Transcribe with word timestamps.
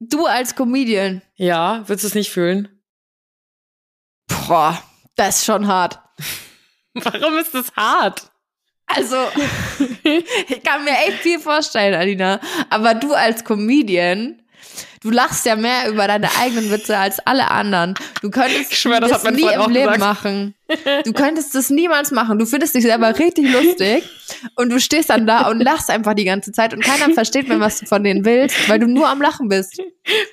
Du 0.00 0.24
als 0.24 0.56
Comedian. 0.56 1.20
Ja, 1.36 1.84
willst 1.86 2.04
du 2.04 2.08
es 2.08 2.14
nicht 2.14 2.30
fühlen? 2.30 2.68
Boah, 4.26 4.82
das 5.14 5.38
ist 5.40 5.44
schon 5.44 5.66
hart. 5.66 5.98
Warum 6.94 7.36
ist 7.36 7.54
das 7.54 7.70
hart? 7.76 8.32
Also, 8.86 9.16
ich 10.48 10.62
kann 10.62 10.84
mir 10.84 10.96
echt 11.06 11.18
viel 11.18 11.38
vorstellen, 11.38 11.94
Alina. 11.94 12.40
Aber 12.70 12.94
du 12.94 13.12
als 13.12 13.44
Comedian, 13.44 14.42
du 15.02 15.10
lachst 15.10 15.46
ja 15.46 15.56
mehr 15.56 15.88
über 15.88 16.06
deine 16.06 16.28
eigenen 16.40 16.70
Witze 16.70 16.96
als 16.98 17.18
alle 17.20 17.50
anderen. 17.50 17.94
Du 18.22 18.30
könntest 18.30 18.74
schwör, 18.74 19.00
das 19.00 19.10
das 19.22 19.24
nie 19.32 19.42
im 19.42 19.70
Leben 19.70 19.92
gesagt. 19.92 19.98
machen. 19.98 20.54
Du 21.04 21.12
könntest 21.12 21.52
das 21.56 21.68
niemals 21.68 22.12
machen. 22.12 22.38
Du 22.38 22.46
findest 22.46 22.76
dich 22.76 22.84
selber 22.84 23.18
richtig 23.18 23.52
lustig 23.52 24.04
und 24.54 24.70
du 24.70 24.78
stehst 24.78 25.10
dann 25.10 25.26
da 25.26 25.48
und 25.48 25.58
lachst 25.58 25.90
einfach 25.90 26.14
die 26.14 26.24
ganze 26.24 26.52
Zeit 26.52 26.72
und 26.72 26.84
keiner 26.84 27.12
versteht 27.12 27.48
mehr, 27.48 27.58
was 27.58 27.80
du 27.80 27.86
von 27.86 28.04
denen 28.04 28.24
willst, 28.24 28.68
weil 28.68 28.78
du 28.78 28.86
nur 28.86 29.08
am 29.08 29.20
Lachen 29.20 29.48
bist. 29.48 29.82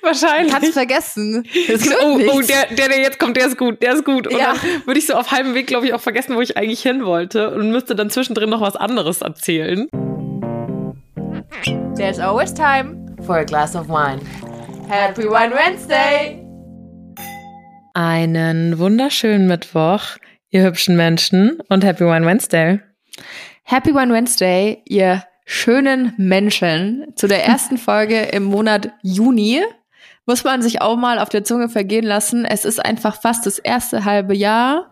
Wahrscheinlich. 0.00 0.52
Kannst 0.52 0.74
vergessen. 0.74 1.44
Oh, 2.04 2.20
oh 2.34 2.40
der, 2.40 2.66
der, 2.66 2.88
der 2.88 3.00
jetzt 3.00 3.18
kommt, 3.18 3.36
der 3.36 3.48
ist 3.48 3.58
gut, 3.58 3.82
der 3.82 3.94
ist 3.94 4.04
gut. 4.04 4.28
Und 4.28 4.38
Ja. 4.38 4.52
dann 4.54 4.86
würde 4.86 5.00
ich 5.00 5.06
so 5.06 5.14
auf 5.14 5.32
halbem 5.32 5.54
Weg, 5.54 5.66
glaube 5.66 5.86
ich, 5.86 5.92
auch 5.92 6.00
vergessen, 6.00 6.36
wo 6.36 6.40
ich 6.40 6.56
eigentlich 6.56 6.82
hin 6.82 7.04
wollte 7.04 7.50
und 7.50 7.72
müsste 7.72 7.96
dann 7.96 8.08
zwischendrin 8.08 8.48
noch 8.48 8.60
was 8.60 8.76
anderes 8.76 9.22
erzählen. 9.22 9.88
There's 11.96 12.20
always 12.20 12.54
time 12.54 13.07
for 13.28 13.40
a 13.40 13.44
glass 13.44 13.76
of 13.76 13.90
wine. 13.90 14.20
Happy 14.88 15.24
Wine 15.24 15.52
Wednesday. 15.52 16.42
Einen 17.92 18.78
wunderschönen 18.78 19.46
Mittwoch, 19.46 20.16
ihr 20.48 20.64
hübschen 20.64 20.96
Menschen 20.96 21.58
und 21.68 21.84
Happy 21.84 22.06
Wine 22.06 22.24
Wednesday. 22.24 22.80
Happy 23.64 23.92
One 23.92 24.14
Wednesday, 24.14 24.82
ihr 24.86 25.24
schönen 25.44 26.14
Menschen, 26.16 27.12
zu 27.16 27.26
der 27.26 27.44
ersten 27.44 27.76
Folge 27.88 28.18
im 28.22 28.44
Monat 28.44 28.92
Juni. 29.02 29.62
Muss 30.24 30.44
man 30.44 30.62
sich 30.62 30.80
auch 30.80 30.96
mal 30.96 31.18
auf 31.18 31.28
der 31.28 31.44
Zunge 31.44 31.68
vergehen 31.68 32.06
lassen. 32.06 32.46
Es 32.46 32.64
ist 32.64 32.82
einfach 32.82 33.20
fast 33.20 33.44
das 33.44 33.58
erste 33.58 34.06
halbe 34.06 34.34
Jahr 34.34 34.90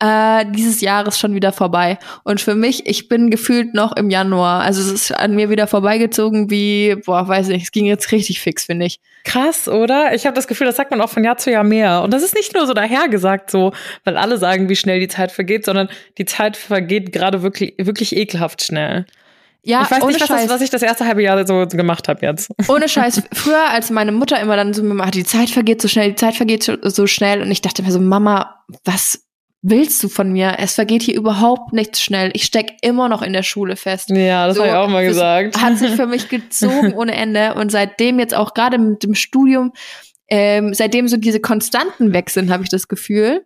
äh, 0.00 0.44
dieses 0.50 0.80
Jahres 0.80 1.18
schon 1.18 1.34
wieder 1.34 1.52
vorbei. 1.52 1.98
Und 2.24 2.40
für 2.40 2.54
mich, 2.54 2.86
ich 2.86 3.08
bin 3.08 3.30
gefühlt 3.30 3.74
noch 3.74 3.94
im 3.96 4.10
Januar. 4.10 4.62
Also 4.62 4.80
es 4.80 4.90
ist 4.90 5.12
an 5.12 5.34
mir 5.34 5.50
wieder 5.50 5.66
vorbeigezogen 5.66 6.50
wie, 6.50 6.96
boah, 7.04 7.28
weiß 7.28 7.48
nicht, 7.48 7.64
es 7.64 7.70
ging 7.72 7.84
jetzt 7.86 8.10
richtig 8.12 8.40
fix, 8.40 8.64
finde 8.64 8.86
ich. 8.86 8.98
Krass, 9.24 9.68
oder? 9.68 10.14
Ich 10.14 10.24
habe 10.26 10.34
das 10.34 10.48
Gefühl, 10.48 10.66
das 10.66 10.76
sagt 10.76 10.90
man 10.90 11.00
auch 11.02 11.10
von 11.10 11.22
Jahr 11.22 11.36
zu 11.36 11.50
Jahr 11.50 11.64
mehr. 11.64 12.02
Und 12.02 12.12
das 12.14 12.22
ist 12.22 12.34
nicht 12.34 12.54
nur 12.54 12.66
so 12.66 12.72
dahergesagt, 12.72 13.50
so, 13.50 13.72
weil 14.04 14.16
alle 14.16 14.38
sagen, 14.38 14.68
wie 14.70 14.76
schnell 14.76 15.00
die 15.00 15.08
Zeit 15.08 15.30
vergeht, 15.32 15.66
sondern 15.66 15.88
die 16.16 16.24
Zeit 16.24 16.56
vergeht 16.56 17.12
gerade 17.12 17.42
wirklich, 17.42 17.74
wirklich 17.78 18.16
ekelhaft 18.16 18.64
schnell. 18.64 19.04
Ja, 19.62 19.82
ich 19.82 19.90
weiß 19.90 20.02
ohne 20.02 20.12
nicht, 20.12 20.22
was, 20.22 20.28
Scheiß. 20.28 20.42
das, 20.46 20.54
was 20.54 20.62
ich 20.62 20.70
das 20.70 20.80
erste 20.80 21.04
halbe 21.06 21.22
Jahr 21.22 21.46
so 21.46 21.66
gemacht 21.66 22.08
habe 22.08 22.24
jetzt. 22.24 22.50
Ohne 22.68 22.88
Scheiß. 22.88 23.22
Früher, 23.34 23.68
als 23.68 23.90
meine 23.90 24.10
Mutter 24.10 24.40
immer 24.40 24.56
dann 24.56 24.72
so 24.72 24.82
mir 24.82 24.94
macht, 24.94 25.14
die 25.14 25.24
Zeit 25.24 25.50
vergeht 25.50 25.82
so 25.82 25.88
schnell, 25.88 26.08
die 26.08 26.14
Zeit 26.14 26.34
vergeht 26.34 26.62
so- 26.62 26.78
so 26.82 27.06
schnell. 27.06 27.42
Und 27.42 27.50
ich 27.50 27.60
dachte 27.60 27.82
mir 27.82 27.92
so, 27.92 28.00
Mama, 28.00 28.64
was 28.86 29.22
willst 29.62 30.02
du 30.02 30.08
von 30.08 30.32
mir? 30.32 30.56
Es 30.58 30.74
vergeht 30.74 31.02
hier 31.02 31.14
überhaupt 31.16 31.72
nichts 31.72 32.00
schnell. 32.02 32.30
Ich 32.34 32.44
steck 32.44 32.76
immer 32.82 33.08
noch 33.08 33.22
in 33.22 33.32
der 33.32 33.42
Schule 33.42 33.76
fest. 33.76 34.10
Ja, 34.10 34.46
das 34.46 34.56
So, 34.56 34.62
habe 34.62 34.70
ich 34.72 34.76
auch 34.76 34.88
mal 34.88 35.04
gesagt. 35.04 35.60
Hat 35.60 35.78
sich 35.78 35.92
für 35.92 36.06
mich 36.08 36.28
gezogen 36.28 36.94
ohne 36.94 37.14
Ende. 37.14 37.54
Und 37.54 37.70
seitdem 37.70 38.18
jetzt 38.18 38.34
auch 38.34 38.54
gerade 38.54 38.78
mit 38.78 39.02
dem 39.02 39.14
Studium, 39.14 39.72
ähm, 40.28 40.72
seitdem 40.74 41.08
so 41.08 41.16
diese 41.16 41.40
Konstanten 41.40 42.12
weg 42.14 42.30
sind, 42.30 42.50
habe 42.50 42.62
ich 42.62 42.68
das 42.68 42.88
Gefühl. 42.88 43.44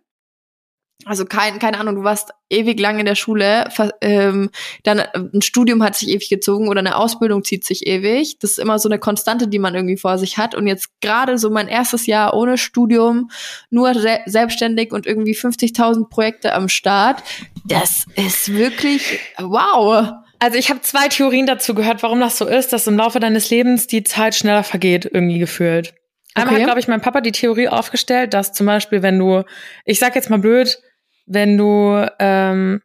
Also 1.05 1.25
kein, 1.25 1.59
keine 1.59 1.79
Ahnung, 1.79 1.95
du 1.95 2.03
warst 2.03 2.31
ewig 2.49 2.79
lang 2.79 2.99
in 2.99 3.05
der 3.05 3.13
Schule, 3.13 3.69
ähm, 4.01 4.49
dann 4.83 4.99
äh, 4.99 5.09
ein 5.13 5.43
Studium 5.43 5.83
hat 5.83 5.95
sich 5.95 6.09
ewig 6.09 6.29
gezogen 6.29 6.67
oder 6.67 6.79
eine 6.79 6.97
Ausbildung 6.97 7.43
zieht 7.43 7.63
sich 7.63 7.85
ewig. 7.85 8.39
Das 8.39 8.51
ist 8.51 8.57
immer 8.57 8.79
so 8.79 8.89
eine 8.89 8.97
Konstante, 8.97 9.47
die 9.47 9.59
man 9.59 9.75
irgendwie 9.75 9.97
vor 9.97 10.17
sich 10.17 10.39
hat. 10.39 10.55
Und 10.55 10.65
jetzt 10.65 10.89
gerade 11.01 11.37
so 11.37 11.51
mein 11.51 11.67
erstes 11.67 12.07
Jahr 12.07 12.33
ohne 12.33 12.57
Studium, 12.57 13.29
nur 13.69 13.93
se 13.93 14.19
selbstständig 14.25 14.91
und 14.91 15.05
irgendwie 15.05 15.35
50.000 15.35 16.09
Projekte 16.09 16.53
am 16.53 16.69
Start. 16.69 17.23
Das 17.65 18.05
ist 18.15 18.53
wirklich 18.53 19.19
wow. 19.37 20.11
Also 20.39 20.57
ich 20.57 20.69
habe 20.71 20.81
zwei 20.81 21.07
Theorien 21.07 21.45
dazu 21.45 21.75
gehört, 21.75 22.01
warum 22.01 22.19
das 22.19 22.37
so 22.37 22.45
ist, 22.45 22.73
dass 22.73 22.87
im 22.87 22.97
Laufe 22.97 23.19
deines 23.19 23.51
Lebens 23.51 23.87
die 23.87 24.03
Zeit 24.03 24.33
schneller 24.33 24.63
vergeht, 24.63 25.09
irgendwie 25.11 25.39
gefühlt. 25.39 25.93
Einmal 26.33 26.55
Okay. 26.55 26.63
hat, 26.63 26.67
glaube 26.67 26.79
ich, 26.81 26.87
mein 26.87 27.01
Papa 27.01 27.21
die 27.21 27.31
Theorie 27.31 27.69
aufgestellt, 27.69 28.33
dass 28.33 28.51
zum 28.51 28.65
Beispiel, 28.65 29.01
wenn 29.01 29.17
du, 29.17 29.43
ich 29.85 29.99
sag 29.99 30.15
jetzt 30.15 30.29
mal 30.29 30.39
blöd, 30.39 30.77
wenn 31.25 31.57
du 31.57 32.07
ähm, 32.19 32.81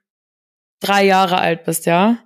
drei 0.80 1.04
Jahre 1.04 1.38
alt 1.38 1.64
bist, 1.64 1.86
ja, 1.86 2.18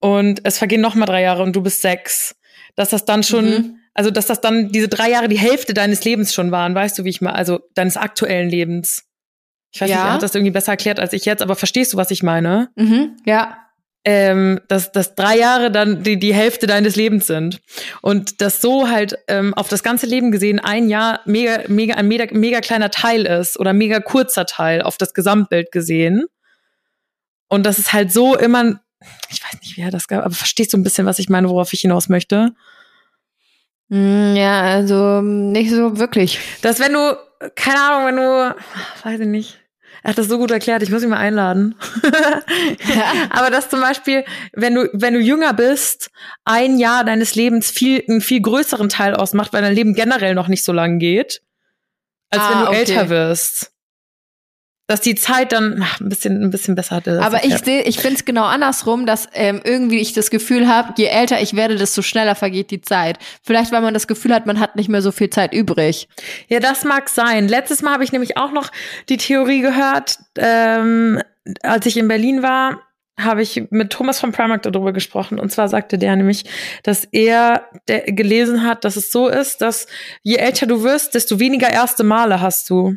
und 0.00 0.40
es 0.44 0.58
vergehen 0.58 0.80
noch 0.80 0.94
mal 0.94 1.06
drei 1.06 1.22
Jahre 1.22 1.42
und 1.42 1.54
du 1.54 1.62
bist 1.62 1.82
sechs, 1.82 2.34
dass 2.74 2.90
das 2.90 3.04
dann 3.04 3.22
schon, 3.22 3.44
Mhm. 3.50 3.78
also 3.94 4.10
dass 4.10 4.26
das 4.26 4.40
dann 4.40 4.70
diese 4.70 4.88
drei 4.88 5.10
Jahre 5.10 5.28
die 5.28 5.38
Hälfte 5.38 5.74
deines 5.74 6.04
Lebens 6.04 6.32
schon 6.34 6.50
waren, 6.50 6.74
weißt 6.74 6.98
du, 6.98 7.04
wie 7.04 7.10
ich 7.10 7.20
mal, 7.20 7.32
also 7.32 7.60
deines 7.74 7.96
aktuellen 7.96 8.48
Lebens. 8.48 9.04
Ich 9.72 9.80
weiß 9.80 9.88
nicht, 9.88 9.98
Ja. 9.98 10.06
er 10.08 10.12
hat 10.14 10.22
das 10.22 10.34
irgendwie 10.34 10.50
besser 10.52 10.72
erklärt 10.72 10.98
als 10.98 11.12
ich 11.12 11.24
jetzt, 11.26 11.42
aber 11.42 11.54
verstehst 11.54 11.92
du, 11.92 11.96
was 11.96 12.10
ich 12.10 12.22
meine? 12.22 12.70
Mhm, 12.76 13.16
ja. 13.24 13.58
Ähm, 14.04 14.60
dass, 14.68 14.92
dass 14.92 15.14
drei 15.14 15.36
Jahre 15.38 15.70
dann 15.70 16.02
die, 16.02 16.18
die 16.18 16.32
Hälfte 16.34 16.66
deines 16.66 16.96
Lebens 16.96 17.26
sind. 17.26 17.60
Und 18.00 18.40
dass 18.40 18.60
so 18.60 18.88
halt 18.88 19.18
ähm, 19.28 19.52
auf 19.54 19.68
das 19.68 19.82
ganze 19.82 20.06
Leben 20.06 20.30
gesehen 20.32 20.58
ein 20.58 20.88
Jahr 20.88 21.20
mega, 21.26 21.62
mega, 21.68 21.94
ein 21.94 22.08
mega, 22.08 22.26
mega 22.32 22.60
kleiner 22.60 22.90
Teil 22.90 23.26
ist 23.26 23.58
oder 23.58 23.72
mega 23.72 24.00
kurzer 24.00 24.46
Teil 24.46 24.82
auf 24.82 24.96
das 24.96 25.12
Gesamtbild 25.12 25.70
gesehen. 25.70 26.24
Und 27.48 27.66
das 27.66 27.78
ist 27.78 27.92
halt 27.92 28.12
so 28.12 28.36
immer, 28.36 28.80
ich 29.28 29.42
weiß 29.42 29.60
nicht, 29.60 29.76
wie 29.76 29.82
er 29.82 29.90
das 29.90 30.08
gab, 30.08 30.24
aber 30.24 30.34
verstehst 30.34 30.72
du 30.72 30.78
ein 30.78 30.82
bisschen, 30.84 31.04
was 31.06 31.18
ich 31.18 31.28
meine, 31.28 31.48
worauf 31.48 31.72
ich 31.72 31.80
hinaus 31.80 32.08
möchte? 32.08 32.52
Mm, 33.88 34.34
Ja, 34.36 34.62
also 34.62 35.20
nicht 35.20 35.70
so 35.70 35.98
wirklich. 35.98 36.38
Dass 36.62 36.80
wenn 36.80 36.92
du, 36.94 37.18
keine 37.54 37.80
Ahnung, 37.80 38.06
wenn 38.06 38.16
du, 38.16 38.56
weiß 39.04 39.20
ich 39.20 39.26
nicht, 39.26 39.59
er 40.02 40.10
hat 40.10 40.18
das 40.18 40.28
so 40.28 40.38
gut 40.38 40.50
erklärt, 40.50 40.82
ich 40.82 40.90
muss 40.90 41.02
ihn 41.02 41.10
mal 41.10 41.18
einladen. 41.18 41.74
Aber 43.30 43.50
dass 43.50 43.68
zum 43.68 43.80
Beispiel, 43.80 44.24
wenn 44.52 44.74
du, 44.74 44.88
wenn 44.92 45.14
du 45.14 45.20
jünger 45.20 45.52
bist, 45.52 46.10
ein 46.44 46.78
Jahr 46.78 47.04
deines 47.04 47.34
Lebens 47.34 47.70
viel, 47.70 48.02
einen 48.08 48.20
viel 48.20 48.40
größeren 48.40 48.88
Teil 48.88 49.14
ausmacht, 49.14 49.52
weil 49.52 49.62
dein 49.62 49.74
Leben 49.74 49.94
generell 49.94 50.34
noch 50.34 50.48
nicht 50.48 50.64
so 50.64 50.72
lang 50.72 50.98
geht, 50.98 51.42
als 52.30 52.42
Ah, 52.42 52.50
wenn 52.50 52.58
du 52.60 52.68
okay. 52.68 52.78
älter 52.78 53.08
wirst. 53.08 53.72
Dass 54.90 55.00
die 55.00 55.14
Zeit 55.14 55.52
dann 55.52 55.80
ach, 55.84 56.00
ein 56.00 56.08
bisschen, 56.08 56.42
ein 56.42 56.50
bisschen 56.50 56.74
besser 56.74 56.96
hat. 56.96 57.06
das 57.06 57.24
Aber 57.24 57.44
ich 57.44 57.56
sehe, 57.58 57.82
ich 57.82 57.98
finde 58.00 58.16
es 58.16 58.24
genau 58.24 58.44
andersrum, 58.44 59.06
dass 59.06 59.28
ähm, 59.34 59.60
irgendwie 59.62 60.00
ich 60.00 60.14
das 60.14 60.30
Gefühl 60.30 60.66
habe, 60.66 60.94
je 60.98 61.06
älter 61.06 61.40
ich 61.40 61.54
werde, 61.54 61.76
desto 61.76 62.02
schneller 62.02 62.34
vergeht 62.34 62.72
die 62.72 62.80
Zeit. 62.80 63.18
Vielleicht, 63.44 63.70
weil 63.70 63.82
man 63.82 63.94
das 63.94 64.08
Gefühl 64.08 64.34
hat, 64.34 64.46
man 64.46 64.58
hat 64.58 64.74
nicht 64.74 64.88
mehr 64.88 65.00
so 65.00 65.12
viel 65.12 65.30
Zeit 65.30 65.54
übrig. 65.54 66.08
Ja, 66.48 66.58
das 66.58 66.82
mag 66.84 67.08
sein. 67.08 67.46
Letztes 67.46 67.82
Mal 67.82 67.92
habe 67.92 68.02
ich 68.02 68.10
nämlich 68.10 68.36
auch 68.36 68.50
noch 68.50 68.70
die 69.08 69.16
Theorie 69.16 69.60
gehört, 69.60 70.18
ähm, 70.36 71.22
als 71.62 71.86
ich 71.86 71.96
in 71.96 72.08
Berlin 72.08 72.42
war, 72.42 72.80
habe 73.24 73.42
ich 73.42 73.62
mit 73.70 73.90
Thomas 73.90 74.18
von 74.18 74.32
Primark 74.32 74.62
darüber 74.62 74.92
gesprochen. 74.92 75.38
Und 75.38 75.52
zwar 75.52 75.68
sagte 75.68 75.98
der 75.98 76.16
nämlich, 76.16 76.44
dass 76.82 77.04
er 77.04 77.68
der 77.86 78.02
gelesen 78.12 78.64
hat, 78.64 78.84
dass 78.84 78.96
es 78.96 79.12
so 79.12 79.28
ist, 79.28 79.60
dass 79.60 79.86
je 80.22 80.36
älter 80.36 80.66
du 80.66 80.82
wirst, 80.82 81.14
desto 81.14 81.38
weniger 81.38 81.70
erste 81.70 82.02
Male 82.02 82.40
hast 82.40 82.68
du. 82.70 82.96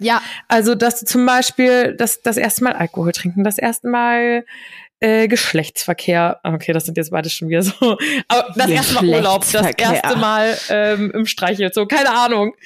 Ja, 0.00 0.22
Also, 0.48 0.74
dass 0.74 1.00
du 1.00 1.06
zum 1.06 1.24
Beispiel 1.24 1.94
das, 1.96 2.20
das 2.22 2.36
erste 2.36 2.64
Mal 2.64 2.72
Alkohol 2.72 3.12
trinken, 3.12 3.44
das 3.44 3.58
erste 3.58 3.88
Mal 3.88 4.44
äh, 5.00 5.28
Geschlechtsverkehr, 5.28 6.40
okay, 6.44 6.72
das 6.72 6.86
sind 6.86 6.96
jetzt 6.96 7.10
beide 7.10 7.28
schon 7.28 7.48
wieder 7.50 7.62
so, 7.62 7.98
aber 8.28 8.54
das 8.56 8.70
erste 8.70 8.94
Mal 8.94 9.04
Urlaub, 9.04 9.44
das 9.52 9.70
erste 9.76 10.16
Mal 10.16 10.56
ähm, 10.70 11.10
im 11.12 11.26
Streichel, 11.26 11.70
so, 11.74 11.86
keine 11.86 12.10
Ahnung. 12.10 12.54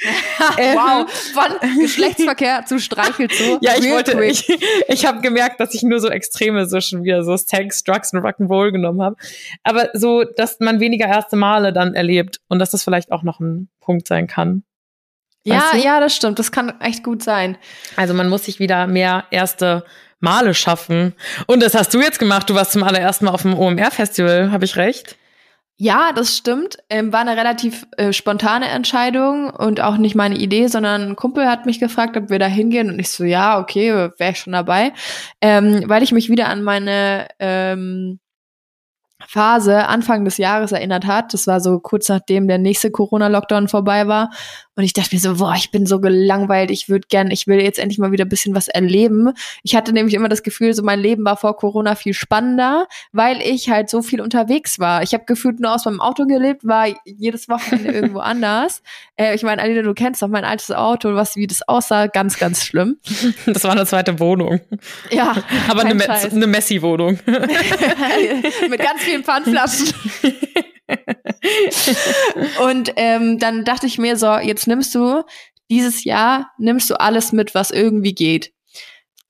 Ähm, 0.57 0.77
wow. 0.77 1.11
Von 1.11 1.81
Geschlechtsverkehr 1.81 2.65
zu 2.65 2.79
Streichelzoo. 2.79 3.59
Ja, 3.63 3.73
ich 3.77 3.85
Real 3.85 3.97
wollte, 3.97 4.13
quick. 4.13 4.31
ich, 4.31 4.59
ich 4.89 5.07
habe 5.07 5.21
gemerkt, 5.21 5.61
dass 5.61 5.75
ich 5.75 5.83
nur 5.83 6.01
so 6.01 6.09
Extreme, 6.09 6.67
so 6.67 6.81
schon 6.81 7.05
wieder 7.05 7.23
so 7.23 7.37
Sex, 7.37 7.83
Drugs 7.85 8.13
und 8.13 8.21
Rock'n'Roll 8.21 8.73
genommen 8.73 9.03
habe. 9.03 9.17
Aber 9.63 9.91
so, 9.95 10.25
dass 10.25 10.59
man 10.61 10.81
weniger 10.81 11.07
erste 11.07 11.37
Male 11.37 11.73
dann 11.73 11.95
erlebt 11.95 12.41
und 12.49 12.61
dass 12.61 12.71
das 12.71 12.83
vielleicht 12.83 13.13
auch 13.13 13.23
noch 13.23 13.41
ein 13.41 13.69
Punkt 13.81 14.09
sein 14.09 14.27
kann. 14.27 14.65
Ja, 15.55 15.71
du? 15.73 15.79
ja, 15.79 16.01
das 16.01 16.15
stimmt. 16.15 16.39
Das 16.39 16.53
kann 16.53 16.81
echt 16.81 17.03
gut 17.03 17.23
sein. 17.23 17.59
Also 17.97 18.15
man 18.15 18.29
muss 18.29 18.45
sich 18.45 18.59
wieder 18.59 18.87
mehr 18.87 19.25
erste 19.31 19.85
Male 20.21 20.55
schaffen. 20.55 21.15
Und 21.47 21.63
das 21.63 21.75
hast 21.75 21.95
du 21.95 22.01
jetzt 22.01 22.19
gemacht. 22.19 22.51
Du 22.51 22.55
warst 22.55 22.73
zum 22.73 22.83
allerersten 22.83 23.27
Mal 23.27 23.33
auf 23.33 23.43
dem 23.43 23.55
OMR-Festival, 23.55 24.51
habe 24.51 24.65
ich 24.65 24.77
recht? 24.77 25.17
Ja, 25.81 26.11
das 26.13 26.37
stimmt. 26.37 26.79
Ähm, 26.91 27.13
war 27.13 27.21
eine 27.21 27.37
relativ 27.37 27.87
äh, 27.97 28.13
spontane 28.13 28.67
Entscheidung 28.67 29.51
und 29.51 29.81
auch 29.81 29.97
nicht 29.97 30.17
meine 30.17 30.37
Idee, 30.37 30.67
sondern 30.67 31.03
ein 31.03 31.17
Kumpel 31.17 31.47
hat 31.47 31.67
mich 31.67 31.79
gefragt, 31.79 32.17
ob 32.17 32.31
wir 32.31 32.41
da 32.41 32.47
hingehen 32.47 32.91
und 32.91 32.99
ich 32.99 33.11
so, 33.11 33.23
ja, 33.23 33.61
okay, 33.61 33.93
wäre 34.19 34.33
ich 34.33 34.41
schon 34.41 34.55
dabei, 34.55 34.93
ähm, 35.41 35.85
weil 35.87 36.03
ich 36.03 36.11
mich 36.11 36.31
wieder 36.31 36.49
an 36.49 36.65
meine 36.65 37.29
ähm, 37.39 38.19
Phase 39.31 39.87
Anfang 39.89 40.25
des 40.25 40.39
Jahres 40.39 40.73
erinnert 40.73 41.05
hat. 41.05 41.35
Das 41.35 41.47
war 41.47 41.61
so 41.61 41.79
kurz 41.81 42.09
nachdem 42.09 42.49
der 42.49 42.57
nächste 42.57 42.91
Corona-Lockdown 42.91 43.69
vorbei 43.69 44.09
war. 44.09 44.31
Und 44.75 44.85
ich 44.85 44.93
dachte 44.93 45.15
mir 45.15 45.21
so, 45.21 45.35
boah, 45.35 45.55
ich 45.55 45.73
bin 45.73 45.87
so 45.87 46.01
gelangweilt, 46.01 46.71
ich 46.71 46.89
würde 46.89 47.09
gern, 47.09 47.33
ich 47.33 47.49
will 47.49 47.61
jetzt 47.61 47.81
endlich 47.81 47.99
mal 47.99 48.13
wieder 48.13 48.25
ein 48.25 48.29
bisschen 48.29 48.55
was 48.55 48.69
erleben. 48.69 49.33
Ich 49.65 49.75
hatte 49.75 49.93
nämlich 49.93 50.15
immer 50.15 50.29
das 50.29 50.45
Gefühl, 50.45 50.73
so 50.73 50.85
mein 50.85 51.01
Leben 51.01 51.25
war 51.25 51.37
vor 51.37 51.57
Corona 51.57 51.97
viel 51.97 52.15
spannender, 52.15 52.87
weil 53.11 53.43
ich 53.43 53.69
halt 53.69 53.91
so 53.91 54.03
viel 54.03 54.21
unterwegs 54.21 54.79
war. 54.79 55.03
Ich 55.03 55.15
habe 55.15 55.25
gefühlt 55.27 55.59
nur 55.59 55.75
aus 55.75 55.85
meinem 55.85 56.01
Auto 56.01 56.27
gelebt, 56.27 56.65
war 56.65 56.87
jedes 57.05 57.49
Wochenende 57.49 57.91
irgendwo 57.93 58.21
anders. 58.21 58.81
Äh, 59.17 59.35
ich 59.35 59.43
meine, 59.43 59.61
Alina, 59.61 59.83
du 59.83 59.95
kennst 59.95 60.23
doch 60.23 60.29
mein 60.29 60.45
altes 60.45 60.71
Auto, 60.71 61.17
was 61.17 61.35
wie 61.35 61.49
das 61.49 61.67
aussah, 61.67 62.07
ganz, 62.07 62.39
ganz 62.39 62.65
schlimm. 62.65 62.99
Das 63.47 63.65
war 63.65 63.73
eine 63.73 63.85
zweite 63.85 64.21
Wohnung. 64.21 64.61
Ja. 65.11 65.35
Aber 65.69 65.83
eine, 65.83 65.95
Me 65.97 66.09
eine 66.09 66.47
Messi-Wohnung. 66.47 67.19
Mit 68.69 68.79
ganz 68.81 69.01
vielen 69.01 69.18
Pfandflaschen. 69.25 69.93
und 72.63 72.93
ähm, 72.97 73.39
dann 73.39 73.65
dachte 73.65 73.87
ich 73.87 73.99
mir 73.99 74.17
so, 74.17 74.37
jetzt 74.39 74.67
nimmst 74.67 74.95
du 74.95 75.23
dieses 75.71 76.05
Jahr, 76.05 76.51
nimmst 76.59 76.89
du 76.91 76.99
alles 76.99 77.33
mit, 77.33 77.55
was 77.55 77.71
irgendwie 77.71 78.15
geht. 78.15 78.53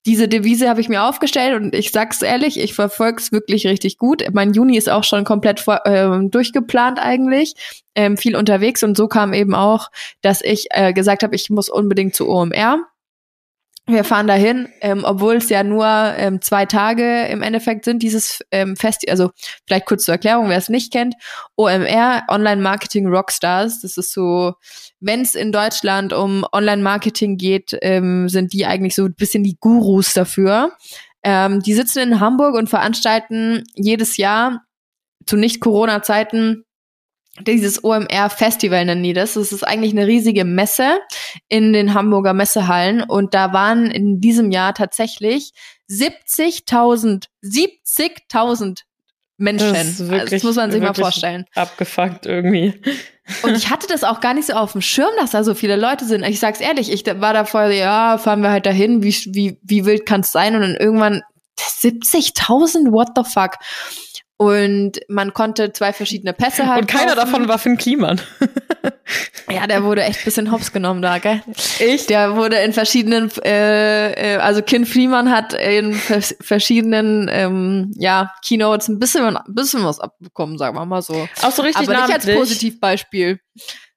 Diese 0.06 0.28
Devise 0.28 0.68
habe 0.70 0.80
ich 0.80 0.88
mir 0.88 1.02
aufgestellt 1.02 1.60
und 1.60 1.74
ich 1.74 1.90
sag's 1.90 2.22
ehrlich, 2.22 2.58
ich 2.58 2.72
verfolge 2.72 3.20
es 3.20 3.32
wirklich 3.32 3.66
richtig 3.66 3.98
gut. 3.98 4.24
Mein 4.32 4.54
Juni 4.54 4.78
ist 4.78 4.88
auch 4.88 5.04
schon 5.04 5.24
komplett 5.24 5.60
vor, 5.60 5.84
äh, 5.84 6.08
durchgeplant 6.28 6.98
eigentlich, 6.98 7.54
ähm, 7.94 8.16
viel 8.16 8.36
unterwegs 8.36 8.82
und 8.82 8.96
so 8.96 9.08
kam 9.08 9.34
eben 9.34 9.54
auch, 9.54 9.90
dass 10.22 10.40
ich 10.40 10.68
äh, 10.70 10.92
gesagt 10.92 11.22
habe, 11.22 11.34
ich 11.34 11.50
muss 11.50 11.68
unbedingt 11.68 12.14
zu 12.14 12.28
OMR 12.28 12.86
wir 13.88 14.04
fahren 14.04 14.26
dahin, 14.26 14.68
ähm, 14.80 15.02
obwohl 15.04 15.36
es 15.36 15.48
ja 15.48 15.64
nur 15.64 15.86
ähm, 15.86 16.42
zwei 16.42 16.66
Tage 16.66 17.26
im 17.26 17.42
Endeffekt 17.42 17.86
sind, 17.86 18.02
dieses 18.02 18.40
ähm, 18.50 18.76
Fest, 18.76 19.08
also 19.08 19.30
vielleicht 19.66 19.86
kurz 19.86 20.04
zur 20.04 20.14
Erklärung, 20.14 20.48
wer 20.48 20.58
es 20.58 20.68
nicht 20.68 20.92
kennt, 20.92 21.14
OMR, 21.56 22.22
Online 22.28 22.60
Marketing 22.60 23.06
Rockstars, 23.06 23.80
das 23.80 23.96
ist 23.96 24.12
so, 24.12 24.54
wenn 25.00 25.22
es 25.22 25.34
in 25.34 25.52
Deutschland 25.52 26.12
um 26.12 26.44
Online 26.52 26.82
Marketing 26.82 27.38
geht, 27.38 27.76
ähm, 27.80 28.28
sind 28.28 28.52
die 28.52 28.66
eigentlich 28.66 28.94
so 28.94 29.06
ein 29.06 29.14
bisschen 29.14 29.42
die 29.42 29.56
Gurus 29.58 30.12
dafür. 30.12 30.72
Ähm, 31.22 31.60
die 31.60 31.74
sitzen 31.74 32.00
in 32.00 32.20
Hamburg 32.20 32.54
und 32.54 32.68
veranstalten 32.68 33.64
jedes 33.74 34.18
Jahr 34.18 34.62
zu 35.26 35.36
Nicht-Corona-Zeiten 35.36 36.64
dieses 37.46 37.82
OMR-Festival 37.84 38.84
nennen 38.84 39.02
die 39.02 39.12
das. 39.12 39.34
Das 39.34 39.52
ist 39.52 39.62
eigentlich 39.62 39.92
eine 39.92 40.06
riesige 40.06 40.44
Messe 40.44 41.00
in 41.48 41.72
den 41.72 41.94
Hamburger 41.94 42.34
Messehallen 42.34 43.02
und 43.02 43.34
da 43.34 43.52
waren 43.52 43.90
in 43.90 44.20
diesem 44.20 44.50
Jahr 44.50 44.74
tatsächlich 44.74 45.52
70.000, 45.90 47.26
70.000 47.42 48.82
Menschen. 49.38 49.72
Das, 49.72 49.86
ist 49.86 49.98
wirklich, 50.00 50.20
also 50.20 50.36
das 50.36 50.42
muss 50.42 50.56
man 50.56 50.70
sich 50.70 50.82
mal 50.82 50.94
vorstellen. 50.94 51.46
Abgefuckt 51.54 52.26
irgendwie. 52.26 52.74
Und 53.42 53.54
ich 53.54 53.68
hatte 53.68 53.86
das 53.86 54.04
auch 54.04 54.20
gar 54.20 54.32
nicht 54.32 54.46
so 54.46 54.54
auf 54.54 54.72
dem 54.72 54.80
Schirm, 54.80 55.10
dass 55.18 55.32
da 55.32 55.44
so 55.44 55.54
viele 55.54 55.76
Leute 55.76 56.06
sind. 56.06 56.24
Ich 56.24 56.40
sag's 56.40 56.60
ehrlich, 56.60 56.90
ich 56.90 57.04
war 57.06 57.34
da 57.34 57.44
voll, 57.44 57.72
ja, 57.72 58.16
fahren 58.16 58.40
wir 58.40 58.50
halt 58.50 58.64
dahin, 58.64 59.02
wie, 59.02 59.14
wie, 59.26 59.58
wie 59.62 59.84
wild 59.84 60.06
kann's 60.06 60.32
sein? 60.32 60.54
Und 60.54 60.62
dann 60.62 60.76
irgendwann 60.76 61.22
70.000, 61.58 62.90
what 62.90 63.08
the 63.14 63.30
fuck? 63.30 63.56
Und 64.40 65.00
man 65.08 65.34
konnte 65.34 65.72
zwei 65.72 65.92
verschiedene 65.92 66.32
Pässe 66.32 66.68
halt. 66.68 66.82
Und 66.82 66.86
keiner 66.86 67.16
kaufen. 67.16 67.32
davon 67.32 67.48
war 67.48 67.58
Finn 67.58 67.76
Kliman. 67.76 68.20
ja, 69.50 69.66
der 69.66 69.82
wurde 69.82 70.04
echt 70.04 70.24
bisschen 70.24 70.52
hops 70.52 70.72
genommen 70.72 71.02
da, 71.02 71.18
gell? 71.18 71.42
Ich? 71.80 72.06
Der 72.06 72.36
wurde 72.36 72.56
in 72.58 72.72
verschiedenen, 72.72 73.32
äh, 73.44 74.36
äh, 74.36 74.36
also 74.36 74.62
Kin 74.62 74.86
Fliemann 74.86 75.32
hat 75.32 75.54
in 75.54 75.92
vers 75.92 76.36
verschiedenen, 76.40 77.28
ähm, 77.32 77.90
ja, 77.96 78.32
Keynotes 78.46 78.86
ein 78.86 79.00
bisschen, 79.00 79.24
ein 79.36 79.54
bisschen 79.54 79.84
was 79.84 79.98
abbekommen, 79.98 80.56
sagen 80.56 80.76
wir 80.76 80.86
mal 80.86 81.02
so. 81.02 81.28
Auch 81.42 81.50
so 81.50 81.62
richtig 81.62 81.88
Aber 81.88 81.98
namentlich. 81.98 82.24
nicht 82.24 82.28
als 82.28 82.38
Positivbeispiel. 82.38 83.40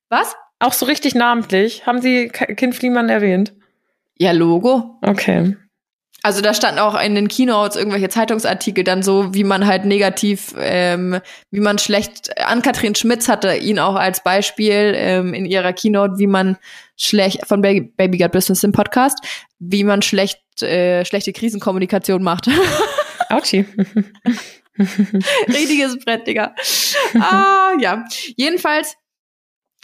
Was? 0.09 0.35
Auch 0.57 0.73
so 0.73 0.87
richtig 0.87 1.13
namentlich. 1.13 1.85
Haben 1.85 2.01
Sie 2.01 2.29
Kin 2.29 2.73
Fliemann 2.73 3.09
erwähnt? 3.09 3.53
Ja, 4.17 4.31
Logo. 4.31 4.99
Okay. 5.03 5.55
Also 6.23 6.41
da 6.41 6.53
standen 6.53 6.79
auch 6.79 6.99
in 6.99 7.15
den 7.15 7.27
Keynotes 7.27 7.75
irgendwelche 7.75 8.09
Zeitungsartikel 8.09 8.83
dann 8.83 9.01
so, 9.01 9.33
wie 9.33 9.43
man 9.43 9.65
halt 9.65 9.85
negativ, 9.85 10.53
ähm, 10.59 11.19
wie 11.49 11.59
man 11.59 11.79
schlecht, 11.79 12.37
Ann-Kathrin 12.39 12.93
Schmitz 12.93 13.27
hatte 13.27 13.55
ihn 13.55 13.79
auch 13.79 13.95
als 13.95 14.21
Beispiel 14.23 14.93
ähm, 14.95 15.33
in 15.33 15.45
ihrer 15.45 15.73
Keynote, 15.73 16.19
wie 16.19 16.27
man 16.27 16.57
schlecht, 16.95 17.47
von 17.47 17.61
Baby, 17.61 17.91
Baby 17.97 18.19
Got 18.19 18.33
Business 18.33 18.63
im 18.63 18.71
Podcast, 18.71 19.17
wie 19.57 19.83
man 19.83 20.03
schlecht, 20.03 20.39
äh, 20.61 21.05
schlechte 21.05 21.33
Krisenkommunikation 21.33 22.21
macht. 22.21 22.47
Autschi. 23.29 23.65
Richtiges 25.47 25.99
Brett, 26.05 26.27
Digga. 26.27 26.53
Ah, 27.19 27.71
ja. 27.79 28.05
Jedenfalls 28.35 28.95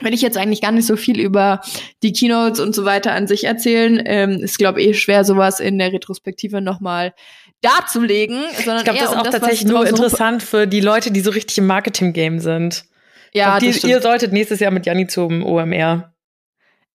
will 0.01 0.13
ich 0.13 0.21
jetzt 0.21 0.37
eigentlich 0.37 0.61
gar 0.61 0.71
nicht 0.71 0.85
so 0.85 0.95
viel 0.95 1.19
über 1.19 1.61
die 2.03 2.13
Keynotes 2.13 2.59
und 2.59 2.75
so 2.75 2.85
weiter 2.85 3.13
an 3.13 3.27
sich 3.27 3.45
erzählen. 3.45 4.01
Ähm, 4.05 4.39
ist, 4.43 4.57
glaube 4.57 4.81
ich, 4.81 4.87
eh 4.87 4.93
schwer, 4.93 5.23
sowas 5.23 5.59
in 5.59 5.79
der 5.79 5.91
Retrospektive 5.91 6.61
nochmal 6.61 7.13
darzulegen. 7.61 8.43
Sondern 8.63 8.77
ich 8.77 8.83
glaube, 8.83 8.99
das 8.99 9.09
ist 9.09 9.17
auch 9.17 9.23
das, 9.23 9.33
tatsächlich 9.33 9.65
nur 9.65 9.87
interessant 9.87 10.43
für 10.43 10.67
die 10.67 10.81
Leute, 10.81 11.11
die 11.11 11.21
so 11.21 11.31
richtig 11.31 11.57
im 11.57 11.67
Marketing-Game 11.67 12.39
sind. 12.39 12.85
Ja, 13.33 13.57
glaub, 13.57 13.73
die, 13.73 13.87
ihr 13.87 14.01
solltet 14.01 14.33
nächstes 14.33 14.59
Jahr 14.59 14.71
mit 14.71 14.85
Janni 14.85 15.07
zum 15.07 15.43
OMR. 15.43 16.13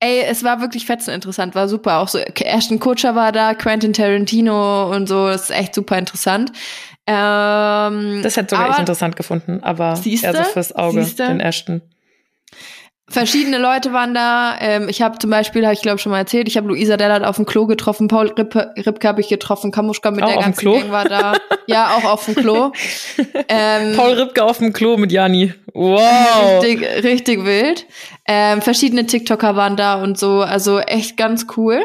Ey, 0.01 0.23
es 0.23 0.43
war 0.43 0.61
wirklich 0.61 0.87
fetzen 0.87 1.11
interessant, 1.11 1.55
war 1.55 1.69
super. 1.69 1.99
Auch 1.99 2.09
so 2.09 2.19
Ashton 2.19 2.81
Kutcher 2.81 3.15
war 3.15 3.31
da, 3.31 3.55
Quentin 3.55 3.93
Tarantino 3.93 4.91
und 4.93 5.09
so, 5.09 5.29
das 5.29 5.51
ist 5.51 5.57
echt 5.57 5.75
super 5.75 5.97
interessant. 5.97 6.51
Ähm, 7.07 8.21
das 8.23 8.37
hätte 8.37 8.51
sogar 8.51 8.65
aber, 8.65 8.75
ich 8.75 8.79
interessant 8.81 9.15
gefunden, 9.15 9.61
aber 9.63 9.95
siehste, 9.95 10.27
eher 10.29 10.37
so 10.37 10.45
fürs 10.45 10.75
Auge, 10.75 11.05
siehste? 11.05 11.27
den 11.27 11.41
Ashton 11.41 11.83
verschiedene 13.13 13.59
Leute 13.59 13.93
waren 13.93 14.15
da. 14.15 14.57
Ähm, 14.61 14.89
ich 14.89 15.03
habe 15.03 15.19
zum 15.19 15.31
Beispiel, 15.31 15.65
habe 15.65 15.75
ich 15.75 15.83
glaube 15.83 15.99
schon 15.99 16.11
mal 16.11 16.19
erzählt, 16.19 16.49
ich 16.49 16.57
habe 16.57 16.69
Luisa 16.69 16.97
Dellert 16.97 17.25
auf 17.25 17.37
dem 17.37 17.47
Klo 17.47 17.67
getroffen, 17.67 18.09
Paul 18.09 18.29
Rippe, 18.29 18.73
Ripke 18.77 19.07
habe 19.07 19.21
ich 19.21 19.29
getroffen, 19.29 19.71
Kamuschka 19.71 20.11
mit 20.11 20.25
auch 20.25 20.29
der 20.33 20.43
ganzen 20.43 20.73
Gang 20.73 20.91
war 20.91 21.05
da. 21.05 21.35
ja, 21.67 21.97
auch 21.97 22.05
auf 22.05 22.25
dem 22.27 22.35
Klo. 22.35 22.73
ähm, 23.49 23.97
Paul 23.97 24.13
Ripke 24.13 24.43
auf 24.43 24.59
dem 24.59 24.73
Klo 24.73 24.97
mit 24.97 25.13
Jani. 25.13 25.53
Wow. 25.75 26.63
Richtig, 26.63 27.05
richtig 27.05 27.45
wild. 27.45 27.87
Ähm, 28.27 28.63
verschiedene 28.63 29.07
TikToker 29.07 29.57
waren 29.57 29.77
da 29.77 30.03
und 30.03 30.19
so, 30.19 30.41
also 30.41 30.79
echt 30.81 31.17
ganz 31.17 31.47
cool. 31.57 31.85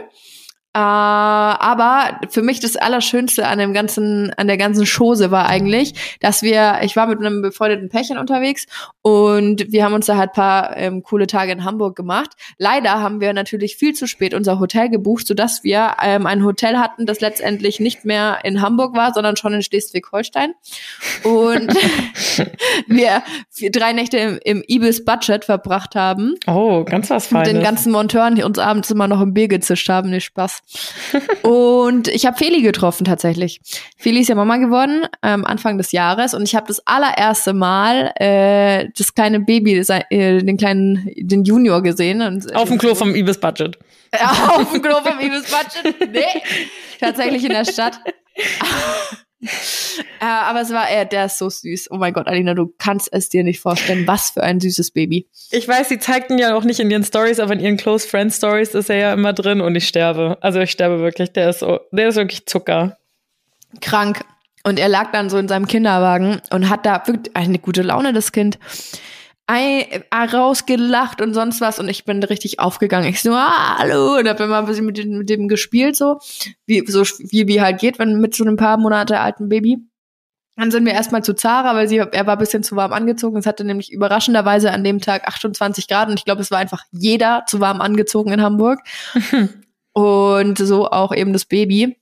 Äh, 0.77 0.79
aber 0.79 2.21
für 2.29 2.43
mich 2.43 2.59
das 2.59 2.75
Allerschönste 2.75 3.47
an 3.47 3.57
dem 3.57 3.73
ganzen, 3.73 4.31
an 4.37 4.45
der 4.45 4.57
ganzen 4.57 4.85
Chose 4.85 5.31
war 5.31 5.47
eigentlich, 5.47 6.17
dass 6.19 6.43
wir, 6.43 6.81
ich 6.83 6.95
war 6.95 7.07
mit 7.07 7.17
einem 7.17 7.41
befreundeten 7.41 7.89
Pärchen 7.89 8.19
unterwegs 8.19 8.67
und 9.01 9.71
wir 9.71 9.83
haben 9.83 9.95
uns 9.95 10.05
da 10.05 10.17
halt 10.17 10.33
paar 10.33 10.77
ähm, 10.77 11.01
coole 11.01 11.25
Tage 11.25 11.51
in 11.51 11.63
Hamburg 11.63 11.95
gemacht. 11.95 12.33
Leider 12.59 13.01
haben 13.01 13.21
wir 13.21 13.33
natürlich 13.33 13.75
viel 13.75 13.93
zu 13.93 14.05
spät 14.05 14.35
unser 14.35 14.59
Hotel 14.59 14.89
gebucht, 14.89 15.25
sodass 15.25 15.63
wir 15.63 15.95
ähm, 16.03 16.27
ein 16.27 16.43
Hotel 16.43 16.77
hatten, 16.77 17.07
das 17.07 17.21
letztendlich 17.21 17.79
nicht 17.79 18.05
mehr 18.05 18.41
in 18.43 18.61
Hamburg 18.61 18.95
war, 18.95 19.15
sondern 19.15 19.35
schon 19.35 19.55
in 19.55 19.63
Schleswig-Holstein. 19.63 20.53
Und 21.23 21.73
wir 22.87 23.23
drei 23.71 23.93
Nächte 23.93 24.17
im, 24.17 24.39
im 24.43 24.63
Ibis 24.67 25.03
Budget 25.03 25.43
verbracht 25.45 25.95
haben. 25.95 26.35
Oh, 26.45 26.83
ganz 26.83 27.09
was 27.09 27.25
Feines. 27.25 27.47
Und 27.47 27.55
den 27.55 27.63
ganzen 27.63 27.91
Monteuren 27.91 28.43
uns 28.43 28.59
abends 28.59 28.91
immer 28.91 29.07
noch 29.07 29.21
im 29.21 29.33
Bier 29.33 29.47
gezischt 29.47 29.89
haben. 29.89 30.11
Nicht 30.11 30.25
Spaß 30.25 30.61
und 31.43 32.07
ich 32.07 32.25
habe 32.25 32.37
Feli 32.37 32.61
getroffen 32.61 33.05
tatsächlich. 33.05 33.61
Feli 33.97 34.21
ist 34.21 34.27
ja 34.27 34.35
Mama 34.35 34.57
geworden 34.57 35.07
ähm, 35.23 35.45
Anfang 35.45 35.77
des 35.77 35.91
Jahres 35.91 36.33
und 36.33 36.43
ich 36.43 36.55
habe 36.55 36.67
das 36.67 36.85
allererste 36.85 37.53
Mal 37.53 38.13
äh, 38.15 38.89
das 38.97 39.15
kleine 39.15 39.39
Baby, 39.39 39.77
äh, 39.77 40.43
den 40.43 40.57
kleinen, 40.57 41.09
den 41.15 41.43
Junior 41.43 41.81
gesehen. 41.81 42.21
Und, 42.21 42.53
auf 42.55 42.69
dem 42.69 42.77
Klo 42.77 42.95
vom 42.95 43.15
Ibis 43.15 43.39
Budget. 43.39 43.77
Auf 44.47 44.71
dem 44.71 44.81
Klo 44.81 44.95
vom 45.03 45.19
Ibis 45.19 45.51
Budget. 45.51 46.11
Nee, 46.13 46.41
tatsächlich 46.99 47.43
in 47.43 47.49
der 47.49 47.65
Stadt. 47.65 47.99
äh, 49.39 50.25
aber 50.25 50.61
es 50.61 50.71
war, 50.71 50.89
er, 50.89 51.05
der 51.05 51.25
ist 51.25 51.37
so 51.37 51.49
süß. 51.49 51.91
Oh 51.91 51.97
mein 51.97 52.13
Gott, 52.13 52.27
Alina, 52.27 52.53
du 52.53 52.73
kannst 52.77 53.09
es 53.11 53.29
dir 53.29 53.43
nicht 53.43 53.59
vorstellen, 53.59 54.07
was 54.07 54.31
für 54.31 54.43
ein 54.43 54.59
süßes 54.59 54.91
Baby. 54.91 55.27
Ich 55.51 55.67
weiß, 55.67 55.89
sie 55.89 55.99
zeigten 55.99 56.37
ja 56.37 56.55
auch 56.55 56.63
nicht 56.63 56.79
in 56.79 56.89
ihren 56.89 57.03
Stories, 57.03 57.39
aber 57.39 57.53
in 57.53 57.59
ihren 57.59 57.77
Close 57.77 58.07
Friend 58.07 58.33
Stories 58.33 58.73
ist 58.73 58.89
er 58.89 58.97
ja 58.97 59.13
immer 59.13 59.33
drin 59.33 59.61
und 59.61 59.75
ich 59.75 59.87
sterbe. 59.87 60.37
Also 60.41 60.59
ich 60.59 60.71
sterbe 60.71 60.99
wirklich. 60.99 61.33
Der 61.33 61.49
ist 61.49 61.59
so, 61.59 61.79
der 61.91 62.09
ist 62.09 62.15
wirklich 62.15 62.45
Zucker. 62.47 62.97
Krank. 63.81 64.25
Und 64.63 64.79
er 64.79 64.89
lag 64.89 65.11
dann 65.11 65.29
so 65.29 65.37
in 65.37 65.47
seinem 65.47 65.67
Kinderwagen 65.67 66.41
und 66.51 66.69
hat 66.69 66.85
da 66.85 67.03
wirklich 67.05 67.35
eine 67.35 67.59
gute 67.59 67.83
Laune, 67.83 68.11
das 68.11 68.31
Kind 68.31 68.57
ein, 69.47 69.85
äh, 69.89 70.01
rausgelacht 70.11 71.21
und 71.21 71.33
sonst 71.33 71.61
was 71.61 71.79
und 71.79 71.89
ich 71.89 72.05
bin 72.05 72.21
richtig 72.21 72.59
aufgegangen. 72.59 73.09
Ich 73.09 73.21
so, 73.21 73.31
ah, 73.31 73.77
hallo 73.79 74.17
und 74.17 74.27
hab 74.27 74.39
immer 74.39 74.59
ein 74.59 74.65
bisschen 74.65 74.85
mit 74.85 74.97
dem, 74.97 75.17
mit 75.17 75.29
dem 75.29 75.47
gespielt 75.47 75.95
so, 75.95 76.19
wie 76.65 76.85
so 76.85 77.03
wie 77.03 77.47
wie 77.47 77.61
halt 77.61 77.79
geht, 77.79 77.97
wenn 77.97 78.19
mit 78.19 78.35
so 78.35 78.43
einem 78.43 78.57
paar 78.57 78.77
Monate 78.77 79.19
alten 79.19 79.49
Baby. 79.49 79.79
Dann 80.57 80.71
sind 80.71 80.85
wir 80.85 80.93
erstmal 80.93 81.23
zu 81.23 81.35
Zara, 81.35 81.75
weil 81.75 81.87
sie, 81.87 81.97
er 81.97 82.25
war 82.25 82.33
ein 82.33 82.39
bisschen 82.39 82.63
zu 82.63 82.75
warm 82.75 82.91
angezogen. 82.91 83.37
Es 83.37 83.45
hatte 83.45 83.63
nämlich 83.63 83.91
überraschenderweise 83.91 84.71
an 84.71 84.83
dem 84.83 84.99
Tag 84.99 85.27
28 85.27 85.87
Grad 85.87 86.09
und 86.09 86.17
ich 86.17 86.25
glaube, 86.25 86.41
es 86.41 86.49
war 86.49 86.57
einfach 86.57 86.83
jeder 86.91 87.43
zu 87.45 87.59
warm 87.59 87.79
angezogen 87.79 88.33
in 88.33 88.41
Hamburg. 88.41 88.79
und 89.93 90.57
so 90.57 90.89
auch 90.89 91.13
eben 91.13 91.31
das 91.31 91.45
Baby. 91.45 91.97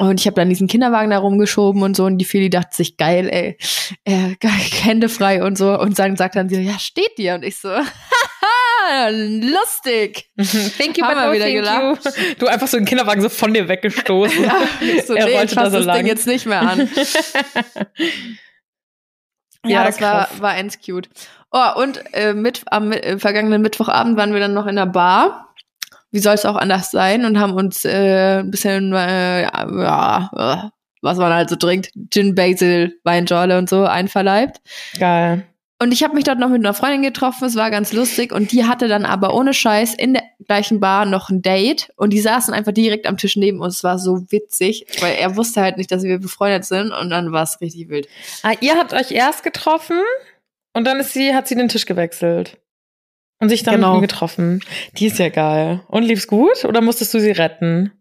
Und 0.00 0.18
ich 0.18 0.26
habe 0.26 0.34
dann 0.34 0.48
diesen 0.48 0.66
Kinderwagen 0.66 1.10
da 1.10 1.18
rumgeschoben 1.18 1.82
und 1.82 1.94
so. 1.94 2.06
Und 2.06 2.16
die 2.16 2.24
Feli 2.24 2.48
dachte 2.48 2.74
sich, 2.74 2.96
geil, 2.96 3.28
ey, 3.30 3.58
äh, 4.04 4.34
Hände 4.82 5.10
frei 5.10 5.44
und 5.44 5.58
so. 5.58 5.78
Und 5.78 5.98
dann 5.98 6.16
sagt 6.16 6.36
dann 6.36 6.48
sie, 6.48 6.62
ja, 6.62 6.78
steht 6.78 7.18
dir. 7.18 7.34
Und 7.34 7.44
ich 7.44 7.58
so, 7.58 7.68
haha, 7.68 9.08
lustig. 9.10 10.30
Thank 10.78 10.96
you, 10.96 11.04
no 11.04 11.32
wieder 11.32 11.50
gelacht. 11.50 12.02
you. 12.06 12.34
Du 12.38 12.46
einfach 12.46 12.66
so 12.66 12.78
den 12.78 12.86
Kinderwagen 12.86 13.20
so 13.20 13.28
von 13.28 13.52
dir 13.52 13.68
weggestoßen. 13.68 14.42
ja, 14.42 14.58
so, 15.06 15.12
Er 15.12 15.26
nee, 15.26 15.36
rollte 15.36 15.52
ich 15.52 15.58
da 15.58 15.70
so 15.70 15.76
das 15.76 15.84
lang. 15.84 15.98
Ding 15.98 16.06
jetzt 16.06 16.26
nicht 16.26 16.46
mehr 16.46 16.62
an. 16.62 16.88
Ja, 19.66 19.70
Ja, 19.70 19.84
das 19.84 20.00
war, 20.00 20.28
war 20.38 20.56
ends 20.56 20.78
cute. 20.80 21.10
Oh, 21.52 21.78
und 21.82 22.02
äh, 22.14 22.32
mit, 22.32 22.62
am 22.70 22.90
äh, 22.92 23.18
vergangenen 23.18 23.60
Mittwochabend 23.60 24.16
waren 24.16 24.32
wir 24.32 24.40
dann 24.40 24.54
noch 24.54 24.66
in 24.66 24.76
der 24.76 24.86
Bar. 24.86 25.49
Wie 26.10 26.18
soll 26.18 26.34
es 26.34 26.44
auch 26.44 26.56
anders 26.56 26.90
sein? 26.90 27.24
Und 27.24 27.38
haben 27.38 27.52
uns 27.52 27.84
äh, 27.84 28.40
ein 28.40 28.50
bisschen, 28.50 28.92
äh, 28.92 29.42
ja, 29.42 30.30
äh, 30.36 30.68
was 31.02 31.18
man 31.18 31.32
halt 31.32 31.50
so 31.50 31.56
trinkt, 31.56 31.90
Gin, 32.10 32.34
Basil, 32.34 32.98
Weinschorle 33.04 33.58
und 33.58 33.68
so 33.68 33.84
einverleibt. 33.84 34.60
Geil. 34.98 35.46
Und 35.82 35.92
ich 35.92 36.02
habe 36.02 36.14
mich 36.14 36.24
dort 36.24 36.38
noch 36.38 36.50
mit 36.50 36.62
einer 36.62 36.74
Freundin 36.74 37.00
getroffen, 37.00 37.46
es 37.46 37.56
war 37.56 37.70
ganz 37.70 37.94
lustig. 37.94 38.32
Und 38.32 38.52
die 38.52 38.66
hatte 38.66 38.86
dann 38.86 39.06
aber 39.06 39.34
ohne 39.34 39.54
Scheiß 39.54 39.94
in 39.94 40.12
der 40.12 40.24
gleichen 40.46 40.78
Bar 40.78 41.06
noch 41.06 41.30
ein 41.30 41.40
Date. 41.40 41.90
Und 41.96 42.12
die 42.12 42.20
saßen 42.20 42.52
einfach 42.52 42.72
direkt 42.72 43.06
am 43.06 43.16
Tisch 43.16 43.36
neben 43.36 43.60
uns. 43.60 43.76
Es 43.76 43.84
war 43.84 43.98
so 43.98 44.30
witzig, 44.30 44.84
weil 45.00 45.14
er 45.14 45.36
wusste 45.36 45.62
halt 45.62 45.78
nicht, 45.78 45.90
dass 45.90 46.02
wir 46.02 46.18
befreundet 46.18 46.66
sind. 46.66 46.92
Und 46.92 47.08
dann 47.08 47.32
war 47.32 47.44
es 47.44 47.62
richtig 47.62 47.88
wild. 47.88 48.08
Ah, 48.42 48.52
ihr 48.60 48.76
habt 48.76 48.92
euch 48.92 49.10
erst 49.10 49.42
getroffen 49.42 50.02
und 50.74 50.84
dann 50.84 51.00
ist 51.00 51.14
sie, 51.14 51.34
hat 51.34 51.48
sie 51.48 51.54
den 51.54 51.68
Tisch 51.68 51.86
gewechselt. 51.86 52.58
Und 53.40 53.48
sich 53.48 53.62
dann 53.62 53.76
Genau. 53.76 54.00
getroffen. 54.00 54.62
Die 54.96 55.06
ist 55.06 55.18
ja 55.18 55.30
geil. 55.30 55.82
Und 55.88 56.02
lief's 56.04 56.26
gut 56.26 56.64
oder 56.64 56.80
musstest 56.80 57.14
du 57.14 57.20
sie 57.20 57.30
retten? 57.30 57.92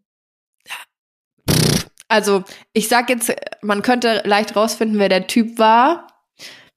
Also, 2.10 2.44
ich 2.74 2.88
sag 2.90 3.10
jetzt, 3.10 3.34
man 3.62 3.82
könnte 3.82 4.22
leicht 4.26 4.56
rausfinden, 4.56 5.00
wer 5.00 5.10
der 5.10 5.28
Typ 5.28 5.58
war. 5.60 6.08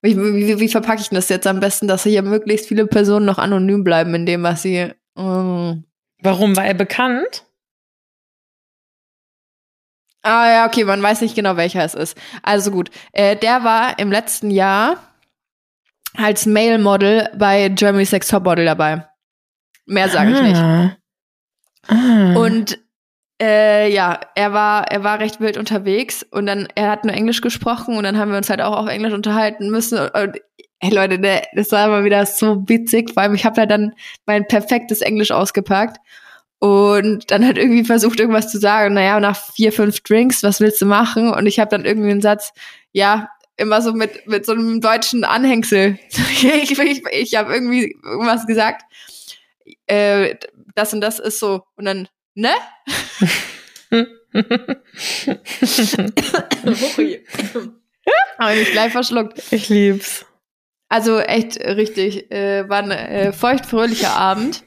Wie, 0.02 0.16
wie, 0.16 0.58
wie 0.58 0.68
verpacke 0.68 1.00
ich 1.00 1.08
das 1.08 1.28
jetzt 1.28 1.46
am 1.46 1.60
besten, 1.60 1.88
dass 1.88 2.02
hier 2.02 2.22
möglichst 2.22 2.68
viele 2.68 2.86
Personen 2.86 3.24
noch 3.24 3.38
anonym 3.38 3.82
bleiben 3.84 4.14
in 4.14 4.26
dem, 4.26 4.42
was 4.42 4.62
sie. 4.62 4.92
Mm. 5.16 5.84
Warum? 6.20 6.56
War 6.56 6.66
er 6.66 6.74
bekannt? 6.74 7.44
Ah 10.22 10.48
ja, 10.48 10.66
okay, 10.66 10.84
man 10.84 11.02
weiß 11.02 11.20
nicht 11.20 11.34
genau, 11.34 11.56
welcher 11.56 11.84
es 11.84 11.94
ist. 11.94 12.16
Also 12.42 12.70
gut, 12.70 12.90
äh, 13.12 13.36
der 13.36 13.64
war 13.64 13.98
im 13.98 14.12
letzten 14.12 14.50
Jahr 14.50 14.98
als 16.14 16.46
Male 16.46 16.78
Model 16.78 17.28
bei 17.36 17.68
Germany's 17.68 18.12
Next 18.12 18.30
Top 18.30 18.44
Model 18.44 18.64
dabei. 18.64 19.06
Mehr 19.86 20.08
sage 20.08 20.32
ich 20.32 20.42
nicht. 20.42 20.56
Ah. 20.56 20.96
Ah. 21.88 22.34
Und 22.36 22.78
äh, 23.40 23.92
ja, 23.92 24.20
er 24.36 24.52
war, 24.52 24.88
er 24.88 25.02
war 25.02 25.18
recht 25.18 25.40
wild 25.40 25.56
unterwegs 25.56 26.24
und 26.30 26.46
dann, 26.46 26.68
er 26.74 26.90
hat 26.90 27.04
nur 27.04 27.14
Englisch 27.14 27.40
gesprochen 27.40 27.96
und 27.96 28.04
dann 28.04 28.16
haben 28.16 28.30
wir 28.30 28.38
uns 28.38 28.50
halt 28.50 28.60
auch 28.60 28.76
auf 28.76 28.88
Englisch 28.88 29.12
unterhalten 29.12 29.70
müssen. 29.70 29.98
Und, 29.98 30.14
und 30.14 30.40
ey 30.78 30.94
Leute, 30.94 31.18
ne, 31.18 31.42
das 31.54 31.72
war 31.72 31.86
immer 31.86 32.04
wieder 32.04 32.24
so 32.26 32.68
witzig, 32.68 33.12
vor 33.12 33.22
allem 33.22 33.34
ich 33.34 33.44
habe 33.44 33.60
ja 33.60 33.66
dann 33.66 33.94
mein 34.26 34.46
perfektes 34.46 35.00
Englisch 35.00 35.32
ausgepackt 35.32 35.98
und 36.62 37.32
dann 37.32 37.44
hat 37.44 37.58
irgendwie 37.58 37.84
versucht, 37.84 38.20
irgendwas 38.20 38.48
zu 38.48 38.60
sagen. 38.60 38.94
Naja, 38.94 39.18
nach 39.18 39.36
vier, 39.36 39.72
fünf 39.72 40.00
Drinks, 40.02 40.44
was 40.44 40.60
willst 40.60 40.80
du 40.80 40.86
machen? 40.86 41.32
Und 41.32 41.46
ich 41.46 41.58
habe 41.58 41.70
dann 41.70 41.84
irgendwie 41.84 42.12
einen 42.12 42.22
Satz, 42.22 42.52
ja, 42.92 43.30
immer 43.62 43.80
so 43.80 43.92
mit, 43.92 44.26
mit 44.26 44.44
so 44.44 44.52
einem 44.52 44.80
deutschen 44.80 45.24
Anhängsel. 45.24 45.98
ich 46.10 46.78
ich, 46.78 47.02
ich 47.10 47.34
habe 47.34 47.54
irgendwie 47.54 47.96
irgendwas 48.02 48.46
gesagt. 48.46 48.84
Äh, 49.86 50.36
das 50.74 50.92
und 50.92 51.00
das 51.00 51.18
ist 51.18 51.38
so. 51.38 51.62
Und 51.76 51.86
dann, 51.86 52.08
ne? 52.34 52.50
Habe 58.38 58.56
ich 58.56 58.72
gleich 58.72 58.92
verschluckt. 58.92 59.42
ich 59.52 59.68
lieb's. 59.68 60.26
Also 60.88 61.18
echt 61.20 61.58
richtig, 61.60 62.30
äh, 62.30 62.68
war 62.68 62.82
ein 62.82 62.90
äh, 62.90 63.32
feuchtfröhlicher 63.32 64.14
Abend. 64.14 64.64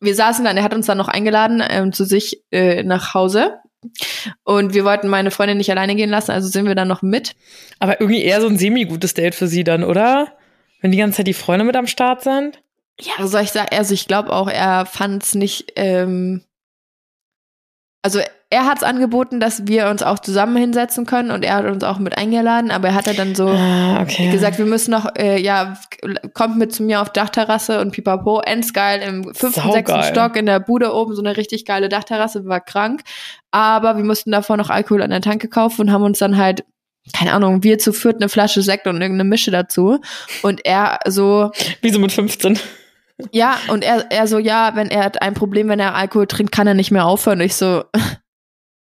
Wir 0.00 0.14
saßen 0.14 0.44
dann, 0.44 0.56
er 0.56 0.62
hat 0.62 0.74
uns 0.74 0.86
dann 0.86 0.98
noch 0.98 1.08
eingeladen 1.08 1.62
ähm, 1.66 1.92
zu 1.92 2.04
sich 2.04 2.44
äh, 2.50 2.82
nach 2.82 3.14
Hause. 3.14 3.58
Und 4.44 4.74
wir 4.74 4.84
wollten 4.84 5.08
meine 5.08 5.30
Freundin 5.30 5.58
nicht 5.58 5.70
alleine 5.70 5.94
gehen 5.94 6.10
lassen, 6.10 6.30
also 6.30 6.48
sind 6.48 6.66
wir 6.66 6.74
dann 6.74 6.88
noch 6.88 7.02
mit. 7.02 7.34
Aber 7.78 8.00
irgendwie 8.00 8.22
eher 8.22 8.40
so 8.40 8.48
ein 8.48 8.58
semi-gutes 8.58 9.14
Date 9.14 9.34
für 9.34 9.48
sie 9.48 9.64
dann, 9.64 9.84
oder? 9.84 10.32
Wenn 10.80 10.92
die 10.92 10.98
ganze 10.98 11.18
Zeit 11.18 11.26
die 11.26 11.34
Freunde 11.34 11.64
mit 11.64 11.76
am 11.76 11.86
Start 11.86 12.22
sind? 12.22 12.62
Ja, 13.00 13.12
was 13.18 13.30
soll 13.30 13.42
ich 13.42 13.50
sagen? 13.50 13.68
Also 13.72 13.94
ich 13.94 14.06
glaube 14.06 14.32
auch, 14.32 14.48
er 14.48 14.86
fand 14.86 15.22
es 15.22 15.34
nicht. 15.34 15.72
Ähm, 15.76 16.42
also 18.02 18.20
er 18.48 18.64
hat 18.64 18.78
es 18.78 18.82
angeboten, 18.84 19.40
dass 19.40 19.66
wir 19.66 19.88
uns 19.88 20.02
auch 20.04 20.20
zusammen 20.20 20.56
hinsetzen 20.56 21.04
können 21.04 21.32
und 21.32 21.44
er 21.44 21.54
hat 21.56 21.64
uns 21.64 21.82
auch 21.82 21.98
mit 21.98 22.16
eingeladen, 22.16 22.70
aber 22.70 22.88
er 22.88 22.94
hat 22.94 23.18
dann 23.18 23.34
so 23.34 23.48
Ah, 23.48 24.00
okay. 24.02 24.30
gesagt, 24.30 24.58
wir 24.58 24.66
müssen 24.66 24.92
noch, 24.92 25.06
äh, 25.18 25.40
ja, 25.40 25.76
kommt 26.32 26.56
mit 26.56 26.72
zu 26.72 26.84
mir 26.84 27.00
auf 27.02 27.10
Dachterrasse 27.10 27.80
und 27.80 27.90
pipapo, 27.90 28.40
endgeil 28.40 29.02
im 29.02 29.24
fünften, 29.34 29.52
Saugeil. 29.60 29.72
sechsten 29.72 30.02
Stock 30.04 30.36
in 30.36 30.46
der 30.46 30.60
Bude 30.60 30.92
oben, 30.94 31.14
so 31.16 31.22
eine 31.22 31.36
richtig 31.36 31.64
geile 31.64 31.88
Dachterrasse, 31.88 32.44
war 32.46 32.60
krank. 32.60 33.02
Aber 33.50 33.96
wir 33.96 34.04
mussten 34.04 34.30
davor 34.30 34.56
noch 34.56 34.70
Alkohol 34.70 35.02
an 35.02 35.10
der 35.10 35.22
Tanke 35.22 35.48
kaufen 35.48 35.80
und 35.82 35.92
haben 35.92 36.04
uns 36.04 36.18
dann 36.20 36.36
halt, 36.36 36.64
keine 37.16 37.32
Ahnung, 37.32 37.64
wir 37.64 37.78
zu 37.78 37.92
viert 37.92 38.16
eine 38.16 38.28
Flasche 38.28 38.62
Sekt 38.62 38.86
und 38.86 39.00
irgendeine 39.00 39.28
Mische 39.28 39.50
dazu. 39.50 39.98
Und 40.42 40.64
er 40.64 41.00
so, 41.06 41.50
Wie 41.80 41.90
so 41.90 41.98
mit 41.98 42.12
15. 42.12 42.58
ja, 43.32 43.56
und 43.68 43.82
er, 43.82 44.06
er 44.10 44.26
so, 44.28 44.38
ja, 44.38 44.72
wenn 44.74 44.88
er 44.88 45.04
hat 45.04 45.20
ein 45.22 45.34
Problem, 45.34 45.68
wenn 45.68 45.80
er 45.80 45.94
Alkohol 45.96 46.26
trinkt, 46.28 46.52
kann 46.52 46.66
er 46.68 46.74
nicht 46.74 46.90
mehr 46.92 47.06
aufhören. 47.06 47.40
Und 47.40 47.46
ich 47.46 47.54
so, 47.56 47.82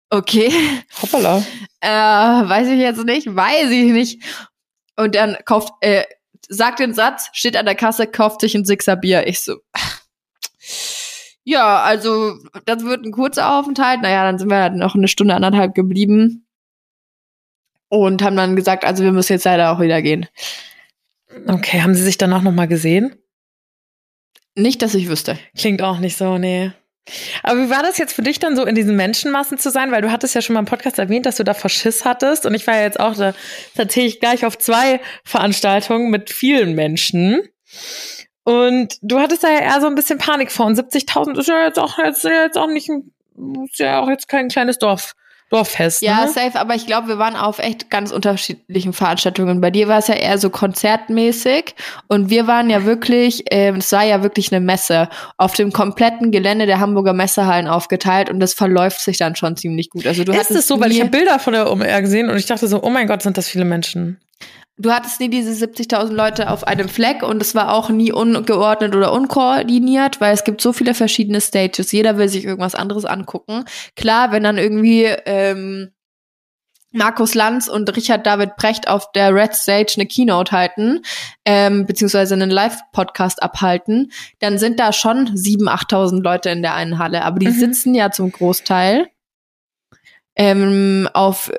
okay. 0.09 0.51
Hoppala. 1.01 1.43
Äh, 1.81 1.87
weiß 1.87 2.67
ich 2.69 2.79
jetzt 2.79 3.03
nicht, 3.03 3.35
weiß 3.35 3.69
ich 3.69 3.91
nicht. 3.91 4.23
Und 4.95 5.13
dann 5.13 5.37
kauft, 5.45 5.71
äh, 5.81 6.03
sagt 6.49 6.79
den 6.79 6.95
Satz, 6.95 7.29
steht 7.31 7.55
an 7.55 7.67
der 7.67 7.75
Kasse, 7.75 8.07
kauft 8.07 8.41
sich 8.41 8.55
ein 8.55 8.65
Sixer 8.65 8.95
Bier. 8.95 9.27
Ich 9.27 9.41
so, 9.41 9.57
ja, 11.43 11.83
also 11.83 12.39
das 12.65 12.83
wird 12.83 13.05
ein 13.05 13.11
kurzer 13.11 13.59
Aufenthalt. 13.59 14.01
Naja, 14.01 14.23
dann 14.23 14.39
sind 14.39 14.49
wir 14.49 14.57
halt 14.57 14.73
noch 14.73 14.95
eine 14.95 15.07
Stunde, 15.07 15.35
anderthalb 15.35 15.75
geblieben. 15.75 16.47
Und 17.87 18.23
haben 18.23 18.35
dann 18.35 18.55
gesagt, 18.55 18.83
also 18.83 19.03
wir 19.03 19.11
müssen 19.11 19.33
jetzt 19.33 19.45
leider 19.45 19.71
auch 19.71 19.79
wieder 19.79 20.01
gehen. 20.01 20.25
Okay, 21.47 21.81
haben 21.81 21.93
sie 21.93 22.03
sich 22.03 22.17
danach 22.17 22.41
nochmal 22.41 22.67
gesehen? 22.67 23.15
Nicht, 24.55 24.81
dass 24.81 24.95
ich 24.95 25.07
wüsste. 25.07 25.37
Klingt 25.55 25.81
auch 25.81 25.99
nicht 25.99 26.17
so, 26.17 26.37
nee. 26.37 26.71
Aber 27.43 27.61
wie 27.61 27.69
war 27.69 27.83
das 27.83 27.97
jetzt 27.97 28.13
für 28.13 28.23
dich 28.23 28.39
dann 28.39 28.55
so 28.55 28.65
in 28.65 28.75
diesen 28.75 28.95
Menschenmassen 28.95 29.57
zu 29.57 29.69
sein? 29.69 29.91
Weil 29.91 30.01
du 30.01 30.11
hattest 30.11 30.33
ja 30.35 30.41
schon 30.41 30.55
mal 30.55 30.61
im 30.61 30.65
Podcast 30.65 30.97
erwähnt, 30.99 31.25
dass 31.25 31.37
du 31.37 31.43
da 31.43 31.53
Verschiss 31.53 32.05
hattest. 32.05 32.45
Und 32.45 32.55
ich 32.55 32.65
war 32.65 32.75
ja 32.75 32.83
jetzt 32.83 32.99
auch 32.99 33.15
da 33.15 33.33
tatsächlich 33.75 34.19
gleich 34.19 34.45
auf 34.45 34.57
zwei 34.57 34.99
Veranstaltungen 35.23 36.09
mit 36.09 36.31
vielen 36.31 36.73
Menschen. 36.73 37.47
Und 38.43 38.97
du 39.01 39.19
hattest 39.19 39.43
da 39.43 39.49
ja 39.49 39.59
eher 39.59 39.81
so 39.81 39.87
ein 39.87 39.95
bisschen 39.95 40.19
Panik 40.19 40.51
vor. 40.51 40.65
Und 40.65 40.77
70.000 40.77 41.39
ist 41.39 41.47
ja 41.47 41.63
jetzt 41.63 41.79
auch, 41.79 41.97
jetzt, 41.97 42.23
jetzt 42.23 42.57
auch 42.57 42.67
nicht, 42.67 42.89
ist 42.89 43.79
ja 43.79 43.99
auch 43.99 44.09
jetzt 44.09 44.27
kein 44.27 44.49
kleines 44.49 44.79
Dorf, 44.79 45.15
Dorffest. 45.55 46.01
Ja, 46.01 46.25
ne? 46.25 46.31
safe, 46.31 46.59
aber 46.59 46.75
ich 46.75 46.85
glaube, 46.85 47.07
wir 47.07 47.17
waren 47.17 47.35
auf 47.35 47.59
echt 47.59 47.89
ganz 47.89 48.11
unterschiedlichen 48.11 48.93
Veranstaltungen. 48.93 49.61
Bei 49.61 49.71
dir 49.71 49.87
war 49.87 49.99
es 49.99 50.07
ja 50.07 50.15
eher 50.15 50.37
so 50.37 50.49
konzertmäßig 50.49 51.75
und 52.07 52.29
wir 52.29 52.47
waren 52.47 52.69
ja 52.69 52.85
wirklich, 52.85 53.43
ähm, 53.51 53.77
es 53.77 53.91
war 53.91 54.03
ja 54.03 54.21
wirklich 54.21 54.51
eine 54.51 54.63
Messe 54.63 55.09
auf 55.37 55.53
dem 55.53 55.71
kompletten 55.71 56.31
Gelände 56.31 56.65
der 56.65 56.79
Hamburger 56.79 57.13
Messehallen 57.13 57.67
aufgeteilt 57.67 58.29
und 58.29 58.39
das 58.39 58.53
verläuft 58.53 58.99
sich 58.99 59.17
dann 59.17 59.35
schon 59.35 59.55
ziemlich 59.55 59.89
gut. 59.89 60.05
Also 60.05 60.23
du 60.23 60.33
ist 60.33 60.51
es 60.51 60.67
so, 60.67 60.79
weil 60.79 60.91
ich 60.91 60.99
habe 60.99 61.09
Bilder 61.09 61.39
von 61.39 61.53
der 61.53 61.71
OMR 61.71 62.01
gesehen 62.01 62.29
und 62.29 62.37
ich 62.37 62.45
dachte 62.45 62.67
so, 62.67 62.83
oh 62.83 62.89
mein 62.89 63.07
Gott, 63.07 63.21
sind 63.21 63.37
das 63.37 63.47
viele 63.47 63.65
Menschen. 63.65 64.19
Du 64.77 64.91
hattest 64.91 65.19
nie 65.19 65.29
diese 65.29 65.51
70.000 65.65 66.11
Leute 66.11 66.49
auf 66.49 66.65
einem 66.67 66.89
Fleck 66.89 67.23
und 67.23 67.41
es 67.41 67.55
war 67.55 67.73
auch 67.73 67.89
nie 67.89 68.11
ungeordnet 68.11 68.95
oder 68.95 69.13
unkoordiniert, 69.13 70.19
weil 70.21 70.33
es 70.33 70.43
gibt 70.43 70.61
so 70.61 70.73
viele 70.73 70.93
verschiedene 70.93 71.41
Stages. 71.41 71.91
Jeder 71.91 72.17
will 72.17 72.27
sich 72.29 72.43
irgendwas 72.45 72.75
anderes 72.75 73.05
angucken. 73.05 73.65
Klar, 73.95 74.31
wenn 74.31 74.43
dann 74.43 74.57
irgendwie 74.57 75.03
ähm, 75.25 75.91
Markus 76.91 77.35
Lanz 77.35 77.67
und 77.67 77.93
Richard 77.95 78.25
David 78.25 78.55
Brecht 78.55 78.87
auf 78.87 79.11
der 79.11 79.35
Red 79.35 79.53
Stage 79.53 79.93
eine 79.97 80.05
Keynote 80.05 80.51
halten, 80.53 81.01
ähm, 81.43 81.85
beziehungsweise 81.85 82.35
einen 82.35 82.49
Live-Podcast 82.49 83.43
abhalten, 83.43 84.11
dann 84.39 84.57
sind 84.57 84.79
da 84.79 84.93
schon 84.93 85.27
7.000, 85.27 85.67
8.000 85.67 86.21
Leute 86.21 86.49
in 86.51 86.61
der 86.61 86.73
einen 86.73 86.97
Halle. 86.97 87.23
Aber 87.25 87.39
die 87.39 87.47
Mhm. 87.47 87.51
sitzen 87.59 87.95
ja 87.95 88.11
zum 88.11 88.31
Großteil 88.31 89.07
ähm, 90.37 91.09
auf 91.13 91.51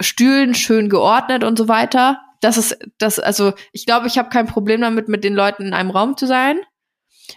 Stühlen 0.00 0.54
schön 0.54 0.88
geordnet 0.90 1.42
und 1.44 1.56
so 1.56 1.68
weiter. 1.68 2.20
Das 2.40 2.56
ist, 2.56 2.78
das, 2.98 3.18
also 3.18 3.52
ich 3.72 3.86
glaube, 3.86 4.06
ich 4.06 4.18
habe 4.18 4.28
kein 4.28 4.46
Problem 4.46 4.80
damit, 4.80 5.08
mit 5.08 5.24
den 5.24 5.34
Leuten 5.34 5.64
in 5.64 5.74
einem 5.74 5.90
Raum 5.90 6.16
zu 6.16 6.26
sein. 6.26 6.58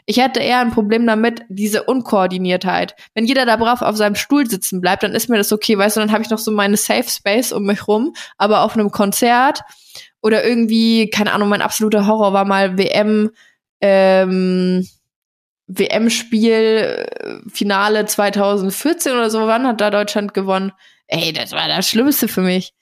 Ich 0.05 0.17
hätte 0.17 0.39
eher 0.39 0.59
ein 0.59 0.71
Problem 0.71 1.07
damit, 1.07 1.41
diese 1.49 1.83
Unkoordiniertheit. 1.83 2.95
Wenn 3.15 3.25
jeder 3.25 3.45
da 3.45 3.55
brav 3.55 3.81
auf 3.81 3.97
seinem 3.97 4.15
Stuhl 4.15 4.47
sitzen 4.47 4.81
bleibt, 4.81 5.03
dann 5.03 5.13
ist 5.15 5.29
mir 5.29 5.37
das 5.37 5.51
okay, 5.51 5.77
weißt 5.77 5.97
du, 5.97 6.01
dann 6.01 6.11
habe 6.11 6.21
ich 6.21 6.29
noch 6.29 6.37
so 6.37 6.51
meine 6.51 6.77
Safe 6.77 7.09
Space 7.09 7.51
um 7.51 7.63
mich 7.63 7.87
rum. 7.87 8.13
Aber 8.37 8.61
auf 8.61 8.75
einem 8.75 8.91
Konzert 8.91 9.61
oder 10.21 10.45
irgendwie, 10.45 11.09
keine 11.09 11.33
Ahnung, 11.33 11.49
mein 11.49 11.61
absoluter 11.61 12.05
Horror 12.05 12.33
war 12.33 12.45
mal 12.45 12.77
WM, 12.77 13.31
ähm, 13.81 14.87
WM-Spiel, 15.67 16.53
äh, 16.53 17.49
Finale 17.49 18.05
2014 18.05 19.13
oder 19.13 19.29
so, 19.29 19.47
wann 19.47 19.65
hat 19.65 19.81
da 19.81 19.89
Deutschland 19.89 20.33
gewonnen? 20.33 20.71
ey, 21.09 21.33
das 21.33 21.51
war 21.51 21.67
das 21.67 21.89
Schlimmste 21.89 22.27
für 22.27 22.41
mich. 22.41 22.73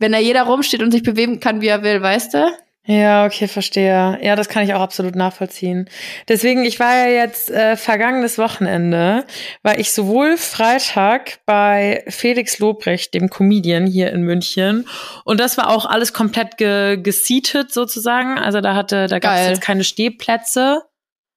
Wenn 0.00 0.12
da 0.12 0.18
jeder 0.18 0.42
rumsteht 0.42 0.82
und 0.82 0.90
sich 0.90 1.04
bewegen 1.04 1.38
kann, 1.38 1.60
wie 1.60 1.68
er 1.68 1.84
will, 1.84 2.02
weißt 2.02 2.34
du? 2.34 2.50
Ja, 2.86 3.26
okay, 3.26 3.46
verstehe. 3.46 4.18
Ja, 4.22 4.34
das 4.34 4.48
kann 4.48 4.64
ich 4.64 4.72
auch 4.72 4.80
absolut 4.80 5.14
nachvollziehen. 5.14 5.88
Deswegen, 6.28 6.64
ich 6.64 6.80
war 6.80 6.92
ja 6.92 7.08
jetzt 7.22 7.50
äh, 7.50 7.76
vergangenes 7.76 8.38
Wochenende, 8.38 9.26
war 9.62 9.78
ich 9.78 9.92
sowohl 9.92 10.38
Freitag 10.38 11.40
bei 11.44 12.02
Felix 12.08 12.58
Lobrecht, 12.58 13.12
dem 13.12 13.28
Comedian 13.28 13.86
hier 13.86 14.10
in 14.12 14.22
München, 14.22 14.88
und 15.24 15.38
das 15.38 15.58
war 15.58 15.68
auch 15.68 15.84
alles 15.84 16.14
komplett 16.14 16.56
ge 16.56 16.96
geseatet 16.96 17.72
sozusagen. 17.72 18.38
Also 18.38 18.62
da 18.62 18.74
hatte, 18.74 19.06
da 19.06 19.18
gab 19.18 19.36
es 19.36 19.48
jetzt 19.48 19.62
keine 19.62 19.84
Stehplätze. 19.84 20.82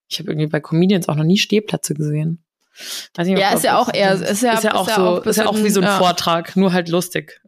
Ich 0.09 0.19
habe 0.19 0.31
irgendwie 0.31 0.47
bei 0.47 0.61
Comedians 0.61 1.09
auch 1.09 1.15
noch 1.15 1.23
nie 1.25 1.37
Stehplätze 1.37 1.93
gesehen. 1.93 2.43
Weiß 3.15 3.27
nicht, 3.27 3.37
ja, 3.37 3.53
ist 3.53 3.63
ja 3.63 3.77
auch 3.77 3.93
eher, 3.93 4.13
ist 4.13 4.41
ja, 4.41 4.53
ist 4.53 4.63
ja 4.63 4.73
auch 4.73 4.87
ist 4.87 4.95
so, 4.95 5.15
bisschen, 5.17 5.29
ist 5.29 5.37
ja 5.37 5.45
auch 5.45 5.57
wie 5.57 5.69
so 5.69 5.79
ein 5.79 5.85
ja. 5.85 5.97
Vortrag, 5.97 6.55
nur 6.55 6.73
halt 6.73 6.89
lustig. 6.89 7.39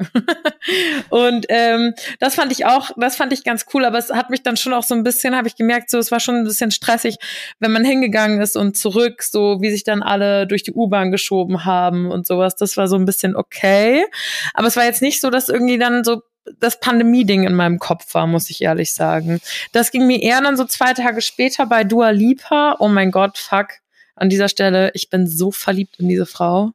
und 1.09 1.47
ähm, 1.49 1.93
das 2.19 2.35
fand 2.35 2.51
ich 2.51 2.65
auch, 2.67 2.91
das 2.95 3.15
fand 3.15 3.33
ich 3.33 3.43
ganz 3.43 3.65
cool, 3.73 3.85
aber 3.85 3.97
es 3.97 4.11
hat 4.11 4.29
mich 4.29 4.43
dann 4.43 4.55
schon 4.55 4.73
auch 4.73 4.83
so 4.83 4.93
ein 4.93 5.03
bisschen, 5.03 5.35
habe 5.35 5.47
ich 5.47 5.55
gemerkt, 5.55 5.89
so 5.89 5.97
es 5.97 6.11
war 6.11 6.19
schon 6.19 6.35
ein 6.35 6.43
bisschen 6.43 6.69
stressig, 6.69 7.17
wenn 7.59 7.71
man 7.71 7.83
hingegangen 7.83 8.39
ist 8.39 8.55
und 8.55 8.77
zurück, 8.77 9.23
so 9.23 9.61
wie 9.61 9.71
sich 9.71 9.83
dann 9.83 10.03
alle 10.03 10.45
durch 10.45 10.61
die 10.61 10.73
U-Bahn 10.73 11.11
geschoben 11.11 11.65
haben 11.65 12.11
und 12.11 12.27
sowas. 12.27 12.55
Das 12.55 12.77
war 12.77 12.87
so 12.87 12.95
ein 12.95 13.05
bisschen 13.05 13.35
okay, 13.35 14.05
aber 14.53 14.67
es 14.67 14.75
war 14.75 14.85
jetzt 14.85 15.01
nicht 15.01 15.21
so, 15.21 15.31
dass 15.31 15.49
irgendwie 15.49 15.79
dann 15.79 16.03
so 16.03 16.21
das 16.59 16.79
Pandemie-Ding 16.79 17.45
in 17.45 17.55
meinem 17.55 17.79
Kopf 17.79 18.13
war, 18.13 18.27
muss 18.27 18.51
ich 18.51 18.61
ehrlich 18.61 18.93
sagen. 18.93 19.39
Das 19.71 19.89
ging 19.89 20.05
mir 20.05 20.21
eher 20.21 20.41
dann 20.41 20.55
so 20.55 20.65
zwei 20.65 20.93
Tage 20.93 21.21
später 21.21 21.65
bei 21.65 21.83
Dua 21.83 22.11
Lipa. 22.11 22.75
Oh 22.77 22.87
mein 22.87 23.09
Gott, 23.09 23.39
fuck 23.39 23.69
an 24.15 24.29
dieser 24.29 24.49
Stelle, 24.49 24.91
ich 24.93 25.09
bin 25.09 25.27
so 25.27 25.51
verliebt 25.51 25.99
in 25.99 26.07
diese 26.09 26.25
Frau. 26.25 26.71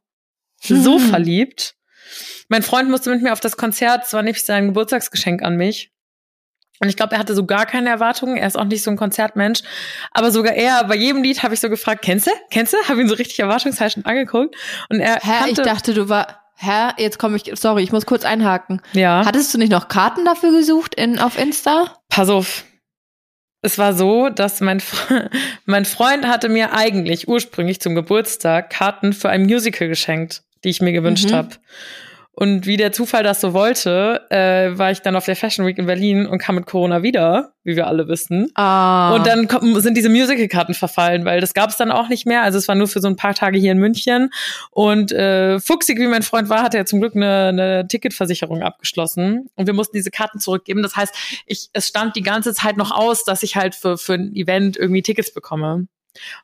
So 0.61 0.99
hm. 0.99 0.99
verliebt. 1.09 1.75
Mein 2.49 2.63
Freund 2.63 2.89
musste 2.89 3.09
mit 3.09 3.21
mir 3.21 3.33
auf 3.33 3.39
das 3.39 3.57
Konzert, 3.57 4.05
es 4.05 4.13
war 4.13 4.21
nämlich 4.21 4.45
sein 4.45 4.67
Geburtstagsgeschenk 4.67 5.41
an 5.41 5.55
mich. 5.55 5.91
Und 6.79 6.89
ich 6.89 6.95
glaube, 6.95 7.13
er 7.13 7.19
hatte 7.19 7.35
so 7.35 7.45
gar 7.45 7.67
keine 7.67 7.89
Erwartungen. 7.89 8.37
Er 8.37 8.47
ist 8.47 8.57
auch 8.57 8.65
nicht 8.65 8.81
so 8.81 8.89
ein 8.89 8.97
Konzertmensch. 8.97 9.61
Aber 10.09 10.31
sogar 10.31 10.53
er, 10.53 10.83
bei 10.85 10.95
jedem 10.95 11.21
Lied 11.21 11.43
habe 11.43 11.53
ich 11.53 11.59
so 11.59 11.69
gefragt, 11.69 12.01
kennst 12.01 12.25
du? 12.25 12.31
Kennst 12.49 12.73
du? 12.73 12.77
Habe 12.89 13.01
ihn 13.01 13.07
so 13.07 13.13
richtig 13.13 13.37
erwartungsheischend 13.37 14.07
angeguckt. 14.07 14.55
Und 14.89 14.99
er 14.99 15.19
Hä, 15.21 15.51
ich 15.51 15.57
dachte, 15.57 15.93
du 15.93 16.09
war, 16.09 16.41
hä, 16.57 16.89
jetzt 16.97 17.19
komme 17.19 17.37
ich, 17.37 17.51
sorry, 17.53 17.83
ich 17.83 17.91
muss 17.91 18.07
kurz 18.07 18.25
einhaken. 18.25 18.81
Ja. 18.93 19.23
Hattest 19.23 19.53
du 19.53 19.59
nicht 19.59 19.71
noch 19.71 19.89
Karten 19.89 20.25
dafür 20.25 20.51
gesucht 20.51 20.95
in, 20.95 21.19
auf 21.19 21.37
Insta? 21.37 21.97
Pass 22.09 22.29
auf 22.29 22.65
es 23.61 23.77
war 23.77 23.93
so, 23.93 24.29
dass 24.29 24.61
mein, 24.61 24.81
mein 25.65 25.85
Freund 25.85 26.27
hatte 26.27 26.49
mir 26.49 26.73
eigentlich 26.73 27.27
ursprünglich 27.27 27.79
zum 27.79 27.95
Geburtstag 27.95 28.69
Karten 28.69 29.13
für 29.13 29.29
ein 29.29 29.43
Musical 29.43 29.87
geschenkt, 29.87 30.43
die 30.63 30.69
ich 30.69 30.81
mir 30.81 30.91
gewünscht 30.91 31.29
mhm. 31.29 31.35
habe. 31.35 31.49
Und 32.33 32.65
wie 32.65 32.77
der 32.77 32.93
Zufall 32.93 33.23
das 33.23 33.41
so 33.41 33.53
wollte, 33.53 34.25
äh, 34.29 34.77
war 34.77 34.89
ich 34.89 35.01
dann 35.01 35.17
auf 35.17 35.25
der 35.25 35.35
Fashion 35.35 35.65
Week 35.65 35.77
in 35.77 35.85
Berlin 35.85 36.25
und 36.25 36.37
kam 36.37 36.55
mit 36.55 36.65
Corona 36.65 37.03
wieder, 37.03 37.53
wie 37.63 37.75
wir 37.75 37.87
alle 37.87 38.07
wissen. 38.07 38.49
Ah. 38.55 39.13
Und 39.13 39.27
dann 39.27 39.49
sind 39.81 39.97
diese 39.97 40.07
Musical-Karten 40.07 40.73
verfallen, 40.73 41.25
weil 41.25 41.41
das 41.41 41.53
gab 41.53 41.69
es 41.69 41.77
dann 41.77 41.91
auch 41.91 42.07
nicht 42.07 42.25
mehr. 42.25 42.41
Also 42.41 42.57
es 42.57 42.69
war 42.69 42.75
nur 42.75 42.87
für 42.87 43.01
so 43.01 43.09
ein 43.09 43.17
paar 43.17 43.33
Tage 43.33 43.59
hier 43.59 43.73
in 43.73 43.79
München. 43.79 44.31
Und 44.71 45.11
äh, 45.11 45.59
fuchsig 45.59 45.99
wie 45.99 46.07
mein 46.07 46.23
Freund 46.23 46.47
war, 46.47 46.63
hat 46.63 46.73
er 46.73 46.85
zum 46.85 47.01
Glück 47.01 47.15
eine, 47.15 47.47
eine 47.49 47.87
Ticketversicherung 47.87 48.63
abgeschlossen. 48.63 49.49
Und 49.55 49.67
wir 49.67 49.73
mussten 49.73 49.97
diese 49.97 50.09
Karten 50.09 50.39
zurückgeben. 50.39 50.83
Das 50.83 50.95
heißt, 50.95 51.13
ich, 51.47 51.69
es 51.73 51.89
stand 51.89 52.15
die 52.15 52.23
ganze 52.23 52.53
Zeit 52.53 52.77
noch 52.77 52.91
aus, 52.91 53.25
dass 53.25 53.43
ich 53.43 53.57
halt 53.57 53.75
für, 53.75 53.97
für 53.97 54.13
ein 54.13 54.33
Event 54.33 54.77
irgendwie 54.77 55.01
Tickets 55.01 55.33
bekomme. 55.33 55.73
Und 55.73 55.89